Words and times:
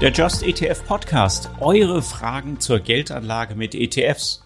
Der 0.00 0.12
Just 0.12 0.42
ETF 0.42 0.86
Podcast. 0.86 1.50
Eure 1.60 2.00
Fragen 2.00 2.58
zur 2.58 2.80
Geldanlage 2.80 3.54
mit 3.54 3.74
ETFs. 3.74 4.42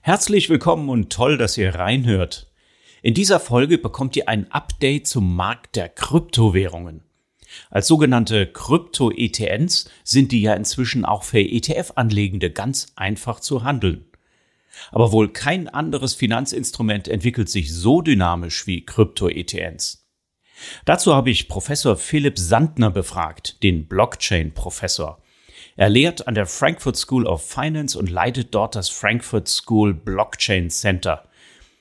Herzlich 0.00 0.50
willkommen 0.50 0.88
und 0.88 1.12
toll, 1.12 1.38
dass 1.38 1.56
ihr 1.56 1.76
reinhört. 1.76 2.50
In 3.00 3.14
dieser 3.14 3.38
Folge 3.38 3.78
bekommt 3.78 4.16
ihr 4.16 4.28
ein 4.28 4.50
Update 4.50 5.06
zum 5.06 5.36
Markt 5.36 5.76
der 5.76 5.88
Kryptowährungen. 5.88 7.04
Als 7.70 7.86
sogenannte 7.86 8.48
Krypto-ETNs 8.48 9.88
sind 10.02 10.32
die 10.32 10.42
ja 10.42 10.54
inzwischen 10.54 11.04
auch 11.04 11.22
für 11.22 11.38
ETF-Anlegende 11.38 12.50
ganz 12.50 12.88
einfach 12.96 13.38
zu 13.38 13.62
handeln. 13.62 14.06
Aber 14.90 15.12
wohl 15.12 15.32
kein 15.32 15.68
anderes 15.68 16.14
Finanzinstrument 16.14 17.06
entwickelt 17.06 17.48
sich 17.48 17.72
so 17.72 18.02
dynamisch 18.02 18.66
wie 18.66 18.84
Krypto-ETNs. 18.84 20.03
Dazu 20.84 21.14
habe 21.14 21.30
ich 21.30 21.48
Professor 21.48 21.96
Philipp 21.96 22.38
Sandner 22.38 22.90
befragt, 22.90 23.62
den 23.62 23.86
Blockchain-Professor. 23.86 25.18
Er 25.76 25.88
lehrt 25.88 26.28
an 26.28 26.34
der 26.34 26.46
Frankfurt 26.46 26.96
School 26.96 27.26
of 27.26 27.46
Finance 27.46 27.98
und 27.98 28.10
leitet 28.10 28.54
dort 28.54 28.76
das 28.76 28.88
Frankfurt 28.88 29.48
School 29.48 29.92
Blockchain 29.92 30.70
Center. 30.70 31.24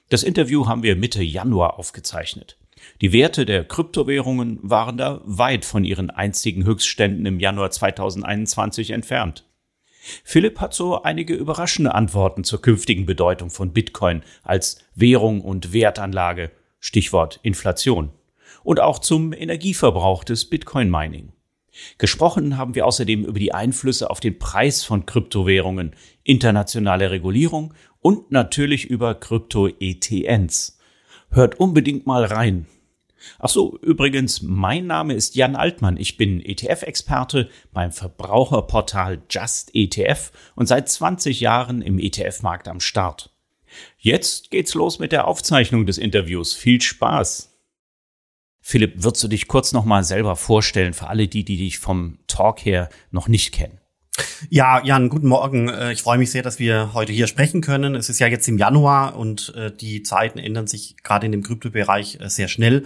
Das 0.10 0.24
Interview 0.24 0.68
haben 0.68 0.84
wir 0.84 0.96
Mitte 0.96 1.24
Januar 1.24 1.78
aufgezeichnet. 1.78 2.58
Die 3.02 3.14
Werte 3.14 3.46
der 3.46 3.64
Kryptowährungen 3.64 4.60
waren 4.62 4.98
da 4.98 5.22
weit 5.24 5.64
von 5.64 5.86
ihren 5.86 6.10
einstigen 6.10 6.66
Höchstständen 6.66 7.26
im 7.26 7.40
Januar 7.40 7.72
2021 7.72 8.92
entfernt. 8.92 9.46
Philipp 10.24 10.60
hat 10.60 10.74
so 10.74 11.02
einige 11.02 11.34
überraschende 11.34 11.96
Antworten 11.96 12.44
zur 12.44 12.62
künftigen 12.62 13.06
Bedeutung 13.06 13.50
von 13.50 13.72
Bitcoin 13.72 14.24
als 14.44 14.80
Währung 14.96 15.42
und 15.42 15.72
Wertanlage. 15.72 16.52
Stichwort 16.80 17.40
Inflation 17.44 18.12
und 18.64 18.80
auch 18.80 19.00
zum 19.00 19.34
Energieverbrauch 19.34 20.24
des 20.24 20.50
Bitcoin-Mining. 20.50 21.34
Gesprochen 21.98 22.58
haben 22.58 22.76
wir 22.76 22.86
außerdem 22.86 23.26
über 23.26 23.40
die 23.40 23.54
Einflüsse 23.54 24.10
auf 24.10 24.20
den 24.20 24.38
Preis 24.38 24.84
von 24.84 25.06
Kryptowährungen, 25.06 25.96
internationale 26.24 27.12
Regulierung 27.12 27.74
und 28.00 28.32
natürlich 28.32 28.86
über 28.86 29.16
Krypto-ETNs. 29.16 30.78
Hört 31.32 31.60
unbedingt 31.60 32.06
mal 32.06 32.26
rein. 32.26 32.68
Ach 33.40 33.50
so, 33.50 33.78
übrigens, 33.80 34.42
mein 34.42 34.86
Name 34.86 35.14
ist 35.14 35.36
Jan 35.36 35.56
Altmann. 35.56 35.98
Ich 35.98 36.18
bin 36.18 36.42
ETF-Experte 36.42 37.50
beim 37.72 37.92
Verbraucherportal 37.92 39.22
Just 39.30 39.74
ETF 39.74 40.32
und 40.56 40.68
seit 40.68 40.90
20 40.90 41.40
Jahren 41.40 41.82
im 41.82 42.00
ETF-Markt 42.00 42.68
am 42.68 42.82
Start. 42.82 43.34
Jetzt 43.98 44.52
geht's 44.52 44.74
los 44.74 45.00
mit 45.00 45.12
der 45.12 45.28
Aufzeichnung 45.28 45.86
des 45.86 45.98
Interviews. 45.98 46.54
Viel 46.54 46.82
Spaß! 46.82 47.53
Philipp, 48.66 49.04
würdest 49.04 49.22
du 49.22 49.28
dich 49.28 49.50
kurz 49.50 49.74
nochmal 49.74 50.06
selber 50.06 50.38
vorstellen 50.38 50.94
für 50.94 51.08
alle 51.08 51.28
die, 51.28 51.44
die 51.44 51.58
dich 51.58 51.80
vom 51.80 52.18
Talk 52.28 52.64
her 52.66 52.88
noch 53.12 53.28
nicht 53.28 53.54
kennen? 53.54 53.78
Ja, 54.50 54.82
Jan, 54.84 55.10
guten 55.10 55.28
Morgen. 55.28 55.68
Äh, 55.68 55.92
ich 55.92 56.02
freue 56.02 56.18
mich 56.18 56.32
sehr, 56.32 56.44
dass 56.44 56.60
wir 56.60 56.94
heute 56.94 57.12
hier 57.12 57.28
sprechen 57.28 57.60
können. 57.60 57.94
Es 57.94 58.08
ist 58.08 58.20
ja 58.20 58.28
jetzt 58.28 58.48
im 58.48 58.58
Januar 58.58 59.18
und 59.18 59.54
äh, 59.58 59.70
die 59.70 60.02
Zeiten 60.02 60.40
ändern 60.40 60.68
sich 60.68 60.96
gerade 61.04 61.26
in 61.26 61.34
dem 61.34 61.44
Kryptobereich 61.44 62.20
äh, 62.22 62.30
sehr 62.30 62.48
schnell. 62.48 62.86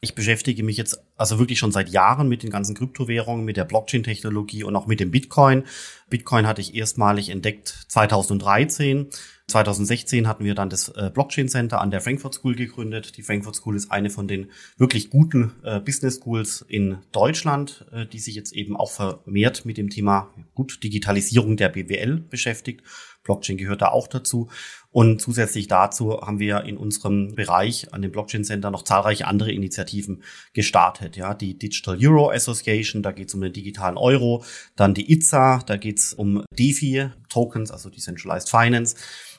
Ich 0.00 0.14
beschäftige 0.14 0.62
mich 0.62 0.78
jetzt 0.78 0.98
also 1.18 1.38
wirklich 1.38 1.58
schon 1.58 1.72
seit 1.72 1.90
Jahren 1.90 2.28
mit 2.28 2.42
den 2.42 2.50
ganzen 2.50 2.74
Kryptowährungen, 2.74 3.44
mit 3.44 3.58
der 3.58 3.64
Blockchain-Technologie 3.64 4.64
und 4.64 4.76
auch 4.76 4.86
mit 4.86 4.98
dem 4.98 5.10
Bitcoin. 5.10 5.64
Bitcoin 6.08 6.46
hatte 6.46 6.62
ich 6.62 6.74
erstmalig 6.74 7.28
entdeckt 7.28 7.84
2013 7.88 9.08
2016 9.48 10.28
hatten 10.28 10.44
wir 10.44 10.54
dann 10.54 10.68
das 10.68 10.90
äh, 10.90 11.10
Blockchain 11.12 11.48
Center 11.48 11.80
an 11.80 11.90
der 11.90 12.02
Frankfurt 12.02 12.34
School 12.34 12.54
gegründet. 12.54 13.16
Die 13.16 13.22
Frankfurt 13.22 13.56
School 13.56 13.76
ist 13.76 13.90
eine 13.90 14.10
von 14.10 14.28
den 14.28 14.50
wirklich 14.76 15.08
guten 15.08 15.52
äh, 15.62 15.80
Business 15.80 16.16
Schools 16.16 16.64
in 16.68 16.98
Deutschland, 17.12 17.86
äh, 17.90 18.04
die 18.04 18.18
sich 18.18 18.34
jetzt 18.34 18.52
eben 18.52 18.76
auch 18.76 18.90
vermehrt 18.90 19.64
mit 19.64 19.78
dem 19.78 19.88
Thema 19.88 20.34
gut 20.54 20.84
Digitalisierung 20.84 21.56
der 21.56 21.70
BWL 21.70 22.20
beschäftigt. 22.20 22.82
Blockchain 23.22 23.56
gehört 23.56 23.82
da 23.82 23.88
auch 23.88 24.06
dazu. 24.06 24.48
Und 24.90 25.20
zusätzlich 25.20 25.66
dazu 25.66 26.20
haben 26.20 26.38
wir 26.38 26.64
in 26.64 26.76
unserem 26.76 27.34
Bereich 27.34 27.92
an 27.92 28.02
dem 28.02 28.10
Blockchain 28.10 28.44
Center 28.44 28.70
noch 28.70 28.82
zahlreiche 28.82 29.26
andere 29.26 29.52
Initiativen 29.52 30.22
gestartet. 30.54 31.16
Ja, 31.16 31.34
die 31.34 31.58
Digital 31.58 31.98
Euro 32.02 32.30
Association, 32.30 33.02
da 33.02 33.12
geht 33.12 33.28
es 33.28 33.34
um 33.34 33.40
den 33.40 33.52
digitalen 33.52 33.96
Euro. 33.96 34.44
Dann 34.76 34.94
die 34.94 35.12
ITSA, 35.12 35.62
da 35.66 35.76
geht 35.76 35.98
es 35.98 36.12
um 36.12 36.42
DeFi 36.58 37.10
Tokens, 37.28 37.70
also 37.70 37.90
Decentralized 37.90 38.50
Finance. 38.50 38.96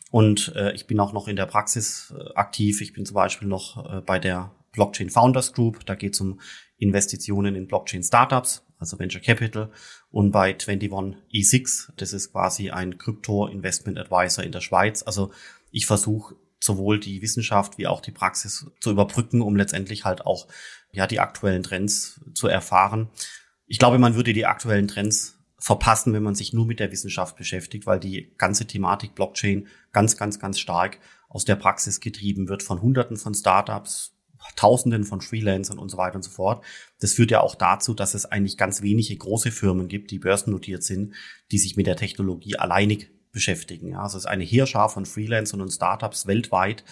Und 0.09 0.53
äh, 0.55 0.73
ich 0.73 0.87
bin 0.87 0.99
auch 0.99 1.13
noch 1.13 1.27
in 1.27 1.35
der 1.35 1.45
Praxis 1.45 2.13
äh, 2.17 2.33
aktiv. 2.33 2.81
Ich 2.81 2.93
bin 2.93 3.05
zum 3.05 3.15
Beispiel 3.15 3.47
noch 3.47 3.85
äh, 3.91 4.01
bei 4.01 4.19
der 4.19 4.51
Blockchain 4.71 5.09
Founders 5.09 5.53
Group. 5.53 5.85
Da 5.85 5.95
geht 5.95 6.13
es 6.15 6.21
um 6.21 6.39
Investitionen 6.77 7.55
in 7.55 7.67
Blockchain 7.67 8.03
Startups, 8.03 8.65
also 8.79 8.97
Venture 8.97 9.21
Capital. 9.21 9.71
Und 10.11 10.31
bei 10.31 10.51
21E6, 10.51 11.91
das 11.97 12.13
ist 12.13 12.31
quasi 12.31 12.71
ein 12.71 12.97
Crypto 12.97 13.47
Investment 13.47 13.99
Advisor 13.99 14.43
in 14.43 14.51
der 14.51 14.61
Schweiz. 14.61 15.03
Also 15.03 15.31
ich 15.71 15.85
versuche 15.85 16.35
sowohl 16.59 16.99
die 16.99 17.21
Wissenschaft 17.21 17.77
wie 17.77 17.87
auch 17.87 18.01
die 18.01 18.11
Praxis 18.11 18.65
zu 18.79 18.91
überbrücken, 18.91 19.41
um 19.41 19.55
letztendlich 19.55 20.05
halt 20.05 20.25
auch 20.25 20.47
ja 20.91 21.07
die 21.07 21.19
aktuellen 21.19 21.63
Trends 21.63 22.19
zu 22.33 22.47
erfahren. 22.47 23.09
Ich 23.67 23.79
glaube, 23.79 23.99
man 23.99 24.15
würde 24.15 24.33
die 24.33 24.45
aktuellen 24.45 24.87
Trends 24.87 25.39
verpassen, 25.59 26.13
wenn 26.13 26.23
man 26.23 26.35
sich 26.35 26.53
nur 26.53 26.65
mit 26.65 26.79
der 26.79 26.91
Wissenschaft 26.91 27.35
beschäftigt, 27.35 27.85
weil 27.85 27.99
die 27.99 28.33
ganze 28.37 28.65
Thematik 28.65 29.13
Blockchain 29.13 29.67
ganz, 29.91 30.17
ganz, 30.17 30.39
ganz 30.39 30.59
stark 30.59 30.99
aus 31.29 31.45
der 31.45 31.55
Praxis 31.55 31.99
getrieben 31.99 32.49
wird 32.49 32.63
von 32.63 32.81
Hunderten 32.81 33.17
von 33.17 33.33
Startups, 33.33 34.15
Tausenden 34.55 35.03
von 35.03 35.21
Freelancern 35.21 35.77
und 35.77 35.89
so 35.89 35.97
weiter 35.97 36.15
und 36.15 36.23
so 36.23 36.31
fort. 36.31 36.63
Das 36.99 37.13
führt 37.13 37.31
ja 37.31 37.41
auch 37.41 37.55
dazu, 37.55 37.93
dass 37.93 38.13
es 38.13 38.25
eigentlich 38.25 38.57
ganz 38.57 38.81
wenige 38.81 39.15
große 39.15 39.51
Firmen 39.51 39.87
gibt, 39.87 40.11
die 40.11 40.19
börsennotiert 40.19 40.83
sind, 40.83 41.13
die 41.51 41.57
sich 41.57 41.75
mit 41.75 41.87
der 41.87 41.97
Technologie 41.97 42.55
alleinig 42.55 43.11
beschäftigen. 43.31 43.91
Ja, 43.91 44.01
also 44.01 44.17
es 44.17 44.23
ist 44.23 44.29
eine 44.29 44.43
Heerschar 44.43 44.89
von 44.89 45.05
Freelancern 45.05 45.61
und 45.61 45.71
Startups 45.71 46.25
weltweit, 46.25 46.83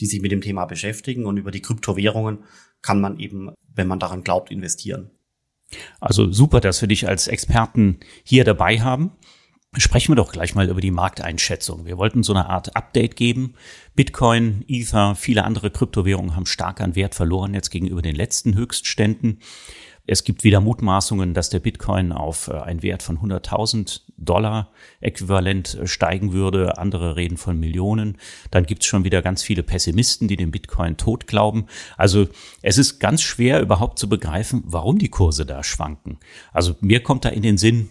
die 0.00 0.06
sich 0.06 0.20
mit 0.20 0.32
dem 0.32 0.40
Thema 0.40 0.64
beschäftigen 0.64 1.26
und 1.26 1.36
über 1.36 1.50
die 1.50 1.62
Kryptowährungen 1.62 2.44
kann 2.82 3.00
man 3.00 3.18
eben, 3.18 3.52
wenn 3.72 3.86
man 3.86 4.00
daran 4.00 4.24
glaubt, 4.24 4.50
investieren. 4.50 5.10
Also 6.00 6.30
super, 6.30 6.60
dass 6.60 6.80
wir 6.80 6.88
dich 6.88 7.08
als 7.08 7.28
Experten 7.28 8.00
hier 8.24 8.44
dabei 8.44 8.80
haben. 8.80 9.12
Sprechen 9.76 10.12
wir 10.12 10.16
doch 10.16 10.32
gleich 10.32 10.54
mal 10.54 10.68
über 10.68 10.80
die 10.80 10.92
Markteinschätzung. 10.92 11.84
Wir 11.84 11.98
wollten 11.98 12.22
so 12.22 12.32
eine 12.32 12.48
Art 12.48 12.76
Update 12.76 13.16
geben. 13.16 13.54
Bitcoin, 13.96 14.64
Ether, 14.68 15.16
viele 15.16 15.44
andere 15.44 15.70
Kryptowährungen 15.70 16.36
haben 16.36 16.46
stark 16.46 16.80
an 16.80 16.94
Wert 16.94 17.14
verloren 17.14 17.54
jetzt 17.54 17.70
gegenüber 17.70 18.00
den 18.00 18.14
letzten 18.14 18.54
Höchstständen. 18.54 19.40
Es 20.06 20.22
gibt 20.22 20.44
wieder 20.44 20.60
Mutmaßungen, 20.60 21.32
dass 21.32 21.48
der 21.48 21.60
Bitcoin 21.60 22.12
auf 22.12 22.48
äh, 22.48 22.52
einen 22.52 22.82
Wert 22.82 23.02
von 23.02 23.18
100.000 23.18 24.02
Dollar 24.18 24.70
äquivalent 25.00 25.74
äh, 25.74 25.86
steigen 25.86 26.32
würde. 26.32 26.76
Andere 26.76 27.16
reden 27.16 27.38
von 27.38 27.58
Millionen. 27.58 28.18
Dann 28.50 28.66
gibt 28.66 28.82
es 28.82 28.86
schon 28.86 29.04
wieder 29.04 29.22
ganz 29.22 29.42
viele 29.42 29.62
Pessimisten, 29.62 30.28
die 30.28 30.36
den 30.36 30.50
Bitcoin 30.50 30.98
tot 30.98 31.26
glauben. 31.26 31.66
Also 31.96 32.28
es 32.60 32.76
ist 32.76 32.98
ganz 32.98 33.22
schwer 33.22 33.60
überhaupt 33.60 33.98
zu 33.98 34.08
begreifen, 34.08 34.62
warum 34.66 34.98
die 34.98 35.08
Kurse 35.08 35.46
da 35.46 35.64
schwanken. 35.64 36.18
Also 36.52 36.76
mir 36.80 37.02
kommt 37.02 37.24
da 37.24 37.30
in 37.30 37.42
den 37.42 37.56
Sinn, 37.56 37.88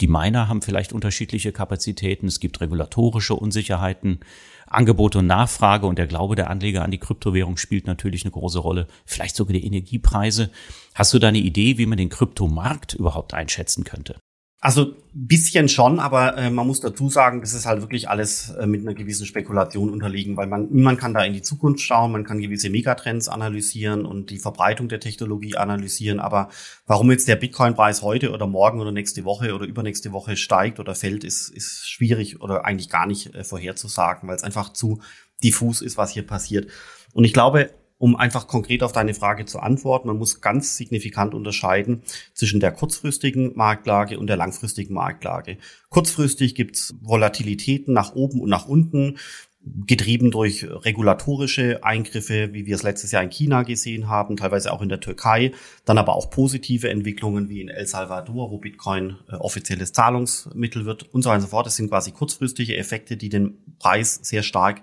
die 0.00 0.08
Miner 0.08 0.48
haben 0.48 0.62
vielleicht 0.62 0.92
unterschiedliche 0.92 1.52
Kapazitäten. 1.52 2.26
Es 2.26 2.40
gibt 2.40 2.60
regulatorische 2.60 3.34
Unsicherheiten. 3.34 4.20
Angebot 4.66 5.16
und 5.16 5.26
Nachfrage 5.26 5.86
und 5.86 5.98
der 5.98 6.06
Glaube 6.06 6.36
der 6.36 6.48
Anleger 6.48 6.84
an 6.84 6.90
die 6.90 6.98
Kryptowährung 6.98 7.56
spielt 7.56 7.86
natürlich 7.86 8.24
eine 8.24 8.30
große 8.30 8.60
Rolle. 8.60 8.86
Vielleicht 9.04 9.36
sogar 9.36 9.52
die 9.52 9.66
Energiepreise. 9.66 10.50
Hast 10.94 11.12
du 11.12 11.18
da 11.18 11.28
eine 11.28 11.38
Idee, 11.38 11.76
wie 11.76 11.86
man 11.86 11.98
den 11.98 12.08
Kryptomarkt 12.08 12.94
überhaupt 12.94 13.34
einschätzen 13.34 13.84
könnte? 13.84 14.20
Also 14.62 14.94
bisschen 15.14 15.70
schon, 15.70 16.00
aber 16.00 16.36
äh, 16.36 16.50
man 16.50 16.66
muss 16.66 16.80
dazu 16.80 17.08
sagen, 17.08 17.40
das 17.40 17.54
ist 17.54 17.64
halt 17.64 17.80
wirklich 17.80 18.10
alles 18.10 18.50
äh, 18.50 18.66
mit 18.66 18.82
einer 18.82 18.92
gewissen 18.92 19.24
Spekulation 19.24 19.88
unterliegen, 19.88 20.36
weil 20.36 20.48
man 20.48 20.68
niemand 20.70 21.00
kann 21.00 21.14
da 21.14 21.24
in 21.24 21.32
die 21.32 21.40
Zukunft 21.40 21.80
schauen, 21.80 22.12
man 22.12 22.24
kann 22.24 22.40
gewisse 22.40 22.68
Megatrends 22.68 23.28
analysieren 23.28 24.04
und 24.04 24.28
die 24.28 24.38
Verbreitung 24.38 24.90
der 24.90 25.00
Technologie 25.00 25.56
analysieren, 25.56 26.20
aber 26.20 26.50
warum 26.86 27.10
jetzt 27.10 27.26
der 27.26 27.36
Bitcoin-Preis 27.36 28.02
heute 28.02 28.32
oder 28.32 28.46
morgen 28.46 28.80
oder 28.80 28.92
nächste 28.92 29.24
Woche 29.24 29.54
oder 29.54 29.64
übernächste 29.64 30.12
Woche 30.12 30.36
steigt 30.36 30.78
oder 30.78 30.94
fällt, 30.94 31.24
ist, 31.24 31.48
ist 31.48 31.88
schwierig 31.88 32.42
oder 32.42 32.66
eigentlich 32.66 32.90
gar 32.90 33.06
nicht 33.06 33.34
äh, 33.34 33.44
vorherzusagen, 33.44 34.28
weil 34.28 34.36
es 34.36 34.44
einfach 34.44 34.74
zu 34.74 35.00
diffus 35.42 35.80
ist, 35.80 35.96
was 35.96 36.12
hier 36.12 36.26
passiert. 36.26 36.70
Und 37.14 37.24
ich 37.24 37.32
glaube, 37.32 37.70
um 38.00 38.16
einfach 38.16 38.46
konkret 38.46 38.82
auf 38.82 38.92
deine 38.92 39.12
Frage 39.12 39.44
zu 39.44 39.60
antworten, 39.60 40.08
man 40.08 40.16
muss 40.16 40.40
ganz 40.40 40.78
signifikant 40.78 41.34
unterscheiden 41.34 42.02
zwischen 42.32 42.58
der 42.58 42.72
kurzfristigen 42.72 43.52
Marktlage 43.56 44.18
und 44.18 44.26
der 44.26 44.38
langfristigen 44.38 44.94
Marktlage. 44.94 45.58
Kurzfristig 45.90 46.54
gibt's 46.54 46.94
Volatilitäten 47.02 47.92
nach 47.92 48.14
oben 48.14 48.40
und 48.40 48.48
nach 48.48 48.66
unten, 48.66 49.18
getrieben 49.62 50.30
durch 50.30 50.66
regulatorische 50.66 51.84
Eingriffe, 51.84 52.54
wie 52.54 52.64
wir 52.64 52.74
es 52.74 52.82
letztes 52.82 53.12
Jahr 53.12 53.22
in 53.22 53.28
China 53.28 53.64
gesehen 53.64 54.08
haben, 54.08 54.38
teilweise 54.38 54.72
auch 54.72 54.80
in 54.80 54.88
der 54.88 55.00
Türkei, 55.00 55.52
dann 55.84 55.98
aber 55.98 56.16
auch 56.16 56.30
positive 56.30 56.88
Entwicklungen 56.88 57.50
wie 57.50 57.60
in 57.60 57.68
El 57.68 57.86
Salvador, 57.86 58.50
wo 58.50 58.56
Bitcoin 58.56 59.18
äh, 59.28 59.34
offizielles 59.34 59.92
Zahlungsmittel 59.92 60.86
wird 60.86 61.02
und 61.12 61.20
so 61.20 61.28
weiter 61.28 61.36
und 61.36 61.42
so 61.42 61.48
fort. 61.48 61.66
Das 61.66 61.76
sind 61.76 61.90
quasi 61.90 62.12
kurzfristige 62.12 62.78
Effekte, 62.78 63.18
die 63.18 63.28
den 63.28 63.58
Preis 63.78 64.20
sehr 64.22 64.42
stark 64.42 64.80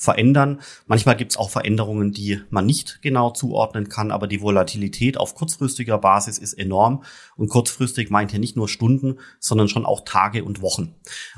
verändern. 0.00 0.60
Manchmal 0.86 1.14
gibt 1.14 1.32
es 1.32 1.36
auch 1.36 1.50
Veränderungen, 1.50 2.10
die 2.10 2.40
man 2.48 2.64
nicht 2.64 3.02
genau 3.02 3.32
zuordnen 3.32 3.90
kann, 3.90 4.10
aber 4.10 4.26
die 4.26 4.40
Volatilität 4.40 5.18
auf 5.18 5.34
kurzfristiger 5.34 5.98
Basis 5.98 6.38
ist 6.38 6.54
enorm. 6.54 7.04
Und 7.36 7.50
kurzfristig 7.50 8.08
meint 8.08 8.30
hier 8.30 8.40
nicht 8.40 8.56
nur 8.56 8.66
Stunden, 8.66 9.18
sondern 9.40 9.68
schon 9.68 9.84
auch 9.84 10.00
Tage 10.06 10.42
und 10.42 10.62
Wochen. 10.62 10.94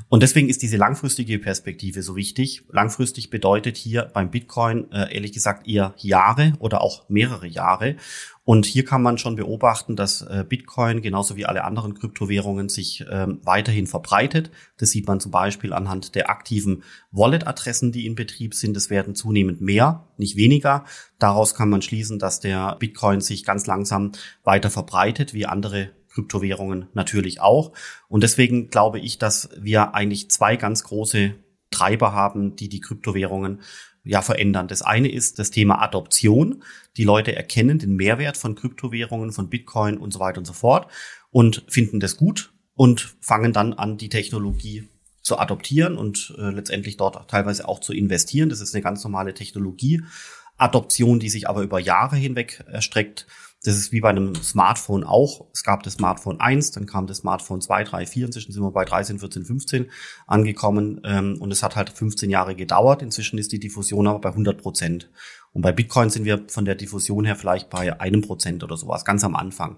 Und 0.07 0.23
deswegen 0.23 0.47
ist 0.47 0.61
diese 0.61 0.77
langfristige 0.77 1.39
Perspektive 1.39 2.01
so 2.01 2.15
wichtig. 2.15 2.63
Langfristig 2.71 3.29
bedeutet 3.29 3.75
hier 3.75 4.09
beim 4.13 4.31
Bitcoin 4.31 4.89
äh, 4.93 5.13
ehrlich 5.13 5.33
gesagt 5.33 5.67
eher 5.67 5.93
Jahre 5.97 6.53
oder 6.59 6.81
auch 6.81 7.09
mehrere 7.09 7.47
Jahre. 7.47 7.97
Und 8.45 8.65
hier 8.65 8.83
kann 8.83 9.01
man 9.01 9.17
schon 9.17 9.37
beobachten, 9.37 9.95
dass 9.95 10.21
äh, 10.21 10.43
Bitcoin 10.47 11.01
genauso 11.01 11.37
wie 11.37 11.45
alle 11.45 11.63
anderen 11.63 11.93
Kryptowährungen 11.93 12.67
sich 12.67 13.05
ähm, 13.09 13.39
weiterhin 13.43 13.87
verbreitet. 13.87 14.51
Das 14.77 14.89
sieht 14.89 15.07
man 15.07 15.21
zum 15.21 15.31
Beispiel 15.31 15.71
anhand 15.71 16.15
der 16.15 16.29
aktiven 16.29 16.83
Wallet-Adressen, 17.11 17.93
die 17.93 18.05
in 18.05 18.15
Betrieb 18.15 18.53
sind. 18.53 18.75
Es 18.75 18.89
werden 18.89 19.15
zunehmend 19.15 19.61
mehr, 19.61 20.09
nicht 20.17 20.35
weniger. 20.35 20.83
Daraus 21.19 21.55
kann 21.55 21.69
man 21.69 21.81
schließen, 21.81 22.19
dass 22.19 22.41
der 22.41 22.75
Bitcoin 22.79 23.21
sich 23.21 23.45
ganz 23.45 23.65
langsam 23.65 24.11
weiter 24.43 24.69
verbreitet, 24.69 25.33
wie 25.33 25.45
andere 25.45 25.91
Kryptowährungen 26.09 26.87
natürlich 26.93 27.39
auch. 27.39 27.71
Und 28.09 28.23
deswegen 28.23 28.69
glaube 28.69 28.99
ich, 28.99 29.19
dass 29.19 29.49
wir 29.57 29.95
eigentlich 29.95 30.29
zwei 30.29 30.57
ganz 30.57 30.83
große 30.83 31.35
Treiber 31.71 32.13
haben, 32.13 32.55
die 32.55 32.69
die 32.69 32.81
Kryptowährungen 32.81 33.61
ja 34.03 34.21
verändern. 34.21 34.67
Das 34.67 34.81
eine 34.81 35.11
ist 35.11 35.39
das 35.39 35.51
Thema 35.51 35.81
Adoption. 35.81 36.63
Die 36.97 37.03
Leute 37.03 37.35
erkennen 37.35 37.79
den 37.79 37.95
Mehrwert 37.95 38.37
von 38.37 38.55
Kryptowährungen, 38.55 39.31
von 39.31 39.49
Bitcoin 39.49 39.97
und 39.97 40.11
so 40.11 40.19
weiter 40.19 40.39
und 40.39 40.45
so 40.45 40.53
fort 40.53 40.91
und 41.31 41.63
finden 41.67 41.99
das 41.99 42.17
gut 42.17 42.53
und 42.75 43.15
fangen 43.21 43.53
dann 43.53 43.73
an, 43.73 43.97
die 43.97 44.09
Technologie 44.09 44.89
zu 45.21 45.39
adoptieren 45.39 45.97
und 45.97 46.35
äh, 46.37 46.49
letztendlich 46.49 46.97
dort 46.97 47.29
teilweise 47.29 47.67
auch 47.67 47.79
zu 47.79 47.93
investieren. 47.93 48.49
Das 48.49 48.59
ist 48.59 48.75
eine 48.75 48.83
ganz 48.83 49.03
normale 49.03 49.33
Technologieadoption, 49.33 51.19
die 51.19 51.29
sich 51.29 51.47
aber 51.47 51.61
über 51.61 51.79
Jahre 51.79 52.17
hinweg 52.17 52.63
erstreckt. 52.67 53.25
Das 53.65 53.77
ist 53.77 53.93
wie 53.93 54.01
bei 54.01 54.09
einem 54.09 54.35
Smartphone 54.35 55.05
auch. 55.05 55.47
Es 55.53 55.63
gab 55.63 55.83
das 55.83 55.93
Smartphone 55.93 56.39
1, 56.41 56.71
dann 56.71 56.85
kam 56.85 57.07
das 57.07 57.17
Smartphone 57.17 57.61
2, 57.61 57.85
3, 57.85 58.05
4, 58.05 58.25
inzwischen 58.25 58.51
sind 58.51 58.61
wir 58.61 58.71
bei 58.71 58.83
13, 58.83 59.19
14, 59.19 59.45
15 59.45 59.91
angekommen 60.27 60.99
ähm, 61.05 61.37
und 61.39 61.49
es 61.51 61.63
hat 61.63 61.77
halt 61.77 61.89
15 61.89 62.29
Jahre 62.29 62.55
gedauert. 62.55 63.01
Inzwischen 63.01 63.37
ist 63.37 63.53
die 63.53 63.59
Diffusion 63.59 64.07
aber 64.07 64.19
bei 64.19 64.29
100 64.29 64.61
Prozent. 64.61 65.09
Und 65.53 65.61
bei 65.61 65.71
Bitcoin 65.71 66.09
sind 66.09 66.25
wir 66.25 66.43
von 66.49 66.65
der 66.65 66.75
Diffusion 66.75 67.23
her 67.23 67.37
vielleicht 67.37 67.69
bei 67.69 67.99
einem 68.01 68.21
Prozent 68.21 68.63
oder 68.63 68.75
sowas, 68.75 69.05
ganz 69.05 69.23
am 69.23 69.35
Anfang. 69.35 69.77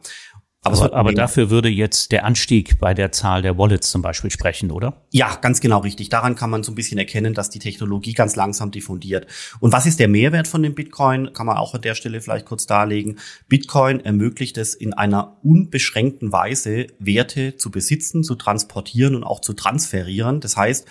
Aber, 0.65 0.93
aber 0.93 1.13
dafür 1.13 1.51
würde 1.51 1.69
jetzt 1.69 2.11
der 2.11 2.25
Anstieg 2.25 2.79
bei 2.79 2.95
der 2.95 3.11
Zahl 3.11 3.43
der 3.43 3.55
Wallets 3.57 3.91
zum 3.91 4.01
Beispiel 4.01 4.31
sprechen, 4.31 4.71
oder? 4.71 5.05
Ja, 5.11 5.35
ganz 5.35 5.61
genau 5.61 5.79
richtig. 5.79 6.09
Daran 6.09 6.35
kann 6.35 6.49
man 6.49 6.63
so 6.63 6.71
ein 6.71 6.75
bisschen 6.75 6.97
erkennen, 6.97 7.35
dass 7.35 7.51
die 7.51 7.59
Technologie 7.59 8.13
ganz 8.13 8.35
langsam 8.35 8.71
diffundiert. 8.71 9.27
Und 9.59 9.71
was 9.71 9.85
ist 9.85 9.99
der 9.99 10.07
Mehrwert 10.07 10.47
von 10.47 10.63
dem 10.63 10.73
Bitcoin? 10.73 11.33
Kann 11.33 11.45
man 11.45 11.57
auch 11.57 11.75
an 11.75 11.81
der 11.81 11.93
Stelle 11.93 12.19
vielleicht 12.19 12.47
kurz 12.47 12.65
darlegen. 12.65 13.19
Bitcoin 13.47 13.99
ermöglicht 13.99 14.57
es 14.57 14.73
in 14.73 14.93
einer 14.93 15.37
unbeschränkten 15.43 16.31
Weise, 16.31 16.87
Werte 16.97 17.57
zu 17.57 17.69
besitzen, 17.69 18.23
zu 18.23 18.33
transportieren 18.33 19.15
und 19.15 19.23
auch 19.23 19.41
zu 19.41 19.53
transferieren. 19.53 20.39
Das 20.39 20.57
heißt, 20.57 20.87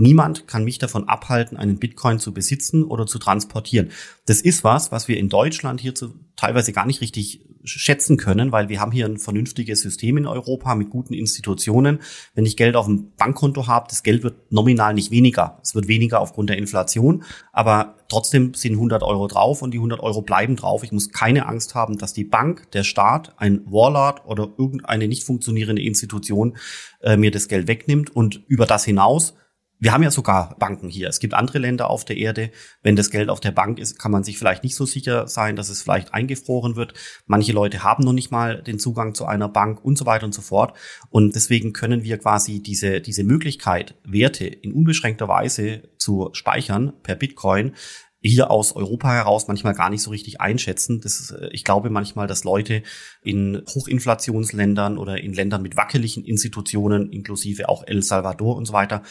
Niemand 0.00 0.46
kann 0.46 0.62
mich 0.62 0.78
davon 0.78 1.08
abhalten, 1.08 1.56
einen 1.56 1.80
Bitcoin 1.80 2.20
zu 2.20 2.32
besitzen 2.32 2.84
oder 2.84 3.06
zu 3.06 3.18
transportieren. 3.18 3.90
Das 4.26 4.40
ist 4.40 4.62
was, 4.62 4.92
was 4.92 5.08
wir 5.08 5.18
in 5.18 5.28
Deutschland 5.28 5.80
hierzu 5.80 6.14
teilweise 6.36 6.72
gar 6.72 6.86
nicht 6.86 7.00
richtig 7.00 7.44
schätzen 7.64 8.16
können, 8.16 8.52
weil 8.52 8.68
wir 8.68 8.80
haben 8.80 8.92
hier 8.92 9.06
ein 9.06 9.18
vernünftiges 9.18 9.80
System 9.80 10.16
in 10.16 10.26
Europa 10.26 10.76
mit 10.76 10.90
guten 10.90 11.14
Institutionen. 11.14 11.98
Wenn 12.32 12.46
ich 12.46 12.56
Geld 12.56 12.76
auf 12.76 12.86
dem 12.86 13.10
Bankkonto 13.16 13.66
habe, 13.66 13.86
das 13.90 14.04
Geld 14.04 14.22
wird 14.22 14.52
nominal 14.52 14.94
nicht 14.94 15.10
weniger. 15.10 15.58
Es 15.64 15.74
wird 15.74 15.88
weniger 15.88 16.20
aufgrund 16.20 16.48
der 16.48 16.58
Inflation, 16.58 17.24
aber 17.52 17.96
trotzdem 18.08 18.54
sind 18.54 18.74
100 18.74 19.02
Euro 19.02 19.26
drauf 19.26 19.62
und 19.62 19.72
die 19.72 19.78
100 19.78 19.98
Euro 19.98 20.22
bleiben 20.22 20.54
drauf. 20.54 20.84
Ich 20.84 20.92
muss 20.92 21.10
keine 21.10 21.46
Angst 21.46 21.74
haben, 21.74 21.98
dass 21.98 22.12
die 22.12 22.24
Bank, 22.24 22.70
der 22.70 22.84
Staat, 22.84 23.34
ein 23.36 23.62
Warlord 23.66 24.24
oder 24.26 24.48
irgendeine 24.56 25.08
nicht 25.08 25.24
funktionierende 25.24 25.82
Institution 25.82 26.56
äh, 27.00 27.16
mir 27.16 27.32
das 27.32 27.48
Geld 27.48 27.66
wegnimmt 27.66 28.14
und 28.14 28.44
über 28.46 28.64
das 28.64 28.84
hinaus 28.84 29.34
wir 29.80 29.92
haben 29.92 30.02
ja 30.02 30.10
sogar 30.10 30.56
Banken 30.58 30.88
hier. 30.88 31.08
Es 31.08 31.20
gibt 31.20 31.34
andere 31.34 31.58
Länder 31.58 31.88
auf 31.88 32.04
der 32.04 32.16
Erde. 32.16 32.50
Wenn 32.82 32.96
das 32.96 33.10
Geld 33.10 33.28
auf 33.28 33.40
der 33.40 33.52
Bank 33.52 33.78
ist, 33.78 33.98
kann 33.98 34.10
man 34.10 34.24
sich 34.24 34.38
vielleicht 34.38 34.64
nicht 34.64 34.74
so 34.74 34.86
sicher 34.86 35.28
sein, 35.28 35.56
dass 35.56 35.68
es 35.68 35.82
vielleicht 35.82 36.14
eingefroren 36.14 36.76
wird. 36.76 36.94
Manche 37.26 37.52
Leute 37.52 37.84
haben 37.84 38.04
noch 38.04 38.12
nicht 38.12 38.30
mal 38.30 38.62
den 38.62 38.78
Zugang 38.78 39.14
zu 39.14 39.26
einer 39.26 39.48
Bank 39.48 39.84
und 39.84 39.96
so 39.96 40.04
weiter 40.06 40.26
und 40.26 40.34
so 40.34 40.42
fort. 40.42 40.76
Und 41.10 41.36
deswegen 41.36 41.72
können 41.72 42.02
wir 42.02 42.18
quasi 42.18 42.60
diese, 42.60 43.00
diese 43.00 43.22
Möglichkeit, 43.22 43.94
Werte 44.04 44.46
in 44.46 44.72
unbeschränkter 44.72 45.28
Weise 45.28 45.82
zu 45.96 46.30
speichern 46.32 46.92
per 47.02 47.14
Bitcoin, 47.14 47.74
hier 48.20 48.50
aus 48.50 48.74
Europa 48.74 49.12
heraus 49.12 49.46
manchmal 49.46 49.74
gar 49.74 49.90
nicht 49.90 50.02
so 50.02 50.10
richtig 50.10 50.40
einschätzen. 50.40 51.00
Das 51.00 51.20
ist, 51.20 51.30
äh, 51.30 51.50
ich 51.52 51.64
glaube 51.64 51.88
manchmal, 51.88 52.26
dass 52.26 52.42
Leute 52.44 52.82
in 53.22 53.62
Hochinflationsländern 53.68 54.98
oder 54.98 55.18
in 55.18 55.32
Ländern 55.32 55.62
mit 55.62 55.76
wackeligen 55.76 56.24
Institutionen, 56.24 57.12
inklusive 57.12 57.68
auch 57.68 57.84
El 57.86 58.02
Salvador 58.02 58.56
und 58.56 58.64
so 58.64 58.72
weiter, 58.72 59.02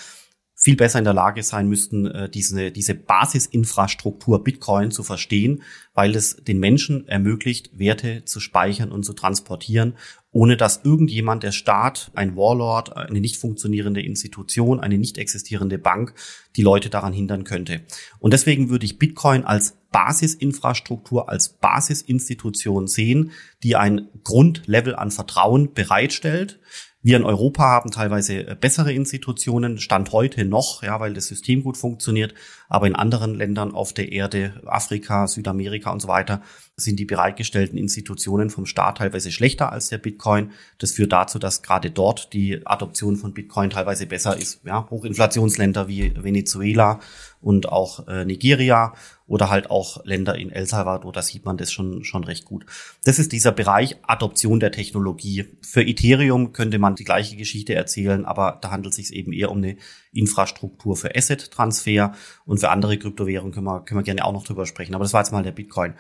viel 0.68 0.76
besser 0.76 1.00
in 1.00 1.06
der 1.06 1.14
Lage 1.14 1.44
sein 1.44 1.70
müssten, 1.70 2.08
äh, 2.08 2.30
diese, 2.30 2.72
diese 2.72 2.94
Basisinfrastruktur 2.94 4.44
Bitcoin 4.44 4.92
zu 4.92 5.02
verstehen, 5.02 5.64
weil 5.94 6.14
es 6.14 6.36
den 6.44 6.60
Menschen 6.60 7.08
ermöglicht, 7.08 7.80
Werte 7.80 8.26
zu 8.26 8.42
speichern 8.42 8.92
und 8.92 9.06
zu 9.06 9.14
transportieren, 9.14 9.94
ohne 10.32 10.58
dass 10.58 10.82
irgendjemand, 10.84 11.44
der 11.44 11.54
Staat, 11.54 12.12
ein 12.16 12.36
Warlord, 12.36 12.98
eine 12.98 13.22
nicht 13.22 13.38
funktionierende 13.38 14.02
Institution, 14.02 14.82
eine 14.82 14.98
nicht 14.98 15.18
existierende 15.18 15.78
Bank, 15.78 16.14
die 16.58 16.64
Leute 16.64 16.90
daran 16.90 17.14
hindern 17.14 17.46
könnte. 17.46 17.80
Und 18.20 18.34
deswegen 18.34 18.70
würde 18.70 18.86
ich 18.86 19.00
Bitcoin 19.00 19.46
als 19.46 19.78
Basisinfrastruktur, 19.94 21.30
als 21.30 21.48
Basisinstitution 21.48 22.88
sehen, 22.88 23.32
die 23.64 23.78
ein 23.78 24.10
Grundlevel 24.26 24.98
an 24.98 25.12
Vertrauen 25.12 25.74
bereitstellt, 25.74 26.60
wir 27.08 27.16
in 27.16 27.24
Europa 27.24 27.64
haben 27.64 27.90
teilweise 27.90 28.46
äh, 28.46 28.56
bessere 28.60 28.92
Institutionen, 28.92 29.78
Stand 29.78 30.12
heute 30.12 30.44
noch, 30.44 30.84
ja, 30.84 31.00
weil 31.00 31.14
das 31.14 31.28
System 31.28 31.64
gut 31.64 31.78
funktioniert. 31.78 32.34
Aber 32.70 32.88
in 32.88 32.96
anderen 32.96 33.36
Ländern 33.36 33.74
auf 33.74 33.94
der 33.94 34.12
Erde, 34.12 34.62
Afrika, 34.66 35.28
Südamerika 35.28 35.92
und 35.92 36.02
so 36.02 36.08
weiter, 36.08 36.42
sind 36.76 37.00
die 37.00 37.06
bereitgestellten 37.06 37.78
Institutionen 37.78 38.50
vom 38.50 38.66
Staat 38.66 39.00
teilweise 39.00 39.32
schlechter 39.32 39.72
als 39.72 39.90
der 39.90 39.98
Bitcoin. 39.98 40.52
Das 40.78 40.92
führt 40.92 41.12
dazu, 41.12 41.40
dass 41.40 41.64
gerade 41.64 41.90
dort 41.90 42.34
die 42.34 42.66
Adoption 42.66 43.16
von 43.16 43.34
Bitcoin 43.34 43.70
teilweise 43.70 44.06
besser 44.06 44.38
ist. 44.38 44.62
Ja, 44.66 44.88
Hochinflationsländer 44.90 45.88
wie 45.88 46.14
Venezuela 46.16 47.00
und 47.42 47.70
auch 47.70 48.08
äh, 48.08 48.26
Nigeria 48.26 48.94
oder 49.28 49.50
halt 49.50 49.70
auch 49.70 50.04
Länder 50.06 50.38
in 50.38 50.52
El 50.52 50.68
Salvador, 50.68 51.12
da 51.12 51.22
sieht 51.22 51.46
man 51.46 51.58
das 51.58 51.72
schon, 51.72 52.04
schon 52.04 52.24
recht 52.24 52.46
gut. 52.46 52.66
Das 53.04 53.20
ist 53.20 53.32
dieser 53.32 53.52
Bereich 53.52 53.98
Adoption 54.04 54.60
der 54.60 54.72
Technologie. 54.72 55.46
Für 55.62 55.84
Ethereum 55.84 56.54
könnte 56.54 56.80
man 56.80 56.96
die 56.96 57.04
gleiche 57.04 57.36
Geschichte 57.36 57.76
erzählen, 57.76 58.26
aber 58.26 58.58
da 58.62 58.72
handelt 58.72 58.94
es 58.94 59.08
sich 59.08 59.14
eben 59.16 59.34
eher 59.34 59.52
um 59.52 59.58
eine 59.58 59.78
Infrastruktur 60.14 60.96
für 60.96 61.16
Asset-Transfer 61.16 62.14
und 62.46 62.57
für 62.60 62.70
andere 62.70 62.98
Kryptowährungen 62.98 63.54
können 63.54 63.66
wir, 63.66 63.82
können 63.82 64.00
wir 64.00 64.04
gerne 64.04 64.26
auch 64.26 64.34
noch 64.34 64.44
drüber 64.44 64.66
sprechen. 64.66 64.96
Aber 64.96 65.04
das 65.04 65.14
war 65.14 65.22
jetzt 65.22 65.32
mal 65.32 65.44
der 65.44 65.52
Bitcoin. 65.52 65.94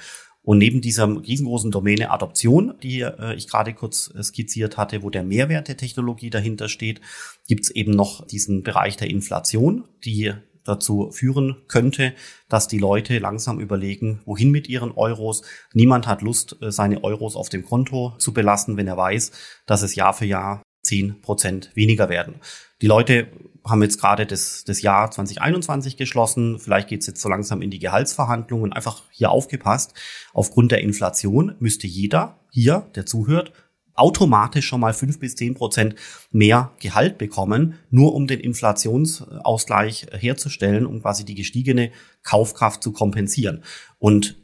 Und 0.47 0.59
neben 0.59 0.79
dieser 0.79 1.07
riesengroßen 1.07 1.71
Domäne 1.71 2.09
Adoption, 2.09 2.75
die 2.81 3.01
äh, 3.01 3.35
ich 3.35 3.49
gerade 3.49 3.73
kurz 3.73 4.13
äh, 4.15 4.23
skizziert 4.23 4.77
hatte, 4.77 5.03
wo 5.03 5.09
der 5.09 5.23
Mehrwert 5.23 5.67
der 5.67 5.75
Technologie 5.75 6.29
dahinter 6.29 6.69
steht, 6.69 7.01
gibt 7.47 7.65
es 7.65 7.69
eben 7.69 7.91
noch 7.91 8.25
diesen 8.25 8.63
Bereich 8.63 8.95
der 8.95 9.09
Inflation, 9.09 9.89
die 10.05 10.33
dazu 10.63 11.11
führen 11.11 11.57
könnte, 11.67 12.13
dass 12.49 12.67
die 12.67 12.77
Leute 12.77 13.19
langsam 13.19 13.59
überlegen, 13.59 14.21
wohin 14.25 14.51
mit 14.51 14.69
ihren 14.69 14.91
Euros. 14.91 15.41
Niemand 15.73 16.07
hat 16.07 16.21
Lust, 16.21 16.57
äh, 16.61 16.71
seine 16.71 17.03
Euros 17.03 17.35
auf 17.35 17.49
dem 17.49 17.65
Konto 17.65 18.13
zu 18.17 18.33
belassen, 18.33 18.77
wenn 18.77 18.87
er 18.87 18.97
weiß, 18.97 19.31
dass 19.65 19.81
es 19.81 19.95
Jahr 19.95 20.13
für 20.13 20.25
Jahr 20.25 20.61
zehn 20.87 21.21
Prozent 21.21 21.71
weniger 21.75 22.09
werden. 22.09 22.35
Die 22.81 22.87
Leute 22.87 23.27
haben 23.65 23.81
jetzt 23.81 23.99
gerade 23.99 24.25
das, 24.25 24.63
das 24.63 24.81
Jahr 24.81 25.11
2021 25.11 25.97
geschlossen. 25.97 26.59
Vielleicht 26.59 26.87
geht 26.87 27.01
es 27.01 27.07
jetzt 27.07 27.21
so 27.21 27.29
langsam 27.29 27.61
in 27.61 27.71
die 27.71 27.79
Gehaltsverhandlungen. 27.79 28.73
Einfach 28.73 29.03
hier 29.11 29.31
aufgepasst. 29.31 29.93
Aufgrund 30.33 30.71
der 30.71 30.81
Inflation 30.81 31.55
müsste 31.59 31.87
jeder 31.87 32.39
hier, 32.51 32.89
der 32.95 33.05
zuhört, 33.05 33.51
automatisch 33.93 34.67
schon 34.67 34.79
mal 34.79 34.93
fünf 34.93 35.19
bis 35.19 35.35
zehn 35.35 35.55
Prozent 35.55 35.95
mehr 36.31 36.71
Gehalt 36.79 37.17
bekommen, 37.17 37.79
nur 37.89 38.13
um 38.13 38.27
den 38.27 38.39
Inflationsausgleich 38.39 40.07
herzustellen, 40.11 40.85
um 40.85 41.01
quasi 41.01 41.25
die 41.25 41.35
gestiegene 41.35 41.91
Kaufkraft 42.23 42.83
zu 42.83 42.91
kompensieren. 42.91 43.63
Und 43.97 44.35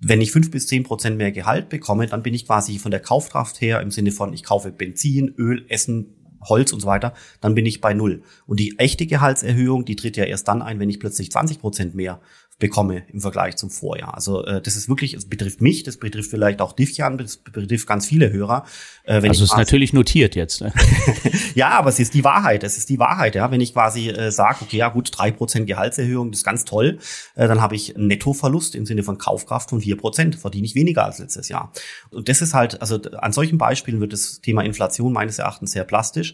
wenn 0.00 0.20
ich 0.20 0.30
fünf 0.30 0.50
bis 0.50 0.66
zehn 0.68 0.84
Prozent 0.84 1.16
mehr 1.18 1.32
Gehalt 1.32 1.68
bekomme, 1.68 2.06
dann 2.06 2.22
bin 2.22 2.34
ich 2.34 2.46
quasi 2.46 2.78
von 2.78 2.90
der 2.90 3.00
Kaufkraft 3.00 3.60
her 3.60 3.80
im 3.80 3.90
Sinne 3.90 4.12
von, 4.12 4.32
ich 4.32 4.44
kaufe 4.44 4.70
Benzin, 4.70 5.34
Öl, 5.36 5.64
Essen, 5.68 6.14
Holz 6.42 6.72
und 6.72 6.80
so 6.80 6.86
weiter, 6.86 7.14
dann 7.40 7.54
bin 7.54 7.66
ich 7.66 7.80
bei 7.80 7.94
null. 7.94 8.22
Und 8.46 8.60
die 8.60 8.78
echte 8.78 9.06
Gehaltserhöhung, 9.06 9.84
die 9.84 9.96
tritt 9.96 10.16
ja 10.16 10.24
erst 10.24 10.48
dann 10.48 10.62
ein, 10.62 10.78
wenn 10.78 10.90
ich 10.90 11.00
plötzlich 11.00 11.30
20 11.30 11.60
Prozent 11.60 11.94
mehr 11.94 12.20
bekomme 12.58 13.04
im 13.12 13.20
Vergleich 13.20 13.56
zum 13.56 13.70
Vorjahr. 13.70 14.14
Also 14.14 14.44
äh, 14.44 14.60
das 14.60 14.74
ist 14.74 14.88
wirklich, 14.88 15.14
es 15.14 15.28
betrifft 15.28 15.60
mich, 15.60 15.84
das 15.84 15.96
betrifft 15.96 16.30
vielleicht 16.30 16.60
auch 16.60 16.72
Divjan, 16.72 17.16
das 17.16 17.36
betrifft 17.36 17.86
ganz 17.86 18.06
viele 18.06 18.32
Hörer. 18.32 18.64
Äh, 19.04 19.22
wenn 19.22 19.30
also 19.30 19.44
es 19.44 19.52
ist 19.52 19.56
natürlich 19.56 19.92
notiert 19.92 20.34
jetzt. 20.34 20.60
Ne? 20.60 20.72
ja, 21.54 21.70
aber 21.70 21.90
es 21.90 22.00
ist 22.00 22.14
die 22.14 22.24
Wahrheit, 22.24 22.64
es 22.64 22.76
ist 22.76 22.88
die 22.88 22.98
Wahrheit. 22.98 23.36
Ja, 23.36 23.52
Wenn 23.52 23.60
ich 23.60 23.74
quasi 23.74 24.08
äh, 24.08 24.32
sage, 24.32 24.58
okay, 24.62 24.78
ja 24.78 24.88
gut, 24.88 25.10
drei 25.12 25.30
Prozent 25.30 25.68
Gehaltserhöhung, 25.68 26.32
das 26.32 26.40
ist 26.40 26.44
ganz 26.44 26.64
toll, 26.64 26.98
äh, 27.36 27.46
dann 27.46 27.60
habe 27.60 27.76
ich 27.76 27.94
einen 27.94 28.08
Nettoverlust 28.08 28.74
im 28.74 28.86
Sinne 28.86 29.04
von 29.04 29.18
Kaufkraft 29.18 29.70
von 29.70 29.80
vier 29.80 29.96
Prozent, 29.96 30.34
verdiene 30.34 30.66
ich 30.66 30.74
weniger 30.74 31.04
als 31.04 31.20
letztes 31.20 31.48
Jahr. 31.48 31.72
Und 32.10 32.28
das 32.28 32.42
ist 32.42 32.54
halt, 32.54 32.80
also 32.82 33.00
an 33.18 33.32
solchen 33.32 33.58
Beispielen 33.58 34.00
wird 34.00 34.12
das 34.12 34.40
Thema 34.40 34.62
Inflation 34.62 35.12
meines 35.12 35.38
Erachtens 35.38 35.70
sehr 35.70 35.84
plastisch. 35.84 36.27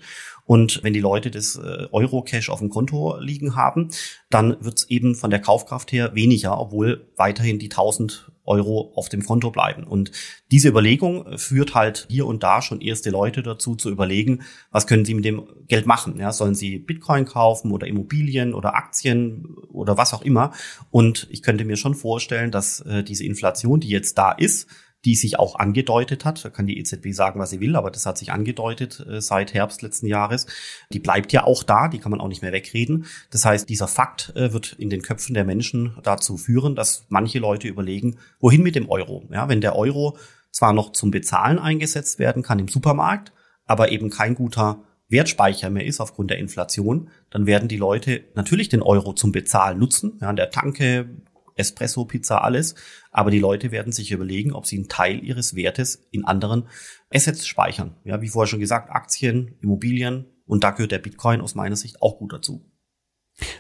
Und 0.46 0.82
wenn 0.82 0.92
die 0.92 1.00
Leute 1.00 1.30
das 1.30 1.56
äh, 1.56 1.86
Euro-Cash 1.90 2.50
auf 2.50 2.58
dem 2.58 2.68
Konto 2.68 3.18
liegen 3.18 3.56
haben, 3.56 3.90
dann 4.30 4.62
wird 4.62 4.78
es 4.78 4.90
eben 4.90 5.14
von 5.14 5.30
der 5.30 5.40
Kaufkraft 5.40 5.90
her 5.92 6.14
weniger, 6.14 6.60
obwohl 6.60 7.08
weiterhin 7.16 7.58
die 7.58 7.70
1000 7.70 8.30
Euro 8.46 8.92
auf 8.94 9.08
dem 9.08 9.24
Konto 9.24 9.50
bleiben. 9.50 9.84
Und 9.84 10.10
diese 10.50 10.68
Überlegung 10.68 11.38
führt 11.38 11.74
halt 11.74 12.06
hier 12.10 12.26
und 12.26 12.42
da 12.42 12.60
schon 12.60 12.80
erste 12.80 13.10
Leute 13.10 13.42
dazu 13.42 13.74
zu 13.74 13.90
überlegen, 13.90 14.42
was 14.70 14.86
können 14.86 15.04
sie 15.04 15.14
mit 15.14 15.24
dem 15.24 15.48
Geld 15.66 15.86
machen? 15.86 16.18
Ja, 16.18 16.32
sollen 16.32 16.54
sie 16.54 16.78
Bitcoin 16.78 17.24
kaufen 17.24 17.72
oder 17.72 17.86
Immobilien 17.86 18.52
oder 18.54 18.74
Aktien 18.74 19.56
oder 19.72 19.96
was 19.96 20.12
auch 20.12 20.22
immer? 20.22 20.52
Und 20.90 21.26
ich 21.30 21.42
könnte 21.42 21.64
mir 21.64 21.76
schon 21.76 21.94
vorstellen, 21.94 22.50
dass 22.50 22.80
äh, 22.80 23.02
diese 23.02 23.24
Inflation, 23.24 23.80
die 23.80 23.88
jetzt 23.88 24.18
da 24.18 24.32
ist, 24.32 24.68
die 25.04 25.14
sich 25.14 25.38
auch 25.38 25.56
angedeutet 25.56 26.25
hat. 26.25 26.44
Da 26.44 26.50
kann 26.50 26.66
die 26.66 26.78
EZB 26.78 27.12
sagen, 27.12 27.40
was 27.40 27.50
sie 27.50 27.61
will, 27.61 27.76
aber 27.76 27.90
das 27.90 28.06
hat 28.06 28.18
sich 28.18 28.32
angedeutet 28.32 29.04
äh, 29.08 29.20
seit 29.20 29.54
Herbst 29.54 29.82
letzten 29.82 30.06
Jahres. 30.06 30.46
Die 30.92 31.00
bleibt 31.00 31.32
ja 31.32 31.44
auch 31.44 31.62
da, 31.62 31.88
die 31.88 31.99
kann 31.99 32.11
man 32.11 32.20
auch 32.20 32.28
nicht 32.28 32.42
mehr 32.42 32.52
wegreden. 32.52 33.06
Das 33.30 33.44
heißt, 33.44 33.68
dieser 33.68 33.88
Fakt 33.88 34.34
äh, 34.37 34.52
wird 34.52 34.73
in 34.73 34.90
den 34.90 35.02
Köpfen 35.02 35.34
der 35.34 35.44
Menschen 35.44 35.96
dazu 36.02 36.37
führen, 36.37 36.75
dass 36.75 37.04
manche 37.08 37.38
Leute 37.38 37.68
überlegen, 37.68 38.16
wohin 38.40 38.62
mit 38.62 38.76
dem 38.76 38.88
Euro? 38.88 39.25
Ja, 39.30 39.49
wenn 39.49 39.61
der 39.61 39.76
Euro 39.76 40.16
zwar 40.50 40.73
noch 40.73 40.92
zum 40.92 41.11
Bezahlen 41.11 41.58
eingesetzt 41.58 42.18
werden 42.18 42.42
kann 42.42 42.58
im 42.58 42.68
Supermarkt, 42.68 43.32
aber 43.66 43.90
eben 43.90 44.11
kein 44.11 44.34
guter 44.34 44.84
Wertspeicher 45.08 45.68
mehr 45.70 45.84
ist 45.84 46.00
aufgrund 46.00 46.30
der 46.30 46.38
Inflation, 46.38 47.11
dann 47.30 47.46
werden 47.46 47.68
die 47.68 47.76
Leute 47.76 48.25
natürlich 48.34 48.68
den 48.68 48.82
Euro 48.82 49.12
zum 49.12 49.32
Bezahlen 49.32 49.78
nutzen. 49.78 50.18
Ja, 50.20 50.32
der 50.32 50.50
Tanke, 50.50 51.08
Espresso, 51.54 52.04
Pizza, 52.04 52.42
alles. 52.42 52.75
Aber 53.11 53.30
die 53.30 53.38
Leute 53.38 53.70
werden 53.70 53.92
sich 53.92 54.12
überlegen, 54.12 54.52
ob 54.52 54.66
sie 54.66 54.76
einen 54.76 54.88
Teil 54.88 55.23
ihres 55.25 55.54
Wertes 55.54 56.06
in 56.11 56.25
anderen 56.25 56.68
Assets 57.12 57.46
speichern. 57.46 57.96
Ja, 58.04 58.20
wie 58.20 58.28
vorher 58.28 58.49
schon 58.49 58.61
gesagt, 58.61 58.90
Aktien, 58.90 59.56
Immobilien. 59.61 60.26
Und 60.46 60.64
da 60.64 60.73
gehört 60.73 60.92
der 60.92 60.99
Bitcoin 60.99 61.40
aus 61.40 61.54
meiner 61.54 61.76
Sicht 61.76 62.02
auch 62.02 62.18
gut 62.18 62.32
dazu. 62.32 62.70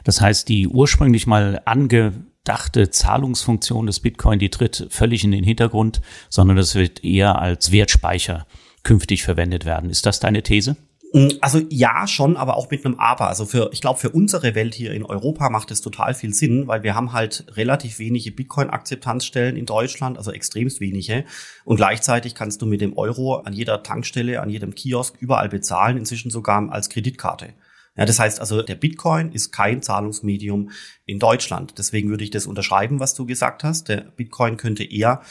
Das 0.04 0.20
heißt, 0.20 0.48
die 0.48 0.68
ursprünglich 0.68 1.26
mal 1.26 1.60
angedachte 1.64 2.90
Zahlungsfunktion 2.90 3.86
des 3.86 4.00
Bitcoin, 4.00 4.38
die 4.38 4.50
tritt 4.50 4.86
völlig 4.90 5.24
in 5.24 5.32
den 5.32 5.44
Hintergrund, 5.44 6.00
sondern 6.28 6.56
das 6.56 6.74
wird 6.74 7.02
eher 7.02 7.38
als 7.40 7.72
Wertspeicher 7.72 8.46
künftig 8.82 9.24
verwendet 9.24 9.64
werden. 9.64 9.90
Ist 9.90 10.06
das 10.06 10.20
deine 10.20 10.42
These? 10.42 10.76
Mm, 11.14 11.28
also 11.40 11.60
ja, 11.70 12.08
schon, 12.08 12.36
aber 12.36 12.56
auch 12.56 12.70
mit 12.70 12.84
einem 12.84 12.96
Aber. 12.98 13.28
Also 13.28 13.46
für, 13.46 13.70
ich 13.72 13.80
glaube, 13.80 14.00
für 14.00 14.10
unsere 14.10 14.56
Welt 14.56 14.74
hier 14.74 14.92
in 14.92 15.04
Europa 15.04 15.48
macht 15.48 15.70
es 15.70 15.80
total 15.80 16.12
viel 16.12 16.34
Sinn, 16.34 16.66
weil 16.66 16.82
wir 16.82 16.96
haben 16.96 17.12
halt 17.12 17.46
relativ 17.56 18.00
wenige 18.00 18.32
Bitcoin-Akzeptanzstellen 18.32 19.56
in 19.56 19.64
Deutschland, 19.64 20.18
also 20.18 20.32
extremst 20.32 20.80
wenige. 20.80 21.24
Und 21.64 21.76
gleichzeitig 21.76 22.34
kannst 22.34 22.60
du 22.62 22.66
mit 22.66 22.80
dem 22.80 22.98
Euro 22.98 23.36
an 23.36 23.52
jeder 23.52 23.84
Tankstelle, 23.84 24.42
an 24.42 24.50
jedem 24.50 24.74
Kiosk 24.74 25.14
überall 25.20 25.48
bezahlen, 25.48 25.96
inzwischen 25.98 26.32
sogar 26.32 26.68
als 26.72 26.88
Kreditkarte. 26.88 27.54
Ja, 27.96 28.06
das 28.06 28.18
heißt 28.18 28.40
also, 28.40 28.62
der 28.62 28.74
Bitcoin 28.74 29.30
ist 29.30 29.52
kein 29.52 29.82
Zahlungsmedium 29.82 30.70
in 31.06 31.20
Deutschland. 31.20 31.78
Deswegen 31.78 32.10
würde 32.10 32.24
ich 32.24 32.32
das 32.32 32.46
unterschreiben, 32.46 32.98
was 32.98 33.14
du 33.14 33.24
gesagt 33.24 33.62
hast. 33.62 33.88
Der 33.88 33.98
Bitcoin 33.98 34.56
könnte 34.56 34.82
eher 34.82 35.22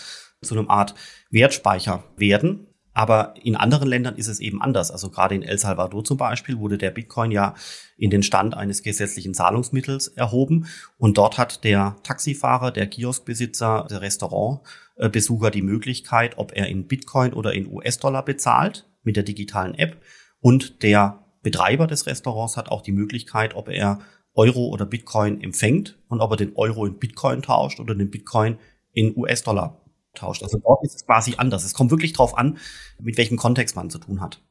zu 0.42 0.56
einem 0.56 0.70
Art 0.70 0.96
Wertspeicher 1.30 2.06
werden. 2.16 2.73
Aber 2.94 3.34
in 3.42 3.56
anderen 3.56 3.90
Ländern 3.90 4.16
ist 4.16 4.28
es 4.28 4.40
eben 4.40 4.62
anders. 4.62 4.92
Also 4.92 5.10
gerade 5.10 5.34
in 5.34 5.42
El 5.42 5.58
Salvador 5.58 6.04
zum 6.04 6.18
Beispiel 6.18 6.60
wurde 6.60 6.78
der 6.78 6.92
Bitcoin 6.92 7.32
ja 7.32 7.56
in 7.98 8.12
den 8.12 8.22
Stand 8.22 8.56
eines 8.56 8.84
gesetzlichen 8.84 9.34
Zahlungsmittels 9.34 10.10
erhoben. 10.10 10.68
Und 10.98 11.18
dort 11.18 11.38
hat 11.38 11.64
der 11.64 11.96
Taxifahrer, 12.04 12.72
der 12.72 12.88
Kioskbesitzer, 12.88 13.88
der 13.90 14.02
Restaurantbesucher 14.02 15.50
die 15.50 15.64
Möglichkeit, 15.64 16.38
ob 16.38 16.56
er 16.56 16.68
in 16.68 16.88
Bitcoin 16.88 17.34
oder 17.34 17.54
in 17.54 17.72
US-Dollar 17.72 18.24
bezahlt 18.24 18.88
mit 19.04 19.16
der 19.16 19.24
digitalen 19.24 19.74
App. 19.76 19.98
Und 20.40 20.84
der 20.84 21.20
Betreiber 21.42 21.88
des 21.88 22.06
Restaurants 22.06 22.58
hat 22.58 22.70
auch 22.70 22.82
die 22.82 22.92
Möglichkeit, 22.92 23.56
ob 23.56 23.70
er 23.70 24.00
Euro 24.36 24.68
oder 24.68 24.86
Bitcoin 24.86 25.42
empfängt 25.42 25.98
und 26.10 26.22
ob 26.22 26.32
er 26.32 26.38
den 26.38 26.56
Euro 26.56 26.86
in 26.86 27.00
Bitcoin 27.00 27.42
tauscht 27.42 27.80
oder 27.80 27.96
den 27.96 28.10
Bitcoin 28.10 28.58
in 28.94 29.16
US-Dollar 29.16 29.83
tauscht. 30.14 30.44
Also 30.44 30.60
dort 30.60 30.84
ist 30.84 30.96
es 30.96 31.06
quasi 31.06 31.36
anders. 31.38 31.64
Es 31.64 31.74
kommt 31.74 31.92
wirklich 31.92 32.14
drauf 32.14 32.38
an, 32.38 32.58
mit 33.00 33.18
welchem 33.18 33.38
Kontext 33.38 33.76
man 33.76 33.90
zu 33.90 34.00
tun 34.00 34.22
hat. 34.22 34.42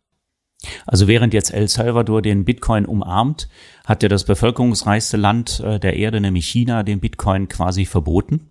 Also 0.87 1.09
während 1.09 1.35
jetzt 1.35 1.53
El 1.53 1.69
Salvador 1.69 2.23
den 2.23 2.45
Bitcoin 2.45 2.87
umarmt, 2.87 3.49
hat 3.85 4.03
ja 4.03 4.09
das 4.09 4.25
bevölkerungsreichste 4.25 5.17
Land 5.17 5.61
äh, 5.61 5.81
der 5.81 5.97
Erde, 5.97 6.21
nämlich 6.21 6.47
China, 6.47 6.83
den 6.83 7.01
Bitcoin 7.01 7.49
quasi 7.49 7.85
verboten 7.85 8.51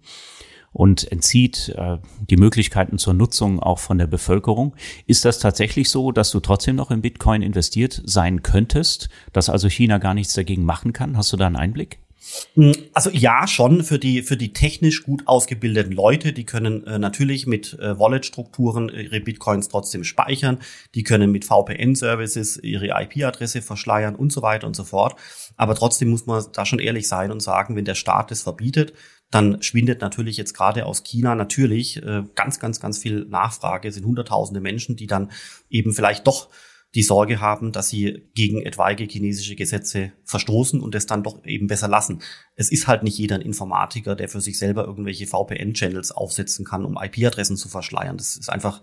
und 0.73 1.11
entzieht 1.11 1.69
äh, 1.77 1.97
die 2.29 2.37
Möglichkeiten 2.37 2.97
zur 2.97 3.13
Nutzung 3.13 3.59
auch 3.59 3.79
von 3.79 3.97
der 3.97 4.07
Bevölkerung. 4.07 4.75
Ist 5.05 5.25
das 5.25 5.39
tatsächlich 5.39 5.89
so, 5.89 6.11
dass 6.11 6.31
du 6.31 6.39
trotzdem 6.39 6.75
noch 6.75 6.91
in 6.91 7.01
Bitcoin 7.01 7.41
investiert 7.41 8.01
sein 8.05 8.41
könntest, 8.41 9.09
dass 9.33 9.49
also 9.49 9.69
China 9.69 9.97
gar 9.97 10.13
nichts 10.13 10.33
dagegen 10.33 10.63
machen 10.63 10.93
kann? 10.93 11.17
Hast 11.17 11.31
du 11.33 11.37
da 11.37 11.47
einen 11.47 11.57
Einblick? 11.57 11.99
Hm, 12.53 12.73
also 12.93 13.09
ja, 13.09 13.47
schon 13.47 13.83
für 13.83 13.97
die 13.97 14.21
für 14.21 14.37
die 14.37 14.53
technisch 14.53 15.03
gut 15.03 15.27
ausgebildeten 15.27 15.91
Leute, 15.91 16.33
die 16.33 16.45
können 16.45 16.85
äh, 16.85 16.99
natürlich 16.99 17.47
mit 17.47 17.77
äh, 17.79 17.97
Wallet-Strukturen 17.97 18.89
ihre 18.89 19.19
Bitcoins 19.19 19.69
trotzdem 19.69 20.03
speichern, 20.03 20.59
die 20.93 21.03
können 21.03 21.31
mit 21.31 21.45
VPN-Services 21.45 22.57
ihre 22.57 23.01
IP-Adresse 23.01 23.61
verschleiern 23.61 24.15
und 24.15 24.31
so 24.31 24.41
weiter 24.41 24.67
und 24.67 24.75
so 24.75 24.83
fort. 24.83 25.15
Aber 25.57 25.73
trotzdem 25.73 26.09
muss 26.09 26.27
man 26.27 26.43
da 26.53 26.65
schon 26.65 26.79
ehrlich 26.79 27.07
sein 27.07 27.31
und 27.31 27.41
sagen, 27.41 27.75
wenn 27.75 27.85
der 27.85 27.95
Staat 27.95 28.31
es 28.31 28.43
verbietet, 28.43 28.93
dann 29.31 29.61
schwindet 29.63 30.01
natürlich 30.01 30.37
jetzt 30.37 30.53
gerade 30.53 30.85
aus 30.85 31.03
China 31.03 31.35
natürlich 31.35 32.03
äh, 32.03 32.23
ganz, 32.35 32.59
ganz, 32.59 32.79
ganz 32.79 32.99
viel 32.99 33.25
Nachfrage. 33.25 33.87
Es 33.87 33.95
sind 33.95 34.05
hunderttausende 34.05 34.61
Menschen, 34.61 34.95
die 34.95 35.07
dann 35.07 35.31
eben 35.69 35.93
vielleicht 35.93 36.27
doch 36.27 36.49
die 36.93 37.03
Sorge 37.03 37.39
haben, 37.39 37.71
dass 37.71 37.89
sie 37.89 38.29
gegen 38.33 38.61
etwaige 38.61 39.05
chinesische 39.05 39.55
Gesetze 39.55 40.11
verstoßen 40.25 40.81
und 40.81 40.93
es 40.93 41.05
dann 41.05 41.23
doch 41.23 41.43
eben 41.45 41.67
besser 41.67 41.87
lassen. 41.87 42.21
Es 42.55 42.69
ist 42.69 42.87
halt 42.87 43.03
nicht 43.03 43.17
jeder 43.17 43.35
ein 43.35 43.41
Informatiker, 43.41 44.15
der 44.15 44.27
für 44.27 44.41
sich 44.41 44.57
selber 44.57 44.85
irgendwelche 44.85 45.25
VPN-Channels 45.25 46.11
aufsetzen 46.11 46.65
kann, 46.65 46.83
um 46.83 46.97
IP-Adressen 47.01 47.55
zu 47.55 47.69
verschleiern. 47.69 48.17
Das 48.17 48.35
ist 48.35 48.49
einfach 48.49 48.81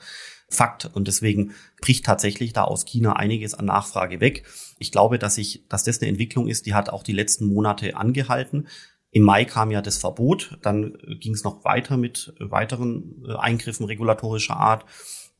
Fakt. 0.50 0.86
Und 0.86 1.08
deswegen 1.08 1.52
bricht 1.82 2.06
tatsächlich 2.06 2.54
da 2.54 2.64
aus 2.64 2.86
China 2.86 3.16
einiges 3.16 3.52
an 3.52 3.66
Nachfrage 3.66 4.20
weg. 4.20 4.44
Ich 4.78 4.90
glaube, 4.90 5.18
dass 5.18 5.36
ich, 5.36 5.66
dass 5.68 5.84
das 5.84 6.00
eine 6.00 6.08
Entwicklung 6.08 6.48
ist, 6.48 6.64
die 6.64 6.72
hat 6.72 6.88
auch 6.88 7.02
die 7.02 7.12
letzten 7.12 7.44
Monate 7.44 7.96
angehalten. 7.96 8.66
Im 9.10 9.24
Mai 9.24 9.44
kam 9.44 9.70
ja 9.70 9.82
das 9.82 9.98
Verbot, 9.98 10.58
dann 10.62 10.96
ging 11.20 11.34
es 11.34 11.44
noch 11.44 11.64
weiter 11.64 11.96
mit 11.98 12.34
weiteren 12.38 13.22
äh, 13.26 13.34
Eingriffen 13.36 13.86
regulatorischer 13.86 14.56
Art 14.56 14.84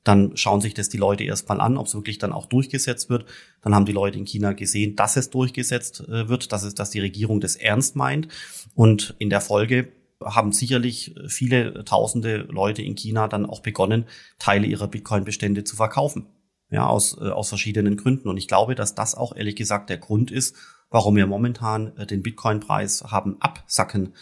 dann 0.09 0.39
schauen 0.39 0.63
sich 0.63 0.73
das 0.73 0.89
die 0.89 0.97
Leute 0.97 1.25
erstmal 1.25 1.61
an, 1.61 1.77
ob 1.77 1.87
es 1.87 1.95
wirklich 1.95 2.17
dann 2.17 2.33
auch 2.33 2.47
durchgesetzt 2.47 3.11
wird. 3.11 3.27
Dann 3.61 3.75
haben 3.75 3.85
die 3.85 3.93
Leute 3.93 4.19
in 4.19 4.25
China 4.25 4.55
gesehen, 4.55 4.97
dass 4.97 5.17
es 5.17 5.29
durchgesetzt 5.29 6.01
äh, 6.09 6.31
wird, 6.31 6.51
dass 6.51 6.63
es, 6.63 6.75
dass 6.75 6.89
die 6.89 7.01
Regierung 7.01 7.41
das 7.41 7.57
ernst 7.57 7.95
meint. 7.95 8.29
Und 8.75 9.15
in 9.19 9.29
der 9.29 9.43
Folge 9.43 9.93
haben 10.25 10.53
sicherlich 10.53 11.15
viele 11.29 11.85
tausende 11.85 12.49
Leute 12.49 12.81
in 12.81 12.95
China 12.95 13.29
dann 13.29 13.45
auch 13.45 13.61
begonnen, 13.61 14.07
Teile 14.39 14.67
ihrer 14.67 14.89
Bitcoin-Bestände 14.89 15.65
zu 15.65 15.77
verkaufen. 15.77 16.27
Ja, 16.71 16.87
aus, 16.87 17.19
äh, 17.21 17.29
aus 17.29 17.51
verschiedenen 17.51 17.99
Gründen. 17.99 18.29
Und 18.29 18.39
ich 18.39 18.49
glaube, 18.49 18.75
dass 18.75 18.95
das 18.95 19.15
auch 19.15 19.37
ehrlich 19.37 19.57
gesagt 19.57 19.91
der 19.91 19.99
Grund 19.99 20.31
ist, 20.31 20.57
warum 20.89 21.17
wir 21.17 21.27
momentan 21.27 21.95
äh, 21.99 22.07
den 22.07 22.23
Bitcoin-Preis 22.23 23.05
haben 23.05 23.37
absacken 23.41 24.15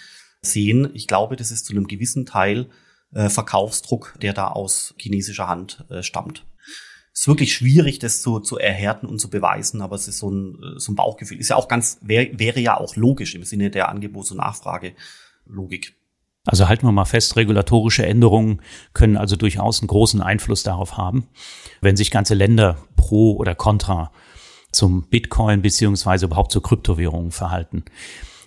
sehen. 0.43 0.90
Ich 0.95 1.07
glaube, 1.07 1.37
das 1.37 1.52
ist 1.52 1.64
zu 1.64 1.73
einem 1.73 1.87
gewissen 1.87 2.26
Teil 2.26 2.66
äh, 3.16 3.30
Verkaufsdruck, 3.30 4.14
der 4.20 4.32
da 4.32 4.49
aus 4.49 4.94
chinesischer 4.99 5.49
Hand 5.49 5.85
äh, 5.88 6.02
stammt. 6.02 6.44
Es 7.12 7.23
ist 7.23 7.28
wirklich 7.28 7.54
schwierig, 7.54 7.99
das 7.99 8.20
zu, 8.20 8.40
zu 8.40 8.58
erhärten 8.58 9.06
und 9.06 9.18
zu 9.18 9.30
beweisen, 9.30 9.80
aber 9.80 9.96
es 9.96 10.06
ist 10.06 10.18
so 10.18 10.30
ein, 10.30 10.56
äh, 10.62 10.78
so 10.78 10.92
ein 10.92 10.96
Bauchgefühl. 10.96 11.38
Ist 11.38 11.49
ja 11.49 11.56
auch 11.56 11.68
ganz, 11.68 11.99
wär, 12.02 12.38
wäre 12.38 12.61
ja 12.61 12.76
auch 12.76 12.94
logisch 12.94 13.35
im 13.35 13.42
Sinne 13.42 13.70
der 13.70 13.88
Angebots- 13.88 14.32
und 14.32 14.37
Nachfrage-Logik. 14.37 15.94
Also 16.44 16.68
halten 16.68 16.87
wir 16.87 16.92
mal 16.92 17.06
fest, 17.06 17.37
regulatorische 17.37 18.06
Änderungen 18.06 18.61
können 18.92 19.16
also 19.16 19.35
durchaus 19.35 19.80
einen 19.80 19.88
großen 19.88 20.20
Einfluss 20.20 20.62
darauf 20.62 20.96
haben, 20.96 21.26
wenn 21.80 21.96
sich 21.96 22.11
ganze 22.11 22.35
Länder 22.35 22.76
pro 22.96 23.35
oder 23.37 23.54
contra 23.54 24.12
zum 24.70 25.08
Bitcoin 25.08 25.62
beziehungsweise 25.62 26.26
überhaupt 26.26 26.52
zur 26.52 26.62
Kryptowährungen 26.62 27.32
verhalten. 27.32 27.85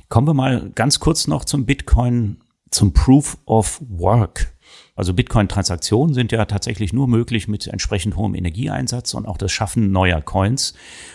Kommen 0.09 0.27
wir 0.27 0.33
mal 0.33 0.69
ganz 0.75 0.99
kurz 0.99 1.27
noch 1.27 1.43
zum 1.43 1.65
Bitcoin 1.65 2.37
zum 2.71 2.93
Proof 2.93 3.37
of 3.45 3.81
Work. 3.89 4.53
Also 4.95 5.13
Bitcoin-Transaktionen 5.13 6.13
sind 6.13 6.31
ja 6.31 6.43
tatsächlich 6.45 6.91
nur 6.91 7.07
möglich 7.07 7.47
mit 7.47 7.67
entsprechend 7.67 8.17
hohem 8.17 8.35
Energieeinsatz 8.35 9.13
und 9.13 9.25
auch 9.25 9.37
das 9.37 9.51
Schaffen 9.51 9.91
neuer 9.91 10.21
Coins. 10.21 10.73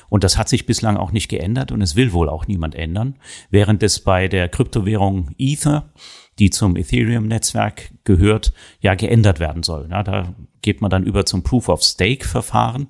Und 0.08 0.24
das 0.24 0.38
hat 0.38 0.48
sich 0.48 0.64
bislang 0.64 0.96
auch 0.96 1.12
nicht 1.12 1.28
geändert 1.28 1.70
und 1.70 1.82
es 1.82 1.94
will 1.94 2.12
wohl 2.12 2.28
auch 2.28 2.46
niemand 2.46 2.74
ändern. 2.74 3.16
Während 3.50 3.82
es 3.82 4.00
bei 4.00 4.28
der 4.28 4.48
Kryptowährung 4.48 5.30
Ether, 5.38 5.90
die 6.38 6.50
zum 6.50 6.76
Ethereum-Netzwerk 6.76 7.92
gehört, 8.04 8.52
ja 8.80 8.94
geändert 8.94 9.38
werden 9.38 9.62
soll. 9.62 9.88
Ja, 9.90 10.02
da 10.02 10.34
geht 10.62 10.80
man 10.80 10.90
dann 10.90 11.04
über 11.04 11.26
zum 11.26 11.42
Proof-of-Stake-Verfahren. 11.42 12.88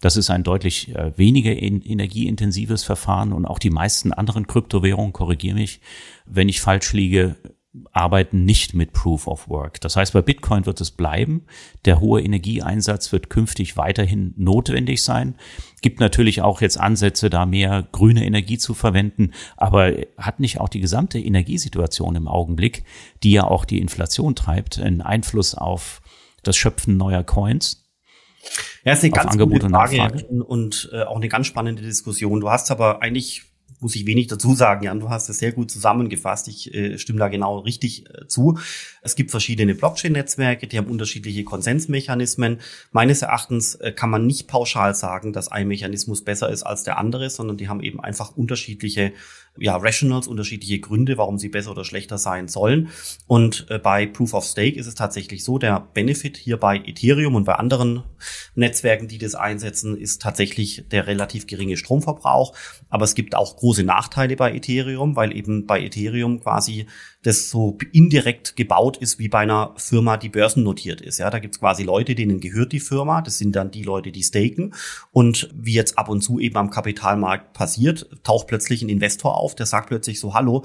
Das 0.00 0.16
ist 0.16 0.30
ein 0.30 0.44
deutlich 0.44 0.94
äh, 0.94 1.16
weniger 1.18 1.52
in, 1.52 1.82
energieintensives 1.82 2.84
Verfahren 2.84 3.32
und 3.32 3.46
auch 3.46 3.58
die 3.58 3.70
meisten 3.70 4.12
anderen 4.12 4.46
Kryptowährungen, 4.46 5.12
korrigiere 5.12 5.56
mich, 5.56 5.80
wenn 6.24 6.48
ich 6.48 6.60
falsch 6.60 6.92
liege, 6.92 7.36
arbeiten 7.92 8.44
nicht 8.44 8.74
mit 8.74 8.92
Proof 8.92 9.26
of 9.26 9.48
Work. 9.48 9.80
Das 9.80 9.96
heißt, 9.96 10.12
bei 10.12 10.22
Bitcoin 10.22 10.66
wird 10.66 10.80
es 10.80 10.90
bleiben. 10.90 11.46
Der 11.84 12.00
hohe 12.00 12.22
Energieeinsatz 12.22 13.12
wird 13.12 13.30
künftig 13.30 13.76
weiterhin 13.76 14.34
notwendig 14.36 15.02
sein. 15.02 15.36
Gibt 15.82 16.00
natürlich 16.00 16.42
auch 16.42 16.60
jetzt 16.60 16.78
Ansätze, 16.78 17.30
da 17.30 17.46
mehr 17.46 17.86
grüne 17.92 18.24
Energie 18.24 18.58
zu 18.58 18.74
verwenden, 18.74 19.32
aber 19.56 19.92
hat 20.16 20.40
nicht 20.40 20.60
auch 20.60 20.68
die 20.68 20.80
gesamte 20.80 21.18
Energiesituation 21.18 22.16
im 22.16 22.28
Augenblick, 22.28 22.84
die 23.22 23.32
ja 23.32 23.44
auch 23.44 23.64
die 23.64 23.80
Inflation 23.80 24.34
treibt, 24.34 24.78
einen 24.78 25.02
Einfluss 25.02 25.54
auf 25.54 26.00
das 26.42 26.56
Schöpfen 26.56 26.96
neuer 26.96 27.24
Coins? 27.24 27.84
Ja, 28.84 28.92
ist 28.92 29.02
eine 29.02 29.12
ganz 29.12 29.32
Angebot 29.32 29.62
gute 29.62 29.70
Frage 29.70 30.26
und, 30.28 30.42
und 30.42 30.90
äh, 30.92 31.02
auch 31.02 31.16
eine 31.16 31.28
ganz 31.28 31.46
spannende 31.46 31.82
Diskussion. 31.82 32.40
Du 32.40 32.50
hast 32.50 32.70
aber 32.70 33.02
eigentlich 33.02 33.42
muss 33.80 33.96
ich 33.96 34.06
wenig 34.06 34.26
dazu 34.26 34.54
sagen, 34.54 34.84
Jan. 34.84 35.00
Du 35.00 35.10
hast 35.10 35.28
es 35.28 35.38
sehr 35.38 35.52
gut 35.52 35.70
zusammengefasst. 35.70 36.48
Ich 36.48 36.72
äh, 36.74 36.98
stimme 36.98 37.18
da 37.18 37.28
genau 37.28 37.58
richtig 37.58 38.08
äh, 38.08 38.26
zu. 38.26 38.58
Es 39.02 39.16
gibt 39.16 39.30
verschiedene 39.30 39.74
Blockchain-Netzwerke, 39.74 40.66
die 40.66 40.78
haben 40.78 40.88
unterschiedliche 40.88 41.44
Konsensmechanismen. 41.44 42.60
Meines 42.92 43.22
Erachtens 43.22 43.74
äh, 43.76 43.92
kann 43.92 44.10
man 44.10 44.26
nicht 44.26 44.48
pauschal 44.48 44.94
sagen, 44.94 45.32
dass 45.32 45.48
ein 45.48 45.68
Mechanismus 45.68 46.24
besser 46.24 46.48
ist 46.48 46.62
als 46.62 46.82
der 46.82 46.98
andere, 46.98 47.30
sondern 47.30 47.56
die 47.56 47.68
haben 47.68 47.82
eben 47.82 48.00
einfach 48.00 48.36
unterschiedliche 48.36 49.12
ja, 49.58 49.76
Rationals, 49.76 50.26
unterschiedliche 50.26 50.80
Gründe, 50.80 51.18
warum 51.18 51.38
sie 51.38 51.48
besser 51.48 51.70
oder 51.70 51.84
schlechter 51.84 52.18
sein 52.18 52.48
sollen. 52.48 52.88
Und 53.26 53.66
äh, 53.70 53.78
bei 53.78 54.06
Proof 54.06 54.34
of 54.34 54.44
Stake 54.44 54.78
ist 54.78 54.86
es 54.86 54.94
tatsächlich 54.94 55.44
so, 55.44 55.58
der 55.58 55.88
Benefit 55.94 56.36
hier 56.36 56.56
bei 56.56 56.78
Ethereum 56.78 57.34
und 57.34 57.44
bei 57.44 57.54
anderen 57.54 58.02
Netzwerken, 58.54 59.08
die 59.08 59.18
das 59.18 59.34
einsetzen, 59.34 59.96
ist 59.96 60.22
tatsächlich 60.22 60.84
der 60.90 61.06
relativ 61.06 61.46
geringe 61.46 61.76
Stromverbrauch. 61.76 62.54
Aber 62.88 63.04
es 63.04 63.14
gibt 63.14 63.34
auch 63.34 63.56
große 63.56 63.84
Nachteile 63.84 64.36
bei 64.36 64.54
Ethereum, 64.54 65.16
weil 65.16 65.36
eben 65.36 65.66
bei 65.66 65.82
Ethereum 65.82 66.40
quasi 66.40 66.86
das 67.22 67.50
so 67.50 67.76
indirekt 67.92 68.54
gebaut 68.54 68.98
ist 68.98 69.18
wie 69.18 69.28
bei 69.28 69.40
einer 69.40 69.74
Firma, 69.76 70.16
die 70.16 70.28
börsennotiert 70.28 71.00
ist. 71.00 71.18
Ja, 71.18 71.28
da 71.28 71.40
gibt's 71.40 71.58
quasi 71.58 71.82
Leute, 71.82 72.14
denen 72.14 72.40
gehört 72.40 72.72
die 72.72 72.80
Firma. 72.80 73.20
Das 73.20 73.38
sind 73.38 73.56
dann 73.56 73.72
die 73.72 73.82
Leute, 73.82 74.12
die 74.12 74.22
staken. 74.22 74.74
Und 75.10 75.48
wie 75.52 75.72
jetzt 75.72 75.98
ab 75.98 76.08
und 76.08 76.20
zu 76.20 76.38
eben 76.38 76.56
am 76.56 76.70
Kapitalmarkt 76.70 77.52
passiert, 77.52 78.08
taucht 78.22 78.46
plötzlich 78.46 78.82
ein 78.82 78.88
Investor 78.88 79.36
auf, 79.36 79.45
der 79.54 79.66
sagt 79.66 79.88
plötzlich 79.88 80.20
so, 80.20 80.34
hallo, 80.34 80.64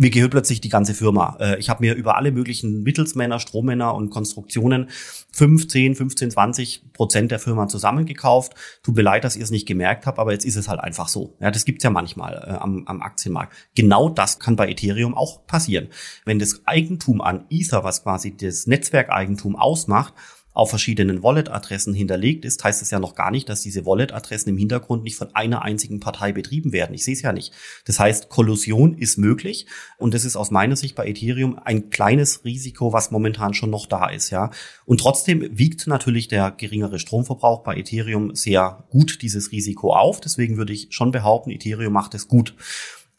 mir 0.00 0.08
gehört 0.08 0.30
plötzlich 0.30 0.62
die 0.62 0.70
ganze 0.70 0.94
Firma. 0.94 1.36
Äh, 1.40 1.58
ich 1.58 1.68
habe 1.68 1.82
mir 1.84 1.94
über 1.94 2.16
alle 2.16 2.32
möglichen 2.32 2.82
Mittelsmänner, 2.82 3.38
Strommänner 3.38 3.94
und 3.94 4.08
Konstruktionen 4.08 4.88
5, 5.32 5.68
10, 5.68 5.94
15, 5.94 6.30
20 6.30 6.92
Prozent 6.94 7.30
der 7.30 7.38
Firma 7.38 7.68
zusammengekauft. 7.68 8.54
Tut 8.82 8.96
mir 8.96 9.02
leid, 9.02 9.24
dass 9.24 9.36
ihr 9.36 9.44
es 9.44 9.50
nicht 9.50 9.68
gemerkt 9.68 10.06
habt, 10.06 10.18
aber 10.18 10.32
jetzt 10.32 10.46
ist 10.46 10.56
es 10.56 10.68
halt 10.68 10.80
einfach 10.80 11.08
so. 11.08 11.36
Ja, 11.38 11.50
das 11.50 11.66
gibt's 11.66 11.84
ja 11.84 11.90
manchmal 11.90 12.32
äh, 12.34 12.52
am, 12.52 12.84
am 12.86 13.02
Aktienmarkt. 13.02 13.54
Genau 13.74 14.08
das 14.08 14.38
kann 14.38 14.56
bei 14.56 14.70
Ethereum 14.70 15.14
auch 15.14 15.46
passieren. 15.46 15.88
Wenn 16.24 16.38
das 16.38 16.62
Eigentum 16.66 17.20
an 17.20 17.44
Ether, 17.50 17.84
was 17.84 18.02
quasi 18.02 18.34
das 18.34 18.66
Netzwerkeigentum 18.66 19.54
ausmacht, 19.54 20.14
auf 20.52 20.70
verschiedenen 20.70 21.22
Wallet-Adressen 21.22 21.94
hinterlegt 21.94 22.44
ist, 22.44 22.62
heißt 22.62 22.82
es 22.82 22.90
ja 22.90 22.98
noch 22.98 23.14
gar 23.14 23.30
nicht, 23.30 23.48
dass 23.48 23.60
diese 23.60 23.86
Wallet-Adressen 23.86 24.50
im 24.50 24.58
Hintergrund 24.58 25.04
nicht 25.04 25.16
von 25.16 25.34
einer 25.34 25.62
einzigen 25.62 26.00
Partei 26.00 26.32
betrieben 26.32 26.72
werden. 26.72 26.94
Ich 26.94 27.04
sehe 27.04 27.14
es 27.14 27.22
ja 27.22 27.32
nicht. 27.32 27.52
Das 27.84 28.00
heißt, 28.00 28.28
Kollusion 28.28 28.94
ist 28.94 29.16
möglich 29.16 29.66
und 29.98 30.12
das 30.12 30.24
ist 30.24 30.36
aus 30.36 30.50
meiner 30.50 30.76
Sicht 30.76 30.96
bei 30.96 31.06
Ethereum 31.06 31.58
ein 31.64 31.90
kleines 31.90 32.44
Risiko, 32.44 32.92
was 32.92 33.10
momentan 33.10 33.54
schon 33.54 33.70
noch 33.70 33.86
da 33.86 34.08
ist, 34.08 34.30
ja. 34.30 34.50
Und 34.84 35.00
trotzdem 35.00 35.46
wiegt 35.56 35.86
natürlich 35.86 36.28
der 36.28 36.50
geringere 36.50 36.98
Stromverbrauch 36.98 37.62
bei 37.62 37.76
Ethereum 37.76 38.34
sehr 38.34 38.84
gut 38.90 39.22
dieses 39.22 39.52
Risiko 39.52 39.94
auf. 39.94 40.20
Deswegen 40.20 40.56
würde 40.56 40.72
ich 40.72 40.88
schon 40.90 41.12
behaupten, 41.12 41.50
Ethereum 41.50 41.92
macht 41.92 42.14
es 42.14 42.26
gut. 42.26 42.54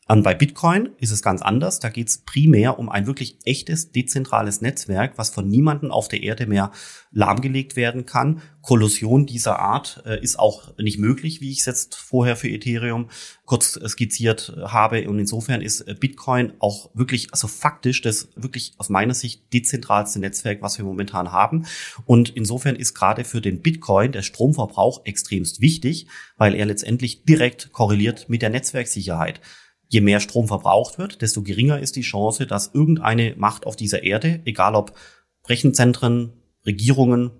Und 0.08 0.24
bei 0.24 0.34
Bitcoin 0.34 0.89
ist 0.98 1.12
es 1.12 1.22
ganz 1.22 1.41
anders. 1.41 1.79
Da 1.79 1.89
geht 1.89 2.10
es 2.10 2.17
primär 2.17 2.79
um 2.79 2.89
ein 2.89 3.05
wirklich 3.05 3.38
echtes, 3.46 3.91
dezentrales 3.91 4.60
Netzwerk, 4.60 5.17
was 5.17 5.29
von 5.29 5.48
niemandem 5.48 5.91
auf 5.91 6.08
der 6.08 6.24
Erde 6.24 6.48
mehr 6.48 6.72
lahmgelegt 7.12 7.75
werden 7.75 8.05
kann. 8.05 8.41
Kollusion 8.62 9.25
dieser 9.25 9.60
Art 9.60 10.03
äh, 10.05 10.22
ist 10.22 10.37
auch 10.37 10.75
nicht 10.77 10.98
möglich, 10.98 11.40
wie 11.40 11.51
ich 11.51 11.59
es 11.59 11.66
jetzt 11.66 11.96
vorher 11.96 12.35
für 12.35 12.50
Ethereum 12.50 13.09
kurz 13.46 13.79
skizziert 13.87 14.53
habe. 14.66 15.07
Und 15.07 15.20
insofern 15.20 15.61
ist 15.61 15.81
äh, 15.81 15.96
Bitcoin 15.98 16.53
auch 16.59 16.90
wirklich, 16.94 17.31
also 17.31 17.48
faktisch, 17.48 18.01
das 18.01 18.29
wirklich 18.35 18.74
aus 18.79 18.90
meiner 18.90 19.14
Sicht 19.14 19.53
dezentralste 19.53 20.20
Netzwerk, 20.20 20.61
was 20.61 20.77
wir 20.77 20.83
momentan 20.83 21.31
haben. 21.31 21.66
Und 22.05 22.29
insofern 22.29 22.75
ist 22.75 22.96
gerade 22.96 23.24
für 23.24 23.40
den 23.40 23.61
Bitcoin 23.61 24.11
der 24.11 24.24
Stromverbrauch 24.24 25.05
extremst 25.05 25.61
wichtig, 25.61 26.07
weil 26.37 26.55
er 26.55 26.66
letztendlich 26.66 27.24
direkt 27.24 27.72
korreliert 27.72 28.27
mit 28.29 28.42
der 28.42 28.50
Netzwerksicherheit 28.50 29.40
je 29.92 30.01
mehr 30.01 30.22
Strom 30.22 30.48
verbraucht 30.48 30.98
wird, 30.98 31.22
desto 31.22 31.44
geringer 31.44 31.80
ist 31.80 31.98
die 31.98 32.01
Chance, 32.01 32.48
dass 32.48 32.72
irgendeine 32.74 33.36
Macht 33.38 33.66
auf 33.66 33.75
dieser 33.75 34.04
Erde, 34.04 34.42
egal 34.46 34.74
ob 34.74 34.98
Rechenzentren, 35.48 36.32
Regierungen, 36.66 37.32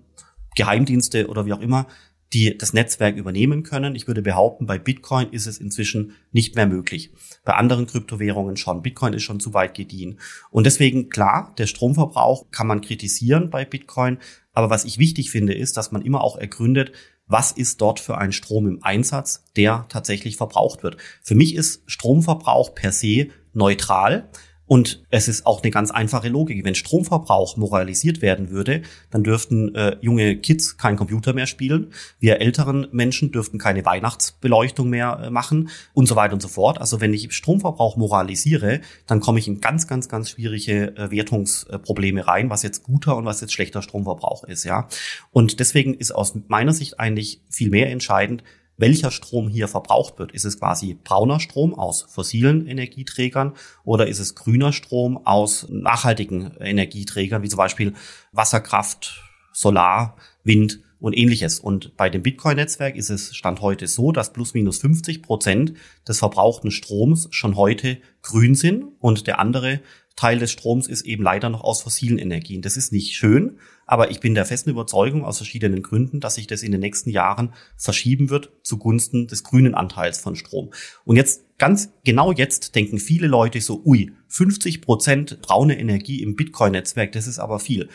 Geheimdienste 0.54 1.28
oder 1.28 1.46
wie 1.46 1.54
auch 1.54 1.60
immer, 1.60 1.86
die 2.34 2.56
das 2.56 2.74
Netzwerk 2.74 3.16
übernehmen 3.16 3.62
können. 3.62 3.94
Ich 3.94 4.06
würde 4.06 4.20
behaupten, 4.20 4.66
bei 4.66 4.78
Bitcoin 4.78 5.30
ist 5.30 5.46
es 5.46 5.58
inzwischen 5.58 6.12
nicht 6.30 6.54
mehr 6.54 6.66
möglich. 6.66 7.10
Bei 7.44 7.54
anderen 7.54 7.86
Kryptowährungen 7.86 8.58
schon. 8.58 8.82
Bitcoin 8.82 9.14
ist 9.14 9.22
schon 9.22 9.40
zu 9.40 9.54
weit 9.54 9.74
gediehen. 9.74 10.18
Und 10.50 10.64
deswegen, 10.64 11.08
klar, 11.08 11.54
der 11.56 11.66
Stromverbrauch 11.66 12.50
kann 12.50 12.66
man 12.66 12.82
kritisieren 12.82 13.48
bei 13.48 13.64
Bitcoin. 13.64 14.18
Aber 14.52 14.68
was 14.68 14.84
ich 14.84 14.98
wichtig 14.98 15.30
finde, 15.30 15.54
ist, 15.54 15.78
dass 15.78 15.92
man 15.92 16.02
immer 16.02 16.22
auch 16.22 16.36
ergründet, 16.36 16.92
was 17.26 17.52
ist 17.52 17.80
dort 17.80 18.00
für 18.00 18.18
ein 18.18 18.32
Strom 18.32 18.66
im 18.66 18.82
Einsatz, 18.82 19.44
der 19.56 19.86
tatsächlich 19.88 20.36
verbraucht 20.36 20.82
wird. 20.82 20.96
Für 21.22 21.34
mich 21.34 21.54
ist 21.54 21.82
Stromverbrauch 21.86 22.74
per 22.74 22.92
se 22.92 23.28
neutral. 23.52 24.30
Und 24.72 25.04
es 25.10 25.28
ist 25.28 25.44
auch 25.44 25.62
eine 25.62 25.70
ganz 25.70 25.90
einfache 25.90 26.30
Logik. 26.30 26.64
Wenn 26.64 26.74
Stromverbrauch 26.74 27.58
moralisiert 27.58 28.22
werden 28.22 28.48
würde, 28.48 28.80
dann 29.10 29.22
dürften 29.22 29.74
äh, 29.74 29.98
junge 30.00 30.38
Kids 30.38 30.78
kein 30.78 30.96
Computer 30.96 31.34
mehr 31.34 31.46
spielen. 31.46 31.92
Wir 32.20 32.40
älteren 32.40 32.86
Menschen 32.90 33.32
dürften 33.32 33.58
keine 33.58 33.84
Weihnachtsbeleuchtung 33.84 34.88
mehr 34.88 35.24
äh, 35.24 35.30
machen 35.30 35.68
und 35.92 36.06
so 36.06 36.16
weiter 36.16 36.32
und 36.32 36.40
so 36.40 36.48
fort. 36.48 36.80
Also 36.80 37.02
wenn 37.02 37.12
ich 37.12 37.30
Stromverbrauch 37.34 37.98
moralisiere, 37.98 38.80
dann 39.06 39.20
komme 39.20 39.40
ich 39.40 39.46
in 39.46 39.60
ganz, 39.60 39.86
ganz, 39.88 40.08
ganz 40.08 40.30
schwierige 40.30 40.96
äh, 40.96 41.10
Wertungsprobleme 41.10 42.26
rein, 42.26 42.48
was 42.48 42.62
jetzt 42.62 42.82
guter 42.82 43.18
und 43.18 43.26
was 43.26 43.42
jetzt 43.42 43.52
schlechter 43.52 43.82
Stromverbrauch 43.82 44.44
ist. 44.44 44.64
Ja. 44.64 44.88
Und 45.32 45.60
deswegen 45.60 45.92
ist 45.92 46.12
aus 46.12 46.32
meiner 46.48 46.72
Sicht 46.72 46.98
eigentlich 46.98 47.42
viel 47.50 47.68
mehr 47.68 47.90
entscheidend, 47.90 48.42
welcher 48.82 49.12
Strom 49.12 49.48
hier 49.48 49.68
verbraucht 49.68 50.18
wird. 50.18 50.32
Ist 50.32 50.44
es 50.44 50.58
quasi 50.58 50.98
brauner 51.02 51.38
Strom 51.38 51.72
aus 51.72 52.02
fossilen 52.02 52.66
Energieträgern 52.66 53.52
oder 53.84 54.08
ist 54.08 54.18
es 54.18 54.34
grüner 54.34 54.72
Strom 54.72 55.24
aus 55.24 55.68
nachhaltigen 55.70 56.50
Energieträgern, 56.60 57.42
wie 57.42 57.48
zum 57.48 57.58
Beispiel 57.58 57.94
Wasserkraft, 58.32 59.22
Solar, 59.52 60.16
Wind 60.42 60.80
und 60.98 61.16
ähnliches. 61.16 61.60
Und 61.60 61.96
bei 61.96 62.10
dem 62.10 62.22
Bitcoin-Netzwerk 62.22 62.96
ist 62.96 63.10
es 63.10 63.36
Stand 63.36 63.60
heute 63.60 63.86
so, 63.86 64.10
dass 64.10 64.32
plus 64.32 64.52
minus 64.52 64.78
50 64.78 65.22
Prozent 65.22 65.74
des 66.06 66.18
verbrauchten 66.18 66.72
Stroms 66.72 67.28
schon 67.30 67.54
heute 67.56 67.98
grün 68.22 68.56
sind 68.56 68.84
und 68.98 69.28
der 69.28 69.38
andere 69.38 69.80
Teil 70.16 70.40
des 70.40 70.50
Stroms 70.50 70.88
ist 70.88 71.02
eben 71.02 71.22
leider 71.22 71.50
noch 71.50 71.62
aus 71.62 71.82
fossilen 71.82 72.18
Energien. 72.18 72.62
Das 72.62 72.76
ist 72.76 72.92
nicht 72.92 73.14
schön, 73.14 73.58
aber 73.86 74.10
ich 74.10 74.20
bin 74.20 74.34
der 74.34 74.44
festen 74.44 74.70
Überzeugung 74.70 75.24
aus 75.24 75.38
verschiedenen 75.38 75.82
Gründen, 75.82 76.20
dass 76.20 76.36
sich 76.36 76.46
das 76.46 76.62
in 76.62 76.72
den 76.72 76.80
nächsten 76.80 77.10
Jahren 77.10 77.52
verschieben 77.76 78.30
wird 78.30 78.52
zugunsten 78.62 79.26
des 79.26 79.44
grünen 79.44 79.74
Anteils 79.74 80.20
von 80.20 80.36
Strom. 80.36 80.70
Und 81.04 81.16
jetzt 81.16 81.44
ganz 81.58 81.92
genau 82.04 82.32
jetzt 82.32 82.74
denken 82.74 82.98
viele 82.98 83.26
Leute 83.26 83.60
so, 83.60 83.82
ui, 83.84 84.12
50 84.28 84.82
Prozent 84.82 85.40
braune 85.42 85.78
Energie 85.78 86.22
im 86.22 86.36
Bitcoin-Netzwerk, 86.36 87.12
das 87.12 87.26
ist 87.26 87.38
aber 87.38 87.58
viel. 87.58 87.88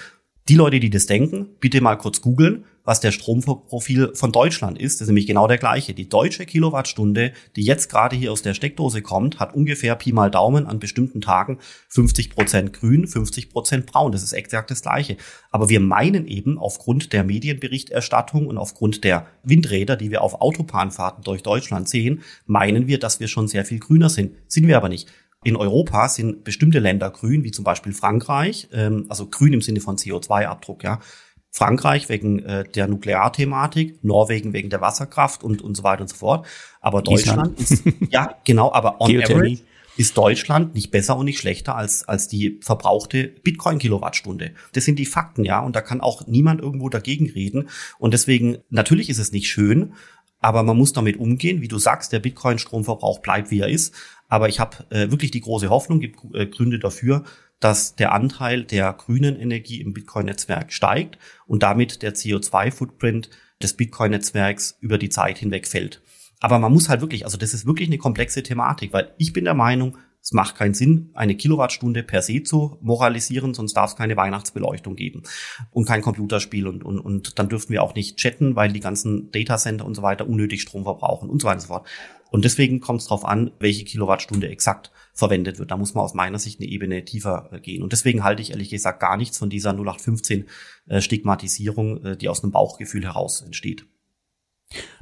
Die 0.49 0.55
Leute, 0.55 0.79
die 0.79 0.89
das 0.89 1.07
denken, 1.07 1.49
bitte 1.59 1.81
mal 1.81 1.97
kurz 1.97 2.21
googeln 2.21 2.63
was 2.87 3.01
der 3.01 3.11
Stromprofil 3.11 4.13
von 4.15 4.31
Deutschland 4.31 4.79
ist. 4.79 4.95
Das 4.95 5.01
ist 5.01 5.07
nämlich 5.09 5.27
genau 5.27 5.45
der 5.45 5.57
gleiche. 5.57 5.93
Die 5.93 6.07
deutsche 6.07 6.45
Kilowattstunde, 6.45 7.33
die 7.57 7.63
jetzt 7.63 7.89
gerade 7.89 8.15
hier 8.15 8.31
aus 8.31 8.43
der 8.43 8.53
Steckdose 8.53 9.01
kommt, 9.01 9.41
hat 9.41 9.53
ungefähr 9.53 9.93
Pi 9.95 10.13
mal 10.13 10.31
Daumen 10.31 10.65
an 10.65 10.79
bestimmten 10.79 11.19
Tagen 11.19 11.59
50 11.89 12.29
Prozent 12.29 12.71
grün, 12.71 13.05
50 13.05 13.49
Prozent 13.49 13.87
braun. 13.87 14.13
Das 14.13 14.23
ist 14.23 14.31
exakt 14.31 14.71
das 14.71 14.83
gleiche. 14.83 15.17
Aber 15.51 15.67
wir 15.67 15.81
meinen 15.81 16.27
eben 16.27 16.57
aufgrund 16.57 17.11
der 17.11 17.25
Medienberichterstattung 17.25 18.47
und 18.47 18.57
aufgrund 18.57 19.03
der 19.03 19.27
Windräder, 19.43 19.97
die 19.97 20.09
wir 20.09 20.21
auf 20.21 20.39
Autobahnfahrten 20.39 21.25
durch 21.25 21.43
Deutschland 21.43 21.89
sehen, 21.89 22.21
meinen 22.45 22.87
wir, 22.87 22.99
dass 22.99 23.19
wir 23.19 23.27
schon 23.27 23.49
sehr 23.49 23.65
viel 23.65 23.79
grüner 23.79 24.09
sind. 24.09 24.31
Sind 24.47 24.65
wir 24.65 24.77
aber 24.77 24.87
nicht. 24.87 25.09
In 25.43 25.57
Europa 25.57 26.07
sind 26.07 26.45
bestimmte 26.45 26.79
Länder 26.79 27.11
grün, 27.11 27.43
wie 27.43 27.51
zum 27.51 27.65
Beispiel 27.65 27.91
Frankreich, 27.91 28.69
ähm, 28.71 29.07
also 29.09 29.27
grün 29.27 29.51
im 29.51 29.61
Sinne 29.61 29.81
von 29.81 29.97
CO2-Abdruck, 29.97 30.85
ja. 30.85 31.01
Frankreich 31.51 32.09
wegen 32.09 32.39
äh, 32.39 32.63
der 32.63 32.87
Nuklearthematik, 32.87 34.03
Norwegen 34.03 34.53
wegen 34.53 34.69
der 34.69 34.81
Wasserkraft 34.81 35.43
und, 35.43 35.61
und 35.61 35.75
so 35.75 35.83
weiter 35.83 36.01
und 36.01 36.09
so 36.09 36.15
fort. 36.15 36.45
Aber 36.81 37.01
Deutschland 37.01 37.59
ist, 37.59 37.83
ja, 38.09 38.35
genau, 38.45 38.71
aber 38.71 39.01
on 39.01 39.09
average 39.21 39.59
ist 39.97 40.15
Deutschland 40.15 40.75
nicht 40.75 40.91
besser 40.91 41.17
und 41.17 41.25
nicht 41.25 41.39
schlechter 41.39 41.75
als, 41.75 42.07
als 42.07 42.27
die 42.27 42.59
verbrauchte 42.61 43.27
Bitcoin-Kilowattstunde. 43.43 44.51
Das 44.73 44.85
sind 44.85 44.99
die 44.99 45.07
Fakten, 45.07 45.43
ja, 45.43 45.59
und 45.59 45.75
da 45.75 45.81
kann 45.81 46.01
auch 46.01 46.27
niemand 46.27 46.61
irgendwo 46.61 46.87
dagegen 46.89 47.29
reden. 47.29 47.69
Und 47.97 48.13
deswegen, 48.13 48.59
natürlich 48.69 49.09
ist 49.09 49.17
es 49.17 49.31
nicht 49.31 49.49
schön, 49.49 49.93
aber 50.39 50.61
man 50.61 50.77
muss 50.77 50.93
damit 50.93 51.17
umgehen. 51.17 51.61
Wie 51.61 51.67
du 51.67 51.79
sagst, 51.79 52.13
der 52.13 52.19
Bitcoin-Stromverbrauch 52.19 53.19
bleibt, 53.19 53.49
wie 53.49 53.59
er 53.59 53.69
ist. 53.69 53.95
Aber 54.27 54.49
ich 54.49 54.59
habe 54.59 54.85
äh, 54.91 55.09
wirklich 55.09 55.31
die 55.31 55.41
große 55.41 55.69
Hoffnung, 55.69 55.99
gibt 55.99 56.19
äh, 56.35 56.45
Gründe 56.45 56.77
dafür, 56.77 57.23
dass 57.59 57.95
der 57.95 58.13
Anteil 58.13 58.63
der 58.63 58.93
grünen 58.93 59.39
Energie 59.39 59.81
im 59.81 59.93
Bitcoin-Netzwerk 59.93 60.71
steigt 60.71 61.17
und 61.45 61.63
damit 61.63 62.01
der 62.01 62.13
CO2-Footprint 62.13 63.29
des 63.61 63.73
Bitcoin-Netzwerks 63.73 64.77
über 64.79 64.97
die 64.97 65.09
Zeit 65.09 65.39
hinweg 65.39 65.67
fällt. 65.67 66.01
Aber 66.39 66.59
man 66.59 66.71
muss 66.71 66.89
halt 66.89 67.01
wirklich, 67.01 67.25
also 67.25 67.37
das 67.37 67.53
ist 67.53 67.65
wirklich 67.65 67.89
eine 67.89 67.97
komplexe 67.97 68.43
Thematik, 68.43 68.93
weil 68.93 69.13
ich 69.17 69.33
bin 69.33 69.45
der 69.45 69.55
Meinung, 69.55 69.97
es 70.27 70.33
macht 70.33 70.57
keinen 70.57 70.73
Sinn, 70.73 71.09
eine 71.13 71.35
Kilowattstunde 71.37 72.03
per 72.03 72.21
se 72.21 72.43
zu 72.43 72.77
moralisieren, 72.81 73.53
sonst 73.53 73.75
darf 73.77 73.91
es 73.91 73.95
keine 73.95 74.17
Weihnachtsbeleuchtung 74.17 74.97
geben 74.97 75.23
und 75.71 75.85
kein 75.85 76.01
Computerspiel 76.01 76.67
und, 76.67 76.83
und, 76.83 76.99
und 76.99 77.39
dann 77.39 77.47
dürften 77.47 77.71
wir 77.71 77.81
auch 77.81 77.95
nicht 77.95 78.17
chatten, 78.17 78.57
weil 78.57 78.73
die 78.73 78.81
ganzen 78.81 79.31
Datacenter 79.31 79.85
und 79.85 79.95
so 79.95 80.01
weiter 80.01 80.27
unnötig 80.27 80.63
Strom 80.63 80.83
verbrauchen 80.83 81.29
und 81.29 81.41
so 81.41 81.47
weiter 81.47 81.55
und 81.55 81.61
so 81.61 81.67
fort. 81.67 81.87
Und 82.29 82.43
deswegen 82.43 82.81
kommt 82.81 82.99
es 82.99 83.07
darauf 83.07 83.23
an, 83.23 83.51
welche 83.59 83.85
Kilowattstunde 83.85 84.49
exakt 84.49 84.91
verwendet 85.13 85.59
wird. 85.59 85.71
Da 85.71 85.77
muss 85.77 85.93
man 85.93 86.03
aus 86.03 86.13
meiner 86.13 86.39
Sicht 86.39 86.59
eine 86.59 86.67
Ebene 86.67 87.05
tiefer 87.05 87.47
äh, 87.53 87.61
gehen. 87.61 87.81
Und 87.81 87.93
deswegen 87.93 88.25
halte 88.25 88.41
ich 88.41 88.51
ehrlich 88.51 88.69
gesagt 88.69 88.99
gar 88.99 89.15
nichts 89.15 89.37
von 89.37 89.49
dieser 89.49 89.69
0815 89.69 90.49
äh, 90.87 90.99
Stigmatisierung, 90.99 92.03
äh, 92.03 92.17
die 92.17 92.27
aus 92.27 92.43
einem 92.43 92.51
Bauchgefühl 92.51 93.05
heraus 93.05 93.43
entsteht. 93.43 93.87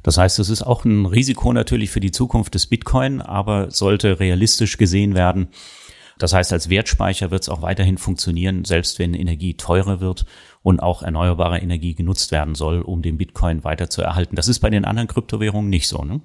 Das 0.02 0.18
heißt, 0.18 0.38
es 0.38 0.48
ist 0.48 0.62
auch 0.62 0.84
ein 0.84 1.06
Risiko 1.06 1.52
natürlich 1.52 1.90
für 1.90 2.00
die 2.00 2.12
Zukunft 2.12 2.54
des 2.54 2.66
Bitcoin, 2.66 3.20
aber 3.20 3.70
sollte 3.70 4.20
realistisch 4.20 4.76
gesehen 4.76 5.14
werden. 5.14 5.48
Das 6.18 6.32
heißt, 6.32 6.52
als 6.52 6.70
Wertspeicher 6.70 7.30
wird 7.30 7.42
es 7.42 7.48
auch 7.48 7.62
weiterhin 7.62 7.98
funktionieren, 7.98 8.64
selbst 8.64 8.98
wenn 8.98 9.12
Energie 9.14 9.54
teurer 9.54 10.00
wird 10.00 10.24
und 10.62 10.80
auch 10.80 11.02
erneuerbare 11.02 11.58
Energie 11.58 11.94
genutzt 11.94 12.32
werden 12.32 12.54
soll, 12.54 12.80
um 12.80 13.02
den 13.02 13.18
Bitcoin 13.18 13.64
weiter 13.64 13.90
zu 13.90 14.02
erhalten. 14.02 14.36
Das 14.36 14.48
ist 14.48 14.60
bei 14.60 14.70
den 14.70 14.84
anderen 14.84 15.08
Kryptowährungen 15.08 15.68
nicht 15.68 15.88
so, 15.88 16.04
ne? 16.04 16.22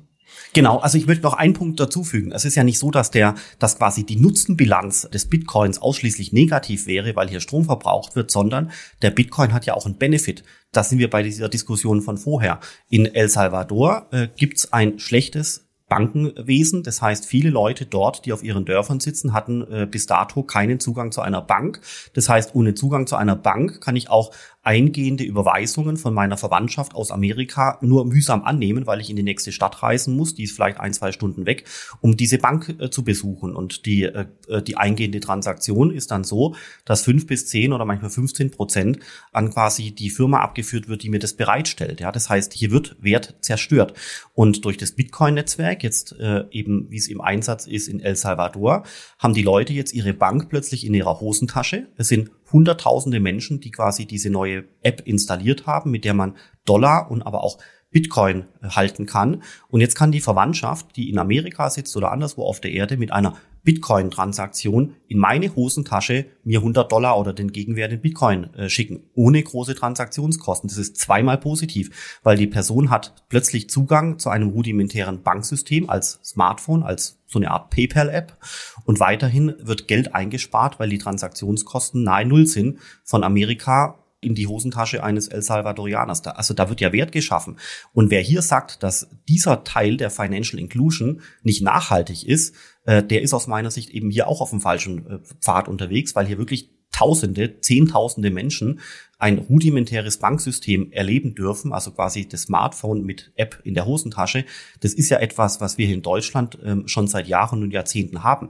Genau, 0.53 0.79
also 0.79 0.97
ich 0.97 1.07
möchte 1.07 1.23
noch 1.23 1.33
einen 1.33 1.53
Punkt 1.53 1.79
dazufügen. 1.79 2.31
Es 2.31 2.45
ist 2.45 2.55
ja 2.55 2.63
nicht 2.63 2.79
so, 2.79 2.91
dass 2.91 3.11
der, 3.11 3.35
dass 3.59 3.77
quasi 3.77 4.05
die 4.05 4.17
Nutzenbilanz 4.17 5.09
des 5.09 5.29
Bitcoins 5.29 5.81
ausschließlich 5.81 6.33
negativ 6.33 6.87
wäre, 6.87 7.15
weil 7.15 7.29
hier 7.29 7.39
Strom 7.39 7.65
verbraucht 7.65 8.15
wird, 8.15 8.31
sondern 8.31 8.71
der 9.01 9.11
Bitcoin 9.11 9.53
hat 9.53 9.65
ja 9.65 9.73
auch 9.73 9.85
einen 9.85 9.97
Benefit. 9.97 10.43
Da 10.71 10.83
sind 10.83 10.99
wir 10.99 11.09
bei 11.09 11.23
dieser 11.23 11.49
Diskussion 11.49 12.01
von 12.01 12.17
vorher. 12.17 12.59
In 12.89 13.05
El 13.05 13.29
Salvador 13.29 14.07
äh, 14.11 14.27
gibt's 14.35 14.73
ein 14.73 14.99
schlechtes 14.99 15.71
Bankenwesen. 15.91 16.83
Das 16.83 17.01
heißt, 17.01 17.25
viele 17.25 17.49
Leute 17.49 17.85
dort, 17.85 18.25
die 18.25 18.31
auf 18.31 18.43
ihren 18.43 18.63
Dörfern 18.63 19.01
sitzen, 19.01 19.33
hatten 19.33 19.61
äh, 19.69 19.85
bis 19.85 20.05
dato 20.05 20.41
keinen 20.41 20.79
Zugang 20.79 21.11
zu 21.11 21.19
einer 21.19 21.41
Bank. 21.41 21.81
Das 22.13 22.29
heißt, 22.29 22.55
ohne 22.55 22.75
Zugang 22.75 23.07
zu 23.07 23.17
einer 23.17 23.35
Bank 23.35 23.81
kann 23.81 23.97
ich 23.97 24.09
auch 24.09 24.31
eingehende 24.63 25.23
Überweisungen 25.23 25.97
von 25.97 26.13
meiner 26.13 26.37
Verwandtschaft 26.37 26.93
aus 26.93 27.09
Amerika 27.09 27.79
nur 27.81 28.05
mühsam 28.05 28.43
annehmen, 28.43 28.85
weil 28.85 29.01
ich 29.01 29.09
in 29.09 29.15
die 29.15 29.23
nächste 29.23 29.51
Stadt 29.51 29.81
reisen 29.81 30.15
muss, 30.15 30.35
die 30.35 30.43
ist 30.43 30.55
vielleicht 30.55 30.79
ein, 30.79 30.93
zwei 30.93 31.11
Stunden 31.11 31.47
weg, 31.47 31.65
um 31.99 32.15
diese 32.15 32.37
Bank 32.37 32.75
äh, 32.79 32.89
zu 32.91 33.03
besuchen. 33.03 33.55
Und 33.55 33.85
die, 33.85 34.03
äh, 34.03 34.25
äh 34.47 34.61
die 34.61 34.77
eingehende 34.77 35.19
Transaktion 35.19 35.91
ist 35.91 36.11
dann 36.11 36.23
so, 36.23 36.55
dass 36.85 37.01
fünf 37.01 37.25
bis 37.25 37.47
zehn 37.47 37.73
oder 37.73 37.85
manchmal 37.85 38.11
15 38.11 38.51
Prozent 38.51 38.99
an 39.31 39.51
quasi 39.51 39.91
die 39.91 40.11
Firma 40.11 40.41
abgeführt 40.41 40.87
wird, 40.87 41.01
die 41.01 41.09
mir 41.09 41.19
das 41.19 41.33
bereitstellt. 41.33 41.99
Ja, 41.99 42.11
das 42.11 42.29
heißt, 42.29 42.53
hier 42.53 42.69
wird 42.71 42.97
Wert 43.01 43.35
zerstört. 43.41 43.93
Und 44.35 44.63
durch 44.65 44.77
das 44.77 44.91
Bitcoin-Netzwerk, 44.91 45.81
jetzt 45.81 46.13
äh, 46.19 46.43
eben 46.51 46.89
wie 46.91 46.97
es 46.97 47.07
im 47.07 47.21
Einsatz 47.21 47.65
ist 47.65 47.87
in 47.87 47.99
El 47.99 48.15
Salvador, 48.15 48.83
haben 49.17 49.33
die 49.33 49.41
Leute 49.41 49.73
jetzt 49.73 49.93
ihre 49.93 50.13
Bank 50.13 50.49
plötzlich 50.49 50.85
in 50.85 50.93
ihrer 50.93 51.19
Hosentasche. 51.19 51.87
Es 51.97 52.07
sind 52.07 52.29
hunderttausende 52.51 53.19
Menschen, 53.19 53.59
die 53.59 53.71
quasi 53.71 54.05
diese 54.05 54.29
neue 54.29 54.65
App 54.81 55.01
installiert 55.05 55.65
haben, 55.67 55.91
mit 55.91 56.05
der 56.05 56.13
man 56.13 56.35
Dollar 56.65 57.09
und 57.09 57.21
aber 57.21 57.43
auch 57.43 57.59
Bitcoin 57.91 58.45
äh, 58.61 58.69
halten 58.69 59.05
kann. 59.05 59.43
Und 59.69 59.81
jetzt 59.81 59.95
kann 59.95 60.11
die 60.11 60.21
Verwandtschaft, 60.21 60.95
die 60.95 61.09
in 61.09 61.19
Amerika 61.19 61.69
sitzt 61.69 61.95
oder 61.95 62.11
anderswo 62.11 62.43
auf 62.43 62.59
der 62.61 62.71
Erde, 62.71 62.97
mit 62.97 63.11
einer 63.11 63.37
Bitcoin-Transaktion 63.63 64.95
in 65.07 65.19
meine 65.19 65.55
Hosentasche 65.55 66.25
mir 66.43 66.59
100 66.59 66.91
Dollar 66.91 67.19
oder 67.19 67.33
den 67.33 67.51
Gegenwert 67.51 67.91
in 67.91 68.01
Bitcoin 68.01 68.53
äh, 68.55 68.69
schicken, 68.69 69.03
ohne 69.13 69.43
große 69.43 69.75
Transaktionskosten. 69.75 70.67
Das 70.67 70.77
ist 70.77 70.97
zweimal 70.97 71.37
positiv, 71.37 72.19
weil 72.23 72.37
die 72.37 72.47
Person 72.47 72.89
hat 72.89 73.13
plötzlich 73.29 73.69
Zugang 73.69 74.17
zu 74.17 74.29
einem 74.29 74.49
rudimentären 74.49 75.21
Banksystem 75.21 75.89
als 75.89 76.19
Smartphone, 76.23 76.83
als 76.83 77.19
so 77.27 77.39
eine 77.39 77.51
Art 77.51 77.69
PayPal-App. 77.69 78.37
Und 78.85 78.99
weiterhin 78.99 79.53
wird 79.59 79.87
Geld 79.87 80.15
eingespart, 80.15 80.79
weil 80.79 80.89
die 80.89 80.97
Transaktionskosten 80.97 82.03
nahe 82.03 82.25
Null 82.25 82.47
sind 82.47 82.79
von 83.03 83.23
Amerika 83.23 83.99
in 84.21 84.35
die 84.35 84.47
Hosentasche 84.47 85.03
eines 85.03 85.27
El 85.27 85.41
Salvadorianers. 85.41 86.25
Also 86.27 86.53
da 86.53 86.69
wird 86.69 86.79
ja 86.79 86.93
Wert 86.93 87.11
geschaffen. 87.11 87.57
Und 87.91 88.11
wer 88.11 88.21
hier 88.21 88.41
sagt, 88.41 88.83
dass 88.83 89.09
dieser 89.27 89.63
Teil 89.63 89.97
der 89.97 90.11
Financial 90.11 90.59
Inclusion 90.59 91.21
nicht 91.43 91.63
nachhaltig 91.63 92.25
ist, 92.25 92.55
äh, 92.85 93.03
der 93.03 93.23
ist 93.23 93.33
aus 93.33 93.47
meiner 93.47 93.71
Sicht 93.71 93.89
eben 93.89 94.11
hier 94.11 94.27
auch 94.27 94.41
auf 94.41 94.51
dem 94.51 94.61
falschen 94.61 95.07
äh, 95.07 95.19
Pfad 95.41 95.67
unterwegs, 95.67 96.15
weil 96.15 96.27
hier 96.27 96.37
wirklich 96.37 96.69
Tausende, 96.91 97.61
Zehntausende 97.61 98.31
Menschen 98.31 98.81
ein 99.17 99.37
rudimentäres 99.37 100.17
Banksystem 100.17 100.91
erleben 100.91 101.35
dürfen, 101.35 101.71
also 101.71 101.91
quasi 101.91 102.27
das 102.27 102.43
Smartphone 102.43 103.03
mit 103.03 103.31
App 103.37 103.61
in 103.63 103.75
der 103.75 103.85
Hosentasche. 103.85 104.45
Das 104.81 104.93
ist 104.93 105.09
ja 105.09 105.19
etwas, 105.19 105.61
was 105.61 105.77
wir 105.77 105.87
in 105.87 106.01
Deutschland 106.01 106.59
ähm, 106.63 106.87
schon 106.87 107.07
seit 107.07 107.27
Jahren 107.27 107.63
und 107.63 107.71
Jahrzehnten 107.71 108.23
haben. 108.23 108.49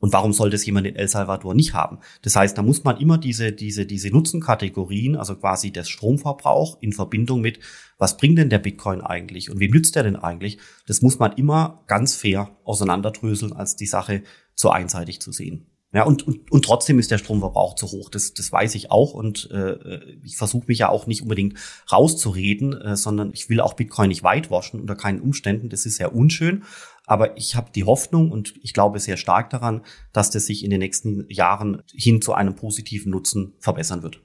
Und 0.00 0.12
warum 0.12 0.32
soll 0.32 0.50
das 0.50 0.64
jemand 0.64 0.86
in 0.86 0.96
El 0.96 1.08
Salvador 1.08 1.54
nicht 1.54 1.74
haben? 1.74 1.98
Das 2.22 2.36
heißt, 2.36 2.56
da 2.56 2.62
muss 2.62 2.84
man 2.84 2.98
immer 2.98 3.18
diese, 3.18 3.52
diese, 3.52 3.86
diese 3.86 4.10
Nutzenkategorien, 4.10 5.16
also 5.16 5.36
quasi 5.36 5.72
das 5.72 5.88
Stromverbrauch 5.88 6.78
in 6.80 6.92
Verbindung 6.92 7.40
mit, 7.40 7.60
was 7.98 8.16
bringt 8.16 8.38
denn 8.38 8.50
der 8.50 8.60
Bitcoin 8.60 9.00
eigentlich 9.00 9.50
und 9.50 9.58
wem 9.58 9.72
nützt 9.72 9.96
der 9.96 10.04
denn 10.04 10.16
eigentlich? 10.16 10.58
Das 10.86 11.02
muss 11.02 11.18
man 11.18 11.32
immer 11.32 11.82
ganz 11.88 12.14
fair 12.14 12.56
auseinanderdröseln, 12.64 13.52
als 13.52 13.76
die 13.76 13.86
Sache 13.86 14.22
so 14.54 14.70
einseitig 14.70 15.20
zu 15.20 15.32
sehen. 15.32 15.66
Ja, 15.90 16.02
und, 16.04 16.26
und, 16.26 16.52
und 16.52 16.64
trotzdem 16.66 16.98
ist 16.98 17.10
der 17.10 17.16
Stromverbrauch 17.16 17.74
zu 17.74 17.90
hoch. 17.90 18.10
Das, 18.10 18.34
das 18.34 18.52
weiß 18.52 18.74
ich 18.74 18.90
auch. 18.90 19.14
Und 19.14 19.50
äh, 19.50 19.98
ich 20.22 20.36
versuche 20.36 20.66
mich 20.66 20.80
ja 20.80 20.90
auch 20.90 21.06
nicht 21.06 21.22
unbedingt 21.22 21.58
rauszureden, 21.90 22.78
äh, 22.78 22.94
sondern 22.94 23.30
ich 23.32 23.48
will 23.48 23.62
auch 23.62 23.72
Bitcoin 23.72 24.08
nicht 24.08 24.22
whitewaschen 24.22 24.80
unter 24.80 24.96
keinen 24.96 25.20
Umständen. 25.20 25.70
Das 25.70 25.86
ist 25.86 25.96
sehr 25.96 26.14
unschön. 26.14 26.64
Aber 27.08 27.36
ich 27.38 27.56
habe 27.56 27.70
die 27.74 27.84
Hoffnung 27.84 28.30
und 28.30 28.54
ich 28.62 28.74
glaube 28.74 29.00
sehr 29.00 29.16
stark 29.16 29.50
daran, 29.50 29.80
dass 30.12 30.30
das 30.30 30.46
sich 30.46 30.62
in 30.62 30.70
den 30.70 30.80
nächsten 30.80 31.24
Jahren 31.30 31.82
hin 31.92 32.20
zu 32.20 32.34
einem 32.34 32.54
positiven 32.54 33.10
Nutzen 33.10 33.54
verbessern 33.58 34.02
wird. 34.02 34.20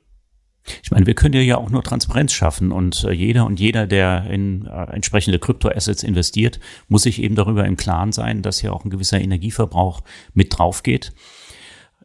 Ich 0.81 0.91
meine, 0.91 1.05
wir 1.05 1.13
können 1.13 1.41
ja 1.41 1.57
auch 1.57 1.69
nur 1.69 1.83
Transparenz 1.83 2.31
schaffen 2.31 2.71
und 2.71 3.03
äh, 3.03 3.11
jeder 3.11 3.45
und 3.45 3.59
jeder, 3.59 3.85
der 3.87 4.29
in 4.29 4.65
äh, 4.65 4.83
entsprechende 4.93 5.39
Kryptoassets 5.39 6.03
investiert, 6.03 6.59
muss 6.87 7.03
sich 7.03 7.21
eben 7.21 7.35
darüber 7.35 7.65
im 7.65 7.75
Klaren 7.75 8.11
sein, 8.11 8.41
dass 8.41 8.59
hier 8.59 8.73
auch 8.73 8.85
ein 8.85 8.89
gewisser 8.89 9.19
Energieverbrauch 9.19 10.01
mit 10.33 10.57
drauf 10.57 10.83
geht 10.83 11.13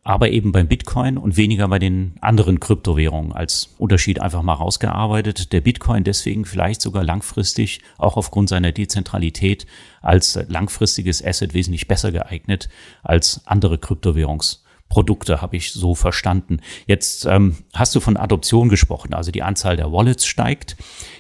aber 0.09 0.31
eben 0.31 0.53
beim 0.53 0.69
Bitcoin 0.69 1.19
und 1.19 1.37
weniger 1.37 1.69
bei 1.69 1.79
den 1.79 2.15
anderen 2.23 2.61
Kryptowährungen 2.61 3.35
als 3.35 3.75
Unterschied 3.77 4.23
einfach 4.23 4.41
mal 4.41 4.55
rausgearbeitet. 4.55 5.53
Der 5.53 5.61
Bitcoin 5.61 6.03
deswegen 6.03 6.47
vielleicht 6.47 6.81
sogar 6.81 7.05
langfristig, 7.05 7.83
auch 7.99 8.17
aufgrund 8.17 8.49
seiner 8.49 8.73
Dezentralität, 8.73 9.67
als 10.01 10.39
langfristiges 10.49 11.23
Asset 11.23 11.53
wesentlich 11.53 11.89
besser 11.89 12.11
geeignet 12.11 12.71
als 13.03 13.43
andere 13.45 13.77
Kryptowährungs 13.77 14.65
Produkte, 14.89 15.43
habe 15.43 15.57
ich 15.57 15.73
so 15.73 15.95
verstanden. 15.95 16.61
Jetzt 16.87 17.27
ähm, 17.27 17.57
hast 17.75 17.95
du 17.95 18.01
von 18.01 18.17
Adoption 18.17 18.69
gesprochen, 18.69 19.13
also 19.13 19.31
die 19.31 19.43
Anzahl 19.43 19.77
der 19.77 19.93
Wallets 19.93 20.27
steigt. 20.27 20.77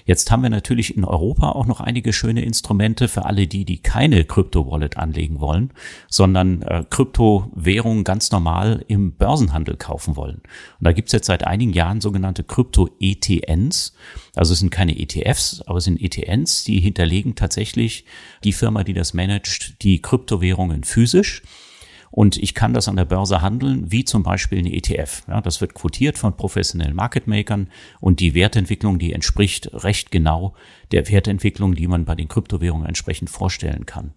Jetzt 0.07 0.31
haben 0.31 0.43
wir 0.43 0.49
natürlich 0.49 0.97
in 0.97 1.05
Europa 1.05 1.51
auch 1.51 1.67
noch 1.67 1.81
einige 1.81 2.15
schöne 2.15 2.43
Instrumente 2.43 3.09
für 3.09 3.27
alle 3.27 3.47
die, 3.47 3.67
die 3.67 3.79
keine 3.79 4.25
Krypto-Wallet 4.25 4.97
anlegen 4.97 5.39
wollen, 5.41 5.73
sondern 6.09 6.63
äh, 6.63 6.85
Kryptowährungen 6.89 8.05
ganz 8.05 8.31
normal 8.31 8.85
im 8.89 9.13
Börsenhandel 9.13 9.77
kaufen 9.77 10.17
wollen. 10.17 10.37
Und 10.37 10.85
da 10.85 10.93
gibt's 10.93 11.13
jetzt 11.13 11.27
seit 11.27 11.47
einigen 11.47 11.75
Jahren 11.75 12.01
sogenannte 12.01 12.45
Krypto-ETNs. 12.45 13.95
Also 14.35 14.55
es 14.55 14.61
sind 14.61 14.71
keine 14.71 14.99
ETFs, 14.99 15.63
aber 15.67 15.77
es 15.77 15.85
sind 15.85 16.01
ETNs, 16.01 16.65
die 16.65 16.81
hinterlegen 16.81 17.35
tatsächlich 17.35 18.07
die 18.45 18.55
Firma, 18.55 18.85
die 18.85 18.95
das 18.95 19.13
managt, 19.13 19.83
die 19.83 20.01
Kryptowährungen 20.01 20.85
physisch 20.85 21.43
und 22.11 22.37
ich 22.37 22.55
kann 22.55 22.75
das 22.75 22.89
an 22.89 22.97
der 22.97 23.05
Börse 23.05 23.43
handeln, 23.43 23.91
wie 23.91 24.05
zum 24.05 24.23
Beispiel 24.23 24.59
eine 24.59 24.73
ETF. 24.73 25.23
Ja, 25.29 25.41
das 25.41 25.61
wird 25.61 25.75
quotiert 25.75 26.19
von 26.19 26.37
professionellen 26.37 26.95
Market 26.95 27.27
Makern 27.27 27.69
und 28.01 28.21
die 28.21 28.35
Wertentwicklung, 28.35 28.99
die 28.99 29.13
entspricht 29.13 29.71
recht 29.73 30.11
genau 30.11 30.55
der 30.93 31.09
Wertentwicklung, 31.09 31.75
die 31.75 31.87
man 31.87 32.05
bei 32.05 32.15
den 32.15 32.29
Kryptowährungen 32.29 32.87
entsprechend 32.87 33.31
vorstellen 33.31 33.87
kann. 33.87 34.13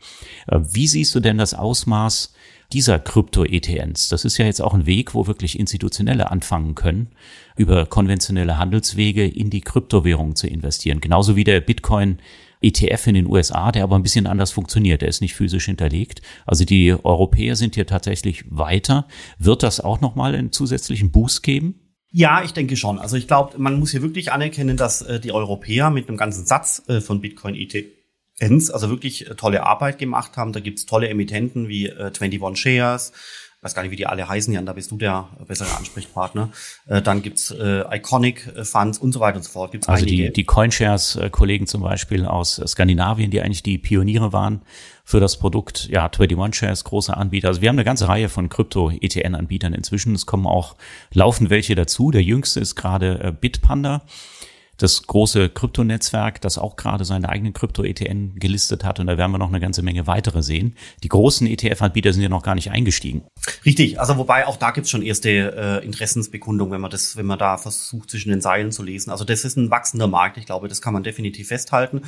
Äh, 0.47 0.59
wie 0.71 0.87
siehst 0.87 1.13
du 1.15 1.19
denn 1.19 1.37
das 1.37 1.53
Ausmaß 1.53 2.33
dieser 2.71 2.99
Krypto-ETNs? 2.99 4.09
Das 4.09 4.23
ist 4.23 4.37
ja 4.37 4.45
jetzt 4.45 4.61
auch 4.61 4.73
ein 4.73 4.85
Weg, 4.85 5.13
wo 5.13 5.27
wirklich 5.27 5.59
Institutionelle 5.59 6.31
anfangen 6.31 6.75
können, 6.75 7.09
über 7.57 7.85
konventionelle 7.85 8.57
Handelswege 8.57 9.27
in 9.27 9.49
die 9.49 9.61
Kryptowährungen 9.61 10.35
zu 10.35 10.47
investieren. 10.47 11.01
Genauso 11.01 11.35
wie 11.35 11.43
der 11.43 11.59
Bitcoin 11.59 12.19
ETF 12.61 13.07
in 13.07 13.15
den 13.15 13.27
USA, 13.27 13.71
der 13.71 13.83
aber 13.83 13.95
ein 13.95 14.03
bisschen 14.03 14.27
anders 14.27 14.51
funktioniert. 14.51 15.01
Der 15.01 15.09
ist 15.09 15.21
nicht 15.21 15.35
physisch 15.35 15.65
hinterlegt. 15.65 16.21
Also 16.45 16.63
die 16.65 16.95
Europäer 17.03 17.55
sind 17.55 17.75
hier 17.75 17.87
tatsächlich 17.87 18.45
weiter. 18.49 19.07
Wird 19.37 19.63
das 19.63 19.79
auch 19.79 20.01
nochmal 20.01 20.35
einen 20.35 20.51
zusätzlichen 20.51 21.11
Boost 21.11 21.43
geben? 21.43 21.75
Ja, 22.11 22.43
ich 22.43 22.51
denke 22.51 22.75
schon. 22.75 22.99
Also 22.99 23.15
ich 23.15 23.27
glaube, 23.27 23.57
man 23.57 23.79
muss 23.79 23.91
hier 23.91 24.01
wirklich 24.01 24.31
anerkennen, 24.31 24.77
dass 24.77 25.01
äh, 25.01 25.19
die 25.19 25.31
Europäer 25.31 25.89
mit 25.89 26.07
einem 26.07 26.17
ganzen 26.17 26.45
Satz 26.45 26.83
äh, 26.87 26.99
von 26.99 27.21
Bitcoin 27.21 27.55
ETNs 27.55 28.69
also 28.69 28.89
wirklich 28.89 29.29
äh, 29.29 29.35
tolle 29.35 29.63
Arbeit 29.63 29.97
gemacht 29.97 30.35
haben. 30.35 30.51
Da 30.51 30.59
gibt's 30.59 30.85
tolle 30.85 31.07
Emittenten 31.07 31.69
wie 31.69 31.87
äh, 31.87 32.11
21 32.19 32.61
Shares, 32.61 33.13
weiß 33.61 33.75
gar 33.75 33.83
nicht, 33.83 33.91
wie 33.91 33.95
die 33.95 34.07
alle 34.07 34.27
heißen, 34.27 34.51
Jan, 34.53 34.65
da 34.65 34.73
bist 34.73 34.91
du 34.91 34.97
der 34.97 35.29
bessere 35.47 35.75
Ansprechpartner. 35.77 36.49
Äh, 36.87 37.01
dann 37.01 37.21
gibt's 37.21 37.51
äh, 37.51 37.83
Iconic 37.95 38.47
äh, 38.55 38.65
Funds 38.65 38.97
und 38.97 39.11
so 39.11 39.19
weiter 39.19 39.37
und 39.37 39.43
so 39.43 39.51
fort. 39.51 39.71
Gibt's 39.71 39.87
also 39.87 40.03
einige. 40.03 40.27
die, 40.27 40.33
die 40.33 40.43
Coinshares-Kollegen 40.45 41.67
zum 41.67 41.81
Beispiel 41.81 42.25
aus 42.25 42.59
Skandinavien, 42.65 43.29
die 43.29 43.41
eigentlich 43.41 43.61
die 43.61 43.77
Pioniere 43.77 44.33
waren 44.33 44.63
für 45.03 45.19
das 45.19 45.37
Produkt. 45.37 45.87
Ja, 45.89 46.05
21 46.05 46.57
Shares, 46.57 46.83
große 46.83 47.15
Anbieter. 47.15 47.49
Also 47.49 47.61
wir 47.61 47.69
haben 47.69 47.75
eine 47.75 47.85
ganze 47.85 48.07
Reihe 48.07 48.29
von 48.29 48.49
Krypto-ETN-Anbietern 48.49 49.73
inzwischen. 49.73 50.15
Es 50.15 50.25
kommen 50.25 50.47
auch 50.47 50.75
laufend 51.13 51.51
welche 51.51 51.75
dazu. 51.75 52.09
Der 52.09 52.23
jüngste 52.23 52.59
ist 52.59 52.75
gerade 52.75 53.19
äh, 53.23 53.31
Bitpanda 53.31 54.01
das 54.81 55.05
große 55.07 55.49
Kryptonetzwerk, 55.49 56.41
das 56.41 56.57
auch 56.57 56.75
gerade 56.75 57.05
seine 57.05 57.29
eigenen 57.29 57.53
Krypto-ETN 57.53 58.35
gelistet 58.35 58.83
hat. 58.83 58.99
Und 58.99 59.07
da 59.07 59.17
werden 59.17 59.31
wir 59.31 59.37
noch 59.37 59.49
eine 59.49 59.59
ganze 59.59 59.81
Menge 59.81 60.07
weitere 60.07 60.41
sehen. 60.41 60.75
Die 61.03 61.07
großen 61.07 61.47
ETF-Anbieter 61.47 62.13
sind 62.13 62.23
ja 62.23 62.29
noch 62.29 62.43
gar 62.43 62.55
nicht 62.55 62.71
eingestiegen. 62.71 63.23
Richtig, 63.65 63.99
also 63.99 64.17
wobei 64.17 64.47
auch 64.47 64.57
da 64.57 64.71
gibt's 64.71 64.89
schon 64.89 65.01
erste 65.01 65.29
äh, 65.81 65.85
Interessensbekundungen, 65.85 66.73
wenn 66.73 66.81
man 66.81 66.91
das, 66.91 67.15
wenn 67.17 67.25
man 67.25 67.39
da 67.39 67.57
versucht, 67.57 68.09
zwischen 68.09 68.29
den 68.29 68.41
Zeilen 68.41 68.71
zu 68.71 68.83
lesen. 68.83 69.11
Also 69.11 69.23
das 69.23 69.45
ist 69.45 69.57
ein 69.57 69.69
wachsender 69.69 70.07
Markt, 70.07 70.37
ich 70.37 70.45
glaube, 70.45 70.67
das 70.67 70.81
kann 70.81 70.93
man 70.93 71.03
definitiv 71.03 71.49
festhalten. 71.49 72.01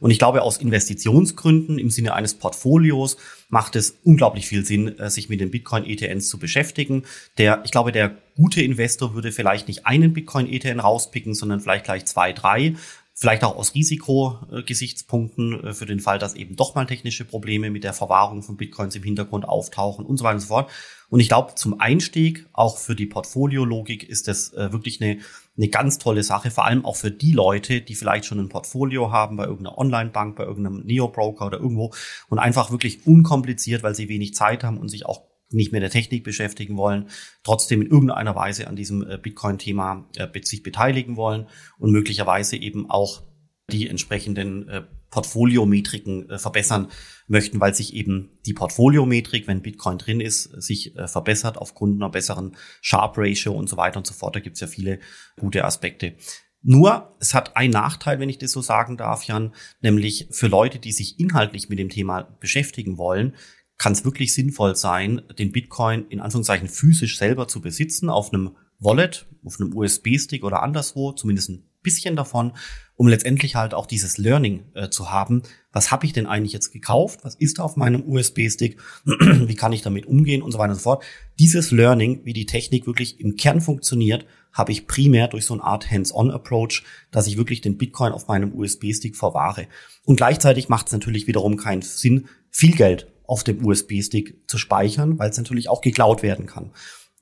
Und 0.00 0.10
ich 0.10 0.18
glaube, 0.18 0.42
aus 0.42 0.58
Investitionsgründen 0.58 1.78
im 1.78 1.90
Sinne 1.90 2.14
eines 2.14 2.34
Portfolios 2.34 3.16
macht 3.48 3.76
es 3.76 3.98
unglaublich 4.04 4.46
viel 4.46 4.64
Sinn, 4.64 4.98
äh, 4.98 5.10
sich 5.10 5.28
mit 5.28 5.40
den 5.40 5.50
Bitcoin-ETNs 5.50 6.28
zu 6.28 6.38
beschäftigen. 6.38 7.04
Der, 7.38 7.62
ich 7.64 7.70
glaube, 7.70 7.92
der 7.92 8.16
gute 8.36 8.62
Investor 8.62 9.14
würde 9.14 9.32
vielleicht 9.32 9.68
nicht 9.68 9.86
einen 9.86 10.12
Bitcoin-ETN 10.12 10.80
rauspicken, 10.80 11.34
sondern 11.34 11.60
vielleicht 11.60 11.84
gleich 11.84 12.04
zwei, 12.06 12.32
drei. 12.32 12.74
Vielleicht 13.14 13.42
auch 13.42 13.56
aus 13.56 13.74
Risikogesichtspunkten 13.74 15.64
äh, 15.64 15.74
für 15.74 15.86
den 15.86 16.00
Fall, 16.00 16.18
dass 16.20 16.34
eben 16.34 16.54
doch 16.54 16.74
mal 16.74 16.86
technische 16.86 17.24
Probleme 17.24 17.70
mit 17.70 17.82
der 17.82 17.92
Verwahrung 17.92 18.42
von 18.42 18.56
Bitcoins 18.56 18.94
im 18.94 19.02
Hintergrund 19.02 19.44
auftauchen 19.46 20.06
und 20.06 20.18
so 20.18 20.24
weiter 20.24 20.34
und 20.34 20.40
so 20.40 20.46
fort. 20.48 20.70
Und 21.10 21.20
ich 21.20 21.28
glaube, 21.28 21.54
zum 21.54 21.80
Einstieg, 21.80 22.46
auch 22.52 22.76
für 22.76 22.94
die 22.94 23.06
Portfoliologik, 23.06 24.08
ist 24.08 24.28
das 24.28 24.52
äh, 24.52 24.72
wirklich 24.72 25.00
eine, 25.00 25.18
eine 25.56 25.68
ganz 25.68 25.98
tolle 25.98 26.22
Sache, 26.22 26.50
vor 26.50 26.66
allem 26.66 26.84
auch 26.84 26.96
für 26.96 27.10
die 27.10 27.32
Leute, 27.32 27.80
die 27.80 27.94
vielleicht 27.94 28.26
schon 28.26 28.38
ein 28.38 28.50
Portfolio 28.50 29.10
haben 29.10 29.36
bei 29.36 29.44
irgendeiner 29.44 29.78
Online-Bank, 29.78 30.36
bei 30.36 30.44
irgendeinem 30.44 30.84
Neo-Broker 30.84 31.46
oder 31.46 31.58
irgendwo 31.58 31.94
und 32.28 32.38
einfach 32.38 32.70
wirklich 32.70 33.06
unkompliziert, 33.06 33.82
weil 33.82 33.94
sie 33.94 34.08
wenig 34.08 34.34
Zeit 34.34 34.64
haben 34.64 34.78
und 34.78 34.88
sich 34.88 35.06
auch 35.06 35.22
nicht 35.50 35.72
mehr 35.72 35.80
der 35.80 35.90
Technik 35.90 36.24
beschäftigen 36.24 36.76
wollen, 36.76 37.08
trotzdem 37.42 37.80
in 37.80 37.88
irgendeiner 37.88 38.36
Weise 38.36 38.66
an 38.68 38.76
diesem 38.76 39.08
äh, 39.08 39.16
Bitcoin-Thema 39.16 40.06
äh, 40.16 40.28
sich 40.42 40.62
beteiligen 40.62 41.16
wollen 41.16 41.46
und 41.78 41.90
möglicherweise 41.90 42.56
eben 42.56 42.90
auch 42.90 43.22
die 43.70 43.88
entsprechenden 43.88 44.68
äh, 44.68 44.82
Portfoliometriken 45.10 46.28
äh, 46.30 46.38
verbessern 46.38 46.88
möchten, 47.26 47.60
weil 47.60 47.74
sich 47.74 47.94
eben 47.94 48.38
die 48.46 48.54
Portfoliometrik, 48.54 49.46
wenn 49.46 49.62
Bitcoin 49.62 49.98
drin 49.98 50.20
ist, 50.20 50.44
sich 50.62 50.96
äh, 50.96 51.08
verbessert 51.08 51.58
aufgrund 51.58 51.96
einer 51.96 52.10
besseren 52.10 52.56
Sharp 52.80 53.16
Ratio 53.16 53.52
und 53.52 53.68
so 53.68 53.76
weiter 53.76 53.98
und 53.98 54.06
so 54.06 54.14
fort. 54.14 54.36
Da 54.36 54.40
gibt 54.40 54.54
es 54.56 54.60
ja 54.60 54.66
viele 54.66 55.00
gute 55.38 55.64
Aspekte. 55.64 56.14
Nur, 56.62 57.16
es 57.20 57.34
hat 57.34 57.56
einen 57.56 57.72
Nachteil, 57.72 58.18
wenn 58.18 58.28
ich 58.28 58.38
das 58.38 58.52
so 58.52 58.60
sagen 58.60 58.96
darf, 58.96 59.24
Jan, 59.24 59.54
nämlich 59.80 60.28
für 60.32 60.48
Leute, 60.48 60.78
die 60.78 60.92
sich 60.92 61.20
inhaltlich 61.20 61.68
mit 61.68 61.78
dem 61.78 61.88
Thema 61.88 62.22
beschäftigen 62.40 62.98
wollen, 62.98 63.36
kann 63.78 63.92
es 63.92 64.04
wirklich 64.04 64.34
sinnvoll 64.34 64.74
sein, 64.74 65.22
den 65.38 65.52
Bitcoin 65.52 66.06
in 66.08 66.20
Anführungszeichen 66.20 66.68
physisch 66.68 67.16
selber 67.16 67.46
zu 67.46 67.60
besitzen, 67.60 68.10
auf 68.10 68.32
einem 68.32 68.56
Wallet, 68.78 69.26
auf 69.44 69.60
einem 69.60 69.76
USB-Stick 69.76 70.44
oder 70.44 70.62
anderswo, 70.62 71.12
zumindest 71.12 71.50
ein 71.50 71.68
bisschen 71.82 72.16
davon, 72.16 72.52
um 72.96 73.08
letztendlich 73.08 73.54
halt 73.54 73.72
auch 73.72 73.86
dieses 73.86 74.18
Learning 74.18 74.64
äh, 74.74 74.90
zu 74.90 75.10
haben. 75.10 75.42
Was 75.72 75.90
habe 75.90 76.06
ich 76.06 76.12
denn 76.12 76.26
eigentlich 76.26 76.52
jetzt 76.52 76.72
gekauft? 76.72 77.20
Was 77.22 77.34
ist 77.36 77.58
da 77.58 77.62
auf 77.62 77.76
meinem 77.76 78.02
USB-Stick? 78.06 78.78
wie 79.04 79.54
kann 79.54 79.72
ich 79.72 79.82
damit 79.82 80.06
umgehen 80.06 80.42
und 80.42 80.52
so 80.52 80.58
weiter 80.58 80.72
und 80.72 80.76
so 80.76 80.82
fort. 80.82 81.04
Dieses 81.38 81.70
Learning, 81.70 82.24
wie 82.24 82.32
die 82.32 82.46
Technik 82.46 82.86
wirklich 82.86 83.20
im 83.20 83.36
Kern 83.36 83.60
funktioniert, 83.60 84.26
habe 84.52 84.72
ich 84.72 84.86
primär 84.86 85.28
durch 85.28 85.46
so 85.46 85.54
eine 85.54 85.62
Art 85.62 85.90
Hands-on-Approach, 85.90 86.82
dass 87.10 87.26
ich 87.26 87.36
wirklich 87.36 87.60
den 87.60 87.78
Bitcoin 87.78 88.12
auf 88.12 88.26
meinem 88.26 88.52
USB-Stick 88.54 89.16
verwahre. 89.16 89.66
Und 90.04 90.16
gleichzeitig 90.16 90.68
macht 90.68 90.88
es 90.88 90.92
natürlich 90.92 91.26
wiederum 91.26 91.56
keinen 91.56 91.82
Sinn, 91.82 92.28
viel 92.50 92.74
Geld 92.74 93.06
auf 93.24 93.44
dem 93.44 93.64
USB-Stick 93.64 94.48
zu 94.48 94.58
speichern, 94.58 95.18
weil 95.18 95.30
es 95.30 95.36
natürlich 95.36 95.68
auch 95.68 95.82
geklaut 95.82 96.22
werden 96.22 96.46
kann. 96.46 96.72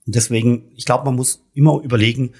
Und 0.06 0.14
deswegen, 0.14 0.70
ich 0.74 0.84
glaube, 0.84 1.04
man 1.04 1.16
muss 1.16 1.44
immer 1.52 1.82
überlegen, 1.82 2.32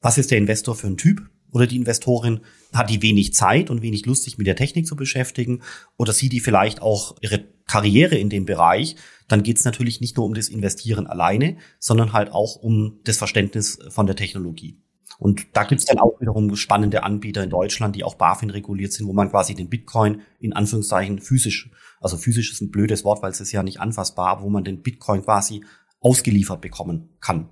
was 0.00 0.18
ist 0.18 0.30
der 0.30 0.38
Investor 0.38 0.74
für 0.74 0.88
ein 0.88 0.96
Typ 0.96 1.22
oder 1.52 1.66
die 1.66 1.76
Investorin? 1.76 2.40
Hat 2.72 2.90
die 2.90 3.02
wenig 3.02 3.32
Zeit 3.34 3.70
und 3.70 3.82
wenig 3.82 4.06
Lust, 4.06 4.24
sich 4.24 4.38
mit 4.38 4.46
der 4.46 4.56
Technik 4.56 4.86
zu 4.86 4.96
beschäftigen? 4.96 5.62
Oder 5.96 6.12
sieht 6.12 6.32
die 6.32 6.40
vielleicht 6.40 6.82
auch 6.82 7.16
ihre 7.20 7.44
Karriere 7.66 8.16
in 8.16 8.28
dem 8.28 8.44
Bereich? 8.44 8.96
Dann 9.28 9.42
geht 9.42 9.58
es 9.58 9.64
natürlich 9.64 10.00
nicht 10.00 10.16
nur 10.16 10.26
um 10.26 10.34
das 10.34 10.48
Investieren 10.48 11.06
alleine, 11.06 11.56
sondern 11.78 12.12
halt 12.12 12.32
auch 12.32 12.56
um 12.56 13.00
das 13.04 13.18
Verständnis 13.18 13.78
von 13.88 14.06
der 14.06 14.16
Technologie. 14.16 14.82
Und 15.18 15.46
da 15.52 15.62
gibt's 15.62 15.84
dann 15.84 15.98
auch 15.98 16.20
wiederum 16.20 16.56
spannende 16.56 17.04
Anbieter 17.04 17.44
in 17.44 17.50
Deutschland, 17.50 17.94
die 17.94 18.02
auch 18.02 18.16
BaFin 18.16 18.50
reguliert 18.50 18.92
sind, 18.92 19.06
wo 19.06 19.12
man 19.12 19.30
quasi 19.30 19.54
den 19.54 19.68
Bitcoin 19.68 20.22
in 20.40 20.52
Anführungszeichen 20.52 21.20
physisch, 21.20 21.70
also 22.00 22.16
physisch 22.16 22.50
ist 22.50 22.60
ein 22.60 22.72
blödes 22.72 23.04
Wort, 23.04 23.22
weil 23.22 23.30
es 23.30 23.40
ist 23.40 23.52
ja 23.52 23.62
nicht 23.62 23.78
anfassbar, 23.78 24.42
wo 24.42 24.50
man 24.50 24.64
den 24.64 24.82
Bitcoin 24.82 25.22
quasi 25.22 25.62
ausgeliefert 26.02 26.60
bekommen 26.60 27.16
kann. 27.20 27.48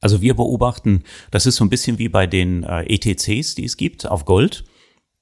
Also 0.00 0.20
wir 0.20 0.34
beobachten, 0.34 1.04
das 1.30 1.46
ist 1.46 1.56
so 1.56 1.64
ein 1.64 1.70
bisschen 1.70 1.98
wie 1.98 2.08
bei 2.08 2.26
den 2.26 2.64
äh, 2.64 2.82
ETCs, 2.82 3.54
die 3.54 3.64
es 3.64 3.76
gibt 3.76 4.06
auf 4.06 4.24
Gold 4.24 4.64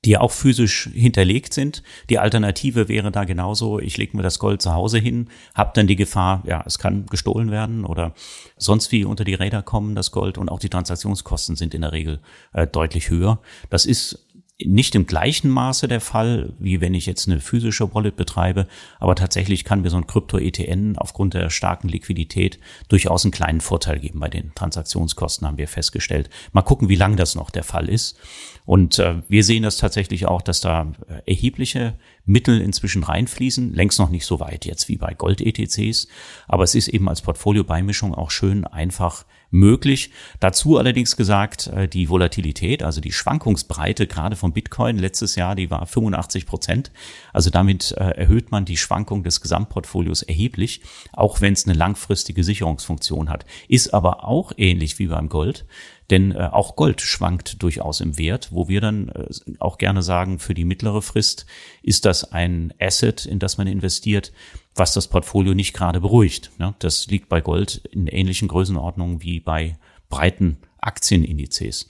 die 0.04 0.16
auch 0.16 0.32
physisch 0.32 0.88
hinterlegt 0.92 1.52
sind. 1.52 1.82
Die 2.08 2.18
Alternative 2.18 2.88
wäre 2.88 3.10
da 3.10 3.24
genauso, 3.24 3.78
ich 3.78 3.98
lege 3.98 4.16
mir 4.16 4.22
das 4.22 4.38
Gold 4.38 4.62
zu 4.62 4.72
Hause 4.72 4.98
hin, 4.98 5.28
habe 5.54 5.72
dann 5.74 5.86
die 5.86 5.96
Gefahr, 5.96 6.42
ja, 6.46 6.62
es 6.66 6.78
kann 6.78 7.06
gestohlen 7.06 7.50
werden 7.50 7.84
oder 7.84 8.14
sonst 8.56 8.92
wie 8.92 9.04
unter 9.04 9.24
die 9.24 9.34
Räder 9.34 9.62
kommen, 9.62 9.94
das 9.94 10.10
Gold 10.10 10.38
und 10.38 10.48
auch 10.48 10.58
die 10.58 10.70
Transaktionskosten 10.70 11.56
sind 11.56 11.74
in 11.74 11.82
der 11.82 11.92
Regel 11.92 12.20
äh, 12.54 12.66
deutlich 12.66 13.10
höher. 13.10 13.40
Das 13.68 13.84
ist 13.84 14.26
nicht 14.66 14.94
im 14.94 15.06
gleichen 15.06 15.50
Maße 15.50 15.88
der 15.88 16.00
Fall, 16.00 16.52
wie 16.58 16.80
wenn 16.80 16.94
ich 16.94 17.06
jetzt 17.06 17.28
eine 17.28 17.40
physische 17.40 17.94
Wallet 17.94 18.16
betreibe, 18.16 18.66
aber 18.98 19.14
tatsächlich 19.14 19.64
kann 19.64 19.82
mir 19.82 19.90
so 19.90 19.96
ein 19.96 20.06
Krypto-ETN 20.06 20.96
aufgrund 20.96 21.34
der 21.34 21.50
starken 21.50 21.88
Liquidität 21.88 22.58
durchaus 22.88 23.24
einen 23.24 23.32
kleinen 23.32 23.60
Vorteil 23.60 23.98
geben 23.98 24.20
bei 24.20 24.28
den 24.28 24.54
Transaktionskosten, 24.54 25.46
haben 25.46 25.58
wir 25.58 25.68
festgestellt. 25.68 26.30
Mal 26.52 26.62
gucken, 26.62 26.88
wie 26.88 26.96
lang 26.96 27.16
das 27.16 27.34
noch 27.34 27.50
der 27.50 27.64
Fall 27.64 27.88
ist. 27.88 28.18
Und 28.66 28.98
äh, 28.98 29.22
wir 29.28 29.44
sehen 29.44 29.62
das 29.62 29.78
tatsächlich 29.78 30.26
auch, 30.26 30.42
dass 30.42 30.60
da 30.60 30.92
äh, 31.08 31.30
erhebliche 31.30 31.94
Mittel 32.24 32.60
inzwischen 32.60 33.02
reinfließen, 33.02 33.74
längst 33.74 33.98
noch 33.98 34.10
nicht 34.10 34.26
so 34.26 34.40
weit 34.40 34.64
jetzt 34.64 34.88
wie 34.88 34.96
bei 34.96 35.14
Gold-ETCs, 35.14 36.08
aber 36.46 36.64
es 36.64 36.74
ist 36.74 36.88
eben 36.88 37.08
als 37.08 37.22
Portfolio-Beimischung 37.22 38.14
auch 38.14 38.30
schön 38.30 38.64
einfach 38.64 39.24
möglich. 39.50 40.10
Dazu 40.38 40.78
allerdings 40.78 41.16
gesagt, 41.16 41.66
äh, 41.68 41.88
die 41.88 42.08
Volatilität, 42.08 42.82
also 42.82 43.00
die 43.00 43.12
Schwankungsbreite 43.12 44.06
gerade 44.06 44.36
von 44.36 44.52
Bitcoin 44.52 44.98
letztes 44.98 45.34
Jahr, 45.34 45.54
die 45.54 45.70
war 45.70 45.86
85 45.86 46.46
Prozent. 46.46 46.90
Also 47.32 47.50
damit 47.50 47.92
äh, 47.92 48.10
erhöht 48.10 48.50
man 48.50 48.64
die 48.64 48.76
Schwankung 48.76 49.22
des 49.22 49.40
Gesamtportfolios 49.40 50.22
erheblich, 50.22 50.82
auch 51.12 51.40
wenn 51.40 51.52
es 51.52 51.66
eine 51.66 51.76
langfristige 51.76 52.44
Sicherungsfunktion 52.44 53.28
hat. 53.28 53.44
Ist 53.68 53.92
aber 53.92 54.24
auch 54.24 54.52
ähnlich 54.56 54.98
wie 54.98 55.06
beim 55.06 55.28
Gold. 55.28 55.64
Denn 56.10 56.32
äh, 56.32 56.48
auch 56.50 56.76
Gold 56.76 57.00
schwankt 57.00 57.62
durchaus 57.62 58.00
im 58.00 58.18
Wert, 58.18 58.48
wo 58.50 58.68
wir 58.68 58.80
dann 58.80 59.08
äh, 59.10 59.28
auch 59.60 59.78
gerne 59.78 60.02
sagen, 60.02 60.38
für 60.38 60.54
die 60.54 60.64
mittlere 60.64 61.02
Frist 61.02 61.46
ist 61.82 62.04
das 62.04 62.32
ein 62.32 62.74
Asset, 62.80 63.26
in 63.26 63.38
das 63.38 63.58
man 63.58 63.68
investiert, 63.68 64.32
was 64.74 64.92
das 64.92 65.08
Portfolio 65.08 65.54
nicht 65.54 65.72
gerade 65.72 66.00
beruhigt. 66.00 66.50
Ne? 66.58 66.74
Das 66.80 67.06
liegt 67.06 67.28
bei 67.28 67.40
Gold 67.40 67.82
in 67.92 68.08
ähnlichen 68.08 68.48
Größenordnungen 68.48 69.22
wie 69.22 69.40
bei 69.40 69.78
breiten 70.08 70.58
Aktienindizes. 70.78 71.88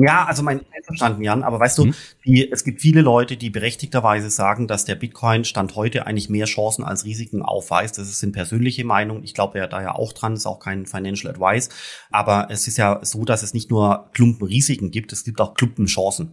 Ja, 0.00 0.26
also 0.26 0.44
mein 0.44 0.60
einverstanden, 0.72 1.24
Jan, 1.24 1.42
aber 1.42 1.58
weißt 1.58 1.78
du, 1.78 1.84
hm? 1.86 1.94
die, 2.24 2.48
es 2.52 2.62
gibt 2.62 2.80
viele 2.80 3.00
Leute, 3.00 3.36
die 3.36 3.50
berechtigterweise 3.50 4.30
sagen, 4.30 4.68
dass 4.68 4.84
der 4.84 4.94
Bitcoin 4.94 5.44
Stand 5.44 5.74
heute 5.74 6.06
eigentlich 6.06 6.28
mehr 6.28 6.46
Chancen 6.46 6.84
als 6.84 7.04
Risiken 7.04 7.42
aufweist. 7.42 7.98
Das 7.98 8.20
sind 8.20 8.30
persönliche 8.30 8.84
Meinungen. 8.84 9.24
Ich 9.24 9.34
glaube 9.34 9.58
ja 9.58 9.66
da 9.66 9.82
ja 9.82 9.96
auch 9.96 10.12
dran, 10.12 10.34
ist 10.34 10.46
auch 10.46 10.60
kein 10.60 10.86
Financial 10.86 11.32
Advice. 11.32 11.70
Aber 12.12 12.46
es 12.48 12.68
ist 12.68 12.76
ja 12.76 13.00
so, 13.02 13.24
dass 13.24 13.42
es 13.42 13.54
nicht 13.54 13.70
nur 13.70 14.08
Klumpen 14.12 14.46
Risiken 14.46 14.92
gibt, 14.92 15.12
es 15.12 15.24
gibt 15.24 15.40
auch 15.40 15.54
Klumpen 15.54 15.86
Chancen. 15.86 16.30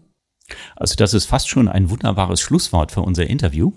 Also 0.75 0.93
das 0.95 1.15
ist 1.15 1.25
fast 1.25 1.49
schon 1.49 1.67
ein 1.67 1.89
wunderbares 1.89 2.41
Schlusswort 2.41 2.91
für 2.91 3.01
unser 3.01 3.25
Interview. 3.25 3.71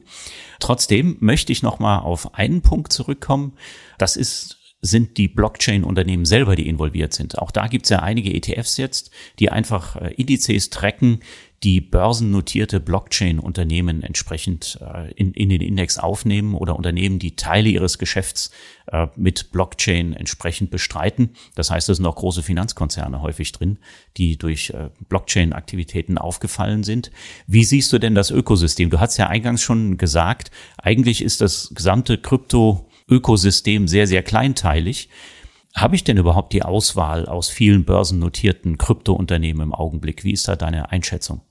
Trotzdem 0.61 1.17
möchte 1.21 1.51
ich 1.51 1.63
noch 1.63 1.79
mal 1.79 2.01
auf 2.01 2.35
einen 2.35 2.61
Punkt 2.61 2.93
zurückkommen. 2.93 3.55
Das 3.97 4.17
ist 4.17 4.58
sind 4.81 5.17
die 5.17 5.29
Blockchain-Unternehmen 5.29 6.25
selber, 6.25 6.55
die 6.55 6.69
involviert 6.69 7.13
sind. 7.13 7.39
Auch 7.39 7.51
da 7.51 7.67
gibt 7.67 7.87
es 7.87 7.91
ja 7.91 7.99
einige 8.01 8.33
ETFs 8.33 8.77
jetzt, 8.77 9.11
die 9.41 9.51
einfach 9.51 9.97
äh, 9.97 10.15
Indizes 10.15 10.71
tracken, 10.71 11.21
die 11.65 11.81
börsennotierte 11.81 12.79
Blockchain-Unternehmen 12.79 14.05
entsprechend 14.05 14.79
äh, 14.81 15.11
in, 15.15 15.33
in 15.33 15.49
den 15.49 15.61
Index 15.61 15.99
aufnehmen 15.99 16.55
oder 16.55 16.77
Unternehmen, 16.77 17.19
die 17.19 17.35
Teile 17.35 17.69
ihres 17.69 17.99
Geschäfts 17.99 18.53
äh, 18.87 19.09
mit 19.17 19.51
Blockchain 19.51 20.13
entsprechend 20.13 20.71
bestreiten. 20.71 21.31
Das 21.57 21.73
heißt, 21.73 21.89
es 21.89 21.97
sind 21.97 22.07
auch 22.07 22.15
große 22.15 22.45
Finanzkonzerne 22.45 23.21
häufig 23.21 23.51
drin, 23.51 23.79
die 24.17 24.39
durch 24.39 24.73
Blockchain-Aktivitäten 25.09 26.19
aufgefallen 26.19 26.85
sind. 26.85 27.11
Wie 27.49 27.65
siehst 27.65 27.93
du 27.93 27.99
denn 27.99 28.15
das 28.15 28.31
Ökosystem? 28.31 28.91
Du 28.91 29.01
hast 29.01 29.17
ja 29.17 29.27
eingangs 29.27 29.63
schon 29.63 29.99
gesagt, 29.99 30.53
eigentlich 30.77 31.23
ist 31.23 31.41
das 31.41 31.73
gesamte 31.75 32.19
Krypto-Ökosystem 33.09 33.89
sehr, 33.89 34.07
sehr 34.07 34.23
kleinteilig. 34.23 35.09
Habe 35.75 35.97
ich 35.97 36.05
denn 36.05 36.17
überhaupt 36.17 36.53
die 36.53 36.63
Auswahl 36.63 37.27
aus 37.27 37.49
vielen 37.49 37.85
börsennotierten 37.85 38.79
Kryptounternehmen 38.79 39.63
im 39.63 39.75
Augenblick? 39.75 40.25
Wie 40.25 40.33
ist 40.33 40.49
da 40.49 40.57
deine 40.57 40.91
Einschätzung? 40.91 41.43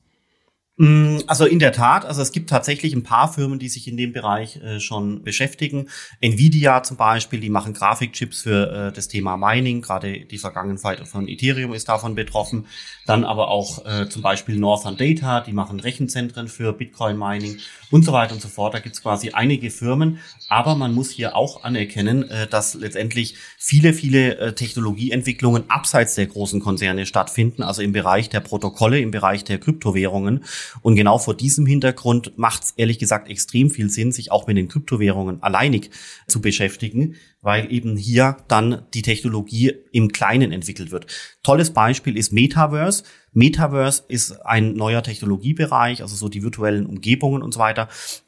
Mm, 0.79 1.17
also 1.25 1.45
in 1.45 1.57
der 1.57 1.71
Tat, 1.71 2.05
also 2.05 2.21
es 2.21 2.31
gibt 2.31 2.51
tatsächlich 2.51 2.93
ein 2.93 3.01
paar 3.01 3.31
Firmen, 3.33 3.57
die 3.57 3.69
sich 3.69 3.87
in 3.87 3.97
dem 3.97 4.13
Bereich 4.13 4.57
äh, 4.57 4.79
schon 4.79 5.23
beschäftigen. 5.23 5.89
Nvidia 6.19 6.83
zum 6.83 6.97
Beispiel, 6.97 7.39
die 7.39 7.49
machen 7.49 7.73
Grafikchips 7.73 8.43
für 8.43 8.89
äh, 8.89 8.91
das 8.91 9.07
Thema 9.07 9.37
Mining. 9.37 9.81
Gerade 9.81 10.25
die 10.25 10.37
Vergangenheit 10.37 11.07
von 11.07 11.27
Ethereum 11.27 11.73
ist 11.73 11.89
davon 11.89 12.13
betroffen. 12.13 12.67
Dann 13.07 13.23
aber 13.23 13.47
auch 13.47 13.85
äh, 13.85 14.07
zum 14.09 14.21
Beispiel 14.21 14.57
Northern 14.57 14.97
Data, 14.97 15.41
die 15.41 15.53
machen 15.53 15.79
Rechenzentren 15.79 16.47
für 16.47 16.73
Bitcoin 16.73 17.17
Mining 17.17 17.57
und 17.91 18.03
so 18.03 18.11
weiter 18.11 18.33
und 18.33 18.41
so 18.41 18.47
fort. 18.47 18.73
Da 18.73 18.79
gibt 18.79 18.95
es 18.95 19.01
quasi 19.01 19.31
einige 19.31 19.69
Firmen. 19.71 20.19
Aber 20.49 20.75
man 20.75 20.93
muss 20.93 21.11
hier 21.11 21.35
auch 21.35 21.63
anerkennen, 21.63 22.29
äh, 22.29 22.47
dass 22.47 22.73
letztendlich 22.73 23.35
viele, 23.57 23.93
viele 23.93 24.37
äh, 24.37 24.53
Technologieentwicklungen 24.53 25.69
abseits 25.69 26.15
der 26.15 26.27
großen 26.27 26.59
Konzerne 26.59 27.05
stattfinden, 27.05 27.63
also 27.63 27.81
im 27.81 27.91
Bereich 27.91 28.29
der 28.29 28.39
Protokolle, 28.39 28.99
im 28.99 29.11
Bereich 29.11 29.43
der 29.43 29.59
Kryptowährungen. 29.59 30.43
Und 30.81 30.95
genau 30.95 31.17
vor 31.17 31.35
diesem 31.35 31.65
Hintergrund 31.65 32.37
macht 32.37 32.63
es 32.63 32.71
ehrlich 32.77 32.99
gesagt 32.99 33.29
extrem 33.29 33.69
viel 33.69 33.89
Sinn, 33.89 34.11
sich 34.11 34.31
auch 34.31 34.47
mit 34.47 34.57
den 34.57 34.67
Kryptowährungen 34.67 35.43
alleinig 35.43 35.89
zu 36.27 36.41
beschäftigen, 36.41 37.15
weil 37.47 37.71
eben 37.71 37.95
hier 37.95 38.35
dann 38.49 38.83
die 38.93 39.01
Technologie 39.01 39.73
im 39.93 40.11
Kleinen 40.11 40.51
entwickelt 40.51 40.91
wird. 40.91 41.07
Tolles 41.43 41.71
Beispiel 41.71 42.17
ist 42.17 42.33
Metaverse. 42.33 43.05
Metaverse 43.31 44.03
ist 44.09 44.45
ein 44.45 44.73
neuer 44.73 45.01
Technologiebereich, 45.01 46.01
also 46.01 46.17
so 46.17 46.27
die 46.27 46.43
virtuellen 46.43 46.85
Umgebungen 46.85 47.41
und 47.41 47.53
so 47.53 47.61
weiter. 47.61 47.87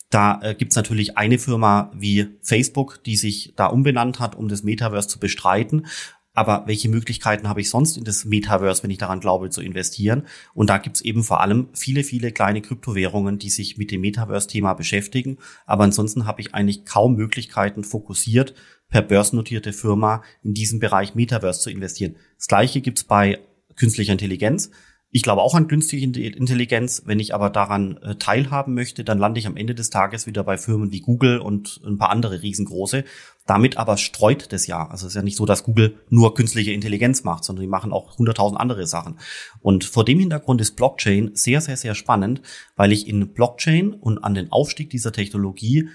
Da 0.10 0.39
äh, 0.41 0.55
gibt's 0.55 0.77
natürlich 0.77 1.17
eine 1.17 1.38
Firma 1.38 1.91
wie 1.93 2.29
Facebook, 2.41 3.03
die 3.03 3.17
sich 3.17 3.51
da 3.58 3.65
umbenannt 3.65 4.21
hat, 4.21 4.36
um 4.36 4.47
das 4.47 4.63
Metaverse 4.63 5.10
zu 5.10 5.19
bestreiten. 5.19 5.88
Aber 6.33 6.63
welche 6.67 6.89
Möglichkeiten 6.89 7.49
habe 7.49 7.61
ich 7.61 7.69
sonst 7.69 7.97
in 7.97 8.03
das 8.03 8.23
Metaverse, 8.23 8.83
wenn 8.83 8.91
ich 8.91 8.97
daran 8.97 9.19
glaube, 9.19 9.49
zu 9.49 9.61
investieren? 9.61 10.27
Und 10.53 10.69
da 10.69 10.77
gibt's 10.77 11.01
eben 11.01 11.23
vor 11.23 11.41
allem 11.41 11.69
viele, 11.73 12.03
viele 12.03 12.31
kleine 12.31 12.61
Kryptowährungen, 12.61 13.39
die 13.39 13.49
sich 13.49 13.77
mit 13.77 13.91
dem 13.91 14.01
Metaverse-Thema 14.01 14.73
beschäftigen. 14.73 15.37
Aber 15.65 15.83
ansonsten 15.83 16.25
habe 16.25 16.41
ich 16.41 16.53
eigentlich 16.53 16.85
kaum 16.85 17.15
Möglichkeiten, 17.15 17.83
fokussiert 17.83 18.53
per 18.89 19.01
börsennotierte 19.01 19.73
Firma 19.73 20.23
in 20.43 20.53
diesem 20.53 20.79
Bereich 20.79 21.15
Metaverse 21.15 21.61
zu 21.61 21.69
investieren. 21.69 22.15
Das 22.37 22.47
gleiche 22.47 22.81
gibt's 22.81 23.03
bei 23.03 23.39
künstlicher 23.75 24.13
Intelligenz. 24.13 24.71
Ich 25.12 25.24
glaube 25.24 25.41
auch 25.41 25.56
an 25.56 25.67
künstliche 25.67 26.06
Intelligenz. 26.06 27.02
Wenn 27.06 27.19
ich 27.19 27.34
aber 27.34 27.50
daran 27.50 27.98
äh, 27.98 28.15
teilhaben 28.15 28.76
möchte, 28.76 29.04
dann 29.04 29.17
lande 29.17 29.39
ich 29.39 29.48
am 29.48 29.58
Ende 29.58 29.74
des 29.74 29.89
Tages 29.89 30.28
wieder 30.28 30.43
bei 30.43 30.56
Firmen 30.58 30.91
wie 30.91 31.00
Google 31.00 31.39
und 31.39 31.82
ein 31.84 31.98
paar 31.98 32.12
andere 32.12 32.43
riesengroße. 32.43 33.04
Damit 33.48 33.78
aber 33.78 33.98
streut 33.98 34.54
das 34.54 34.67
ja. 34.67 34.88
Also 34.88 35.08
es 35.08 35.13
ist 35.13 35.15
ja 35.15 35.24
nicht 35.24 35.38
so, 35.38 35.48
dass 35.48 35.63
Google 35.63 35.98
nur 36.10 36.36
künstliche 36.36 36.74
Intelligenz 36.74 37.24
macht, 37.24 37.43
sondern 37.43 37.63
die 37.63 37.69
machen 37.69 37.91
auch 37.91 38.19
hunderttausend 38.19 38.60
andere 38.60 38.86
Sachen. 38.86 39.17
Und 39.62 39.84
vor 39.84 40.06
dem 40.06 40.19
Hintergrund 40.19 40.62
ist 40.62 40.76
Blockchain 40.76 41.32
sehr, 41.34 41.62
sehr, 41.62 41.78
sehr 41.78 41.95
spannend, 41.95 42.43
weil 42.76 42.91
ich 42.91 43.08
in 43.08 43.34
Blockchain 43.34 43.93
und 43.93 44.19
an 44.19 44.36
den 44.36 44.52
Aufstieg 44.52 44.91
dieser 44.91 45.12
Technologie 45.12 45.89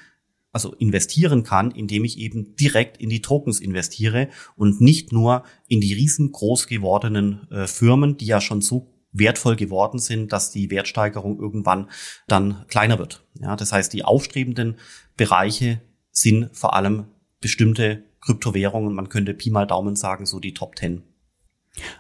also 0.50 0.72
investieren 0.72 1.44
kann, 1.44 1.70
indem 1.70 2.05
ich 2.05 2.18
eben 2.18 2.57
direkt 2.57 2.96
in 2.96 3.11
die 3.11 3.22
Tokens 3.22 3.61
investiere 3.61 4.29
und 4.57 4.81
nicht 4.81 5.12
nur 5.12 5.44
in 5.68 5.81
die 5.81 5.92
riesengroß 5.92 6.66
gewordenen 6.66 7.48
äh, 7.50 7.66
Firmen, 7.68 8.16
die 8.16 8.27
ja 8.27 8.40
schon 8.40 8.61
so 8.61 8.93
wertvoll 9.14 9.57
geworden 9.57 9.98
sind, 9.98 10.33
dass 10.33 10.50
die 10.50 10.70
Wertsteigerung 10.70 11.40
irgendwann 11.40 11.88
dann 12.29 12.66
kleiner 12.68 12.98
wird. 12.98 13.24
Ja, 13.40 13.57
das 13.57 13.72
heißt, 13.72 13.92
die 13.92 14.05
aufstrebenden 14.05 14.77
Bereiche 15.16 15.81
sind 16.11 16.55
vor 16.55 16.74
allem 16.74 17.07
bestimmte 17.40 18.03
Kryptowährungen. 18.20 18.94
Man 18.94 19.09
könnte 19.09 19.33
Pi 19.33 19.50
mal 19.50 19.66
Daumen 19.66 19.96
sagen, 19.96 20.27
so 20.27 20.40
die 20.40 20.53
Top 20.53 20.77
10. 20.79 21.03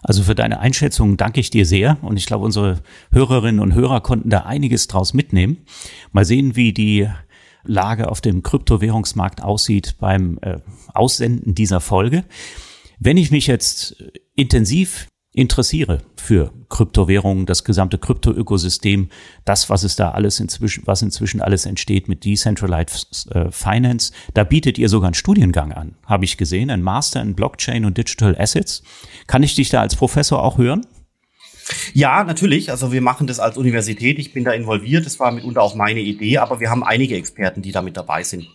Also 0.02 0.22
für 0.22 0.34
deine 0.34 0.60
Einschätzung 0.60 1.16
danke 1.16 1.40
ich 1.40 1.50
dir 1.50 1.66
sehr 1.66 1.98
und 2.02 2.16
ich 2.16 2.26
glaube, 2.26 2.44
unsere 2.44 2.80
Hörerinnen 3.10 3.60
und 3.60 3.74
Hörer 3.74 4.00
konnten 4.00 4.30
da 4.30 4.40
einiges 4.40 4.86
draus 4.86 5.14
mitnehmen. 5.14 5.64
Mal 6.12 6.24
sehen, 6.24 6.54
wie 6.54 6.72
die 6.72 7.08
Lage 7.64 8.08
auf 8.08 8.20
dem 8.20 8.42
Kryptowährungsmarkt 8.42 9.42
aussieht 9.42 9.96
beim 9.98 10.38
äh, 10.42 10.58
Aussenden 10.92 11.54
dieser 11.54 11.80
Folge. 11.80 12.24
Wenn 13.00 13.16
ich 13.16 13.30
mich 13.30 13.46
jetzt 13.46 13.96
intensiv 14.34 15.08
interessiere 15.34 15.98
für 16.16 16.52
Kryptowährungen, 16.70 17.44
das 17.44 17.64
gesamte 17.64 17.98
Kryptoökosystem, 17.98 19.10
das, 19.44 19.68
was 19.68 19.82
es 19.82 19.96
da 19.96 20.12
alles 20.12 20.40
inzwischen, 20.40 20.86
was 20.86 21.02
inzwischen 21.02 21.42
alles 21.42 21.66
entsteht 21.66 22.08
mit 22.08 22.24
Decentralized 22.24 23.30
äh, 23.32 23.50
Finance. 23.50 24.12
Da 24.32 24.44
bietet 24.44 24.78
ihr 24.78 24.88
sogar 24.88 25.08
einen 25.08 25.14
Studiengang 25.14 25.72
an, 25.72 25.96
habe 26.06 26.24
ich 26.24 26.36
gesehen, 26.36 26.70
ein 26.70 26.82
Master 26.82 27.20
in 27.20 27.34
Blockchain 27.34 27.84
und 27.84 27.98
Digital 27.98 28.36
Assets. 28.38 28.82
Kann 29.26 29.42
ich 29.42 29.54
dich 29.54 29.68
da 29.70 29.80
als 29.80 29.96
Professor 29.96 30.42
auch 30.42 30.56
hören? 30.56 30.86
Ja, 31.94 32.24
natürlich. 32.24 32.70
Also 32.70 32.92
wir 32.92 33.00
machen 33.00 33.26
das 33.26 33.40
als 33.40 33.56
Universität. 33.56 34.18
Ich 34.18 34.32
bin 34.32 34.44
da 34.44 34.52
involviert. 34.52 35.06
Das 35.06 35.18
war 35.18 35.32
mitunter 35.32 35.62
auch 35.62 35.74
meine 35.74 36.00
Idee, 36.00 36.38
aber 36.38 36.60
wir 36.60 36.70
haben 36.70 36.84
einige 36.84 37.16
Experten, 37.16 37.62
die 37.62 37.72
da 37.72 37.82
mit 37.82 37.96
dabei 37.96 38.22
sind. 38.22 38.46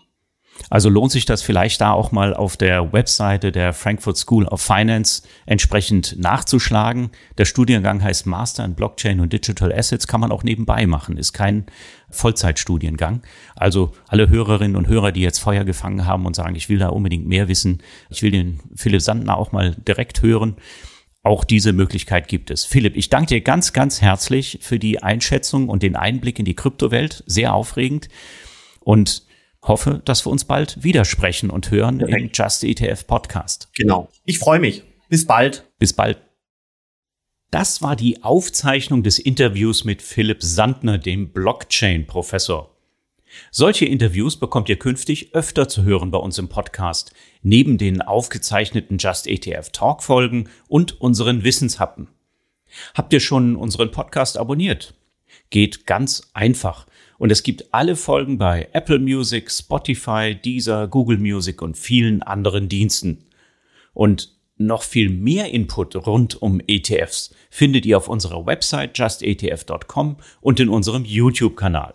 Also 0.70 0.90
lohnt 0.90 1.12
sich 1.12 1.26
das 1.26 1.42
vielleicht 1.42 1.82
da 1.82 1.92
auch 1.92 2.12
mal 2.12 2.34
auf 2.34 2.58
der 2.58 2.94
Webseite 2.94 3.52
der 3.52 3.74
Frankfurt 3.74 4.18
School 4.18 4.46
of 4.46 4.62
Finance 4.62 5.24
entsprechend 5.46 6.16
nachzuschlagen. 6.20 7.10
Der 7.38 7.46
Studiengang 7.46 8.04
heißt 8.04 8.26
Master 8.26 8.66
in 8.66 8.76
Blockchain 8.76 9.20
und 9.20 9.34
Digital 9.34 9.74
Assets, 9.74 10.08
kann 10.08 10.22
man 10.22 10.32
auch 10.32 10.44
nebenbei 10.44 10.86
machen, 10.86 11.18
ist 11.18 11.34
kein 11.34 11.66
Vollzeitstudiengang. 12.12 13.22
Also 13.56 13.92
alle 14.08 14.30
Hörerinnen 14.30 14.76
und 14.76 14.88
Hörer, 14.88 15.12
die 15.12 15.22
jetzt 15.22 15.40
Feuer 15.40 15.64
gefangen 15.64 16.06
haben 16.06 16.26
und 16.26 16.36
sagen, 16.36 16.56
ich 16.56 16.70
will 16.70 16.80
da 16.80 16.90
unbedingt 16.90 17.28
mehr 17.28 17.48
wissen, 17.48 17.82
ich 18.10 18.22
will 18.22 18.32
den 18.32 18.60
Philipp 18.76 19.02
Sandner 19.02 19.38
auch 19.38 19.52
mal 19.52 19.76
direkt 19.76 20.22
hören. 20.22 20.56
Auch 21.22 21.44
diese 21.44 21.74
Möglichkeit 21.74 22.30
gibt 22.30 22.50
es. 22.50 22.64
Philipp, 22.64 22.96
ich 22.96 23.10
danke 23.10 23.36
dir 23.36 23.42
ganz, 23.42 23.74
ganz 23.74 24.02
herzlich 24.02 24.60
für 24.62 24.80
die 24.80 25.04
Einschätzung 25.04 25.68
und 25.68 25.84
den 25.84 25.98
Einblick 25.98 26.40
in 26.40 26.46
die 26.46 26.56
Kryptowelt. 26.56 27.24
Sehr 27.28 27.54
aufregend. 27.54 28.08
Und 28.80 29.24
hoffe, 29.62 30.02
dass 30.06 30.26
wir 30.26 30.32
uns 30.32 30.46
bald 30.46 30.84
widersprechen 30.84 31.50
und 31.50 31.72
hören 31.72 32.00
Perfekt. 32.00 32.22
im 32.22 32.30
Just 32.34 32.64
ETF 32.64 33.08
Podcast. 33.08 33.70
Genau. 33.76 34.10
Ich 34.26 34.40
freue 34.40 34.60
mich. 34.60 34.84
Bis 35.10 35.26
bald. 35.26 35.66
Bis 35.80 35.94
bald. 35.94 36.22
Das 37.52 37.82
war 37.82 37.96
die 37.96 38.24
Aufzeichnung 38.24 39.02
des 39.02 39.18
Interviews 39.18 39.84
mit 39.84 40.02
Philipp 40.02 40.44
Sandner, 40.44 41.00
dem 41.00 41.32
Blockchain-Professor. 41.32 42.76
Solche 43.52 43.86
Interviews 43.86 44.38
bekommt 44.38 44.70
ihr 44.70 44.78
künftig 44.78 45.34
öfter 45.34 45.68
zu 45.68 45.84
hören 45.84 46.12
bei 46.12 46.18
uns 46.20 46.38
im 46.38 46.48
Podcast, 46.48 47.14
neben 47.42 47.78
den 47.78 48.02
aufgezeichneten 48.02 48.98
Just 48.98 49.28
ETF 49.28 49.70
Talk 49.72 50.04
Folgen 50.04 50.50
und 50.68 51.00
unseren 51.02 51.44
Wissenshappen. 51.44 52.08
Habt 52.94 53.14
ihr 53.14 53.20
schon 53.20 53.56
unseren 53.56 53.92
Podcast 53.92 54.38
abonniert? 54.38 54.94
Geht 55.50 55.86
ganz 55.86 56.30
einfach. 56.34 56.86
Und 57.20 57.32
es 57.32 57.44
gibt 57.44 57.74
alle 57.74 57.96
Folgen 57.96 58.38
bei 58.38 58.70
Apple 58.72 58.98
Music, 58.98 59.52
Spotify, 59.52 60.34
Deezer, 60.34 60.88
Google 60.88 61.20
Music 61.20 61.62
und 61.62 61.78
vielen 61.78 62.24
anderen 62.24 62.70
Diensten. 62.70 63.26
Und 63.94 64.32
noch 64.58 64.84
viel 64.84 65.10
mehr 65.10 65.52
Input 65.52 65.96
rund 66.08 66.42
um 66.42 66.62
ETFs 66.66 67.34
findet 67.50 67.86
ihr 67.86 67.98
auf 67.98 68.08
unserer 68.08 68.46
Website 68.46 68.98
justetf.com 68.98 70.18
und 70.42 70.60
in 70.60 70.70
unserem 70.70 71.06
YouTube-Kanal. 71.06 71.94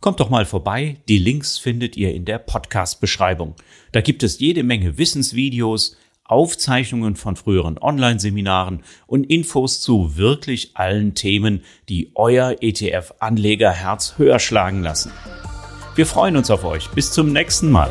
Kommt 0.00 0.20
doch 0.20 0.30
mal 0.30 0.46
vorbei, 0.46 0.96
die 1.06 1.18
Links 1.18 1.58
findet 1.58 1.96
ihr 1.96 2.14
in 2.14 2.24
der 2.24 2.38
Podcast-Beschreibung. 2.38 3.54
Da 3.92 4.00
gibt 4.00 4.22
es 4.22 4.40
jede 4.40 4.62
Menge 4.62 4.98
Wissensvideos, 4.98 5.96
Aufzeichnungen 6.32 7.14
von 7.14 7.36
früheren 7.36 7.78
Online-Seminaren 7.78 8.82
und 9.06 9.24
Infos 9.24 9.82
zu 9.82 10.16
wirklich 10.16 10.70
allen 10.74 11.14
Themen, 11.14 11.62
die 11.90 12.10
euer 12.14 12.56
ETF-Anlegerherz 12.62 14.14
höher 14.16 14.38
schlagen 14.38 14.82
lassen. 14.82 15.12
Wir 15.94 16.06
freuen 16.06 16.38
uns 16.38 16.50
auf 16.50 16.64
euch. 16.64 16.88
Bis 16.88 17.12
zum 17.12 17.34
nächsten 17.34 17.70
Mal. 17.70 17.90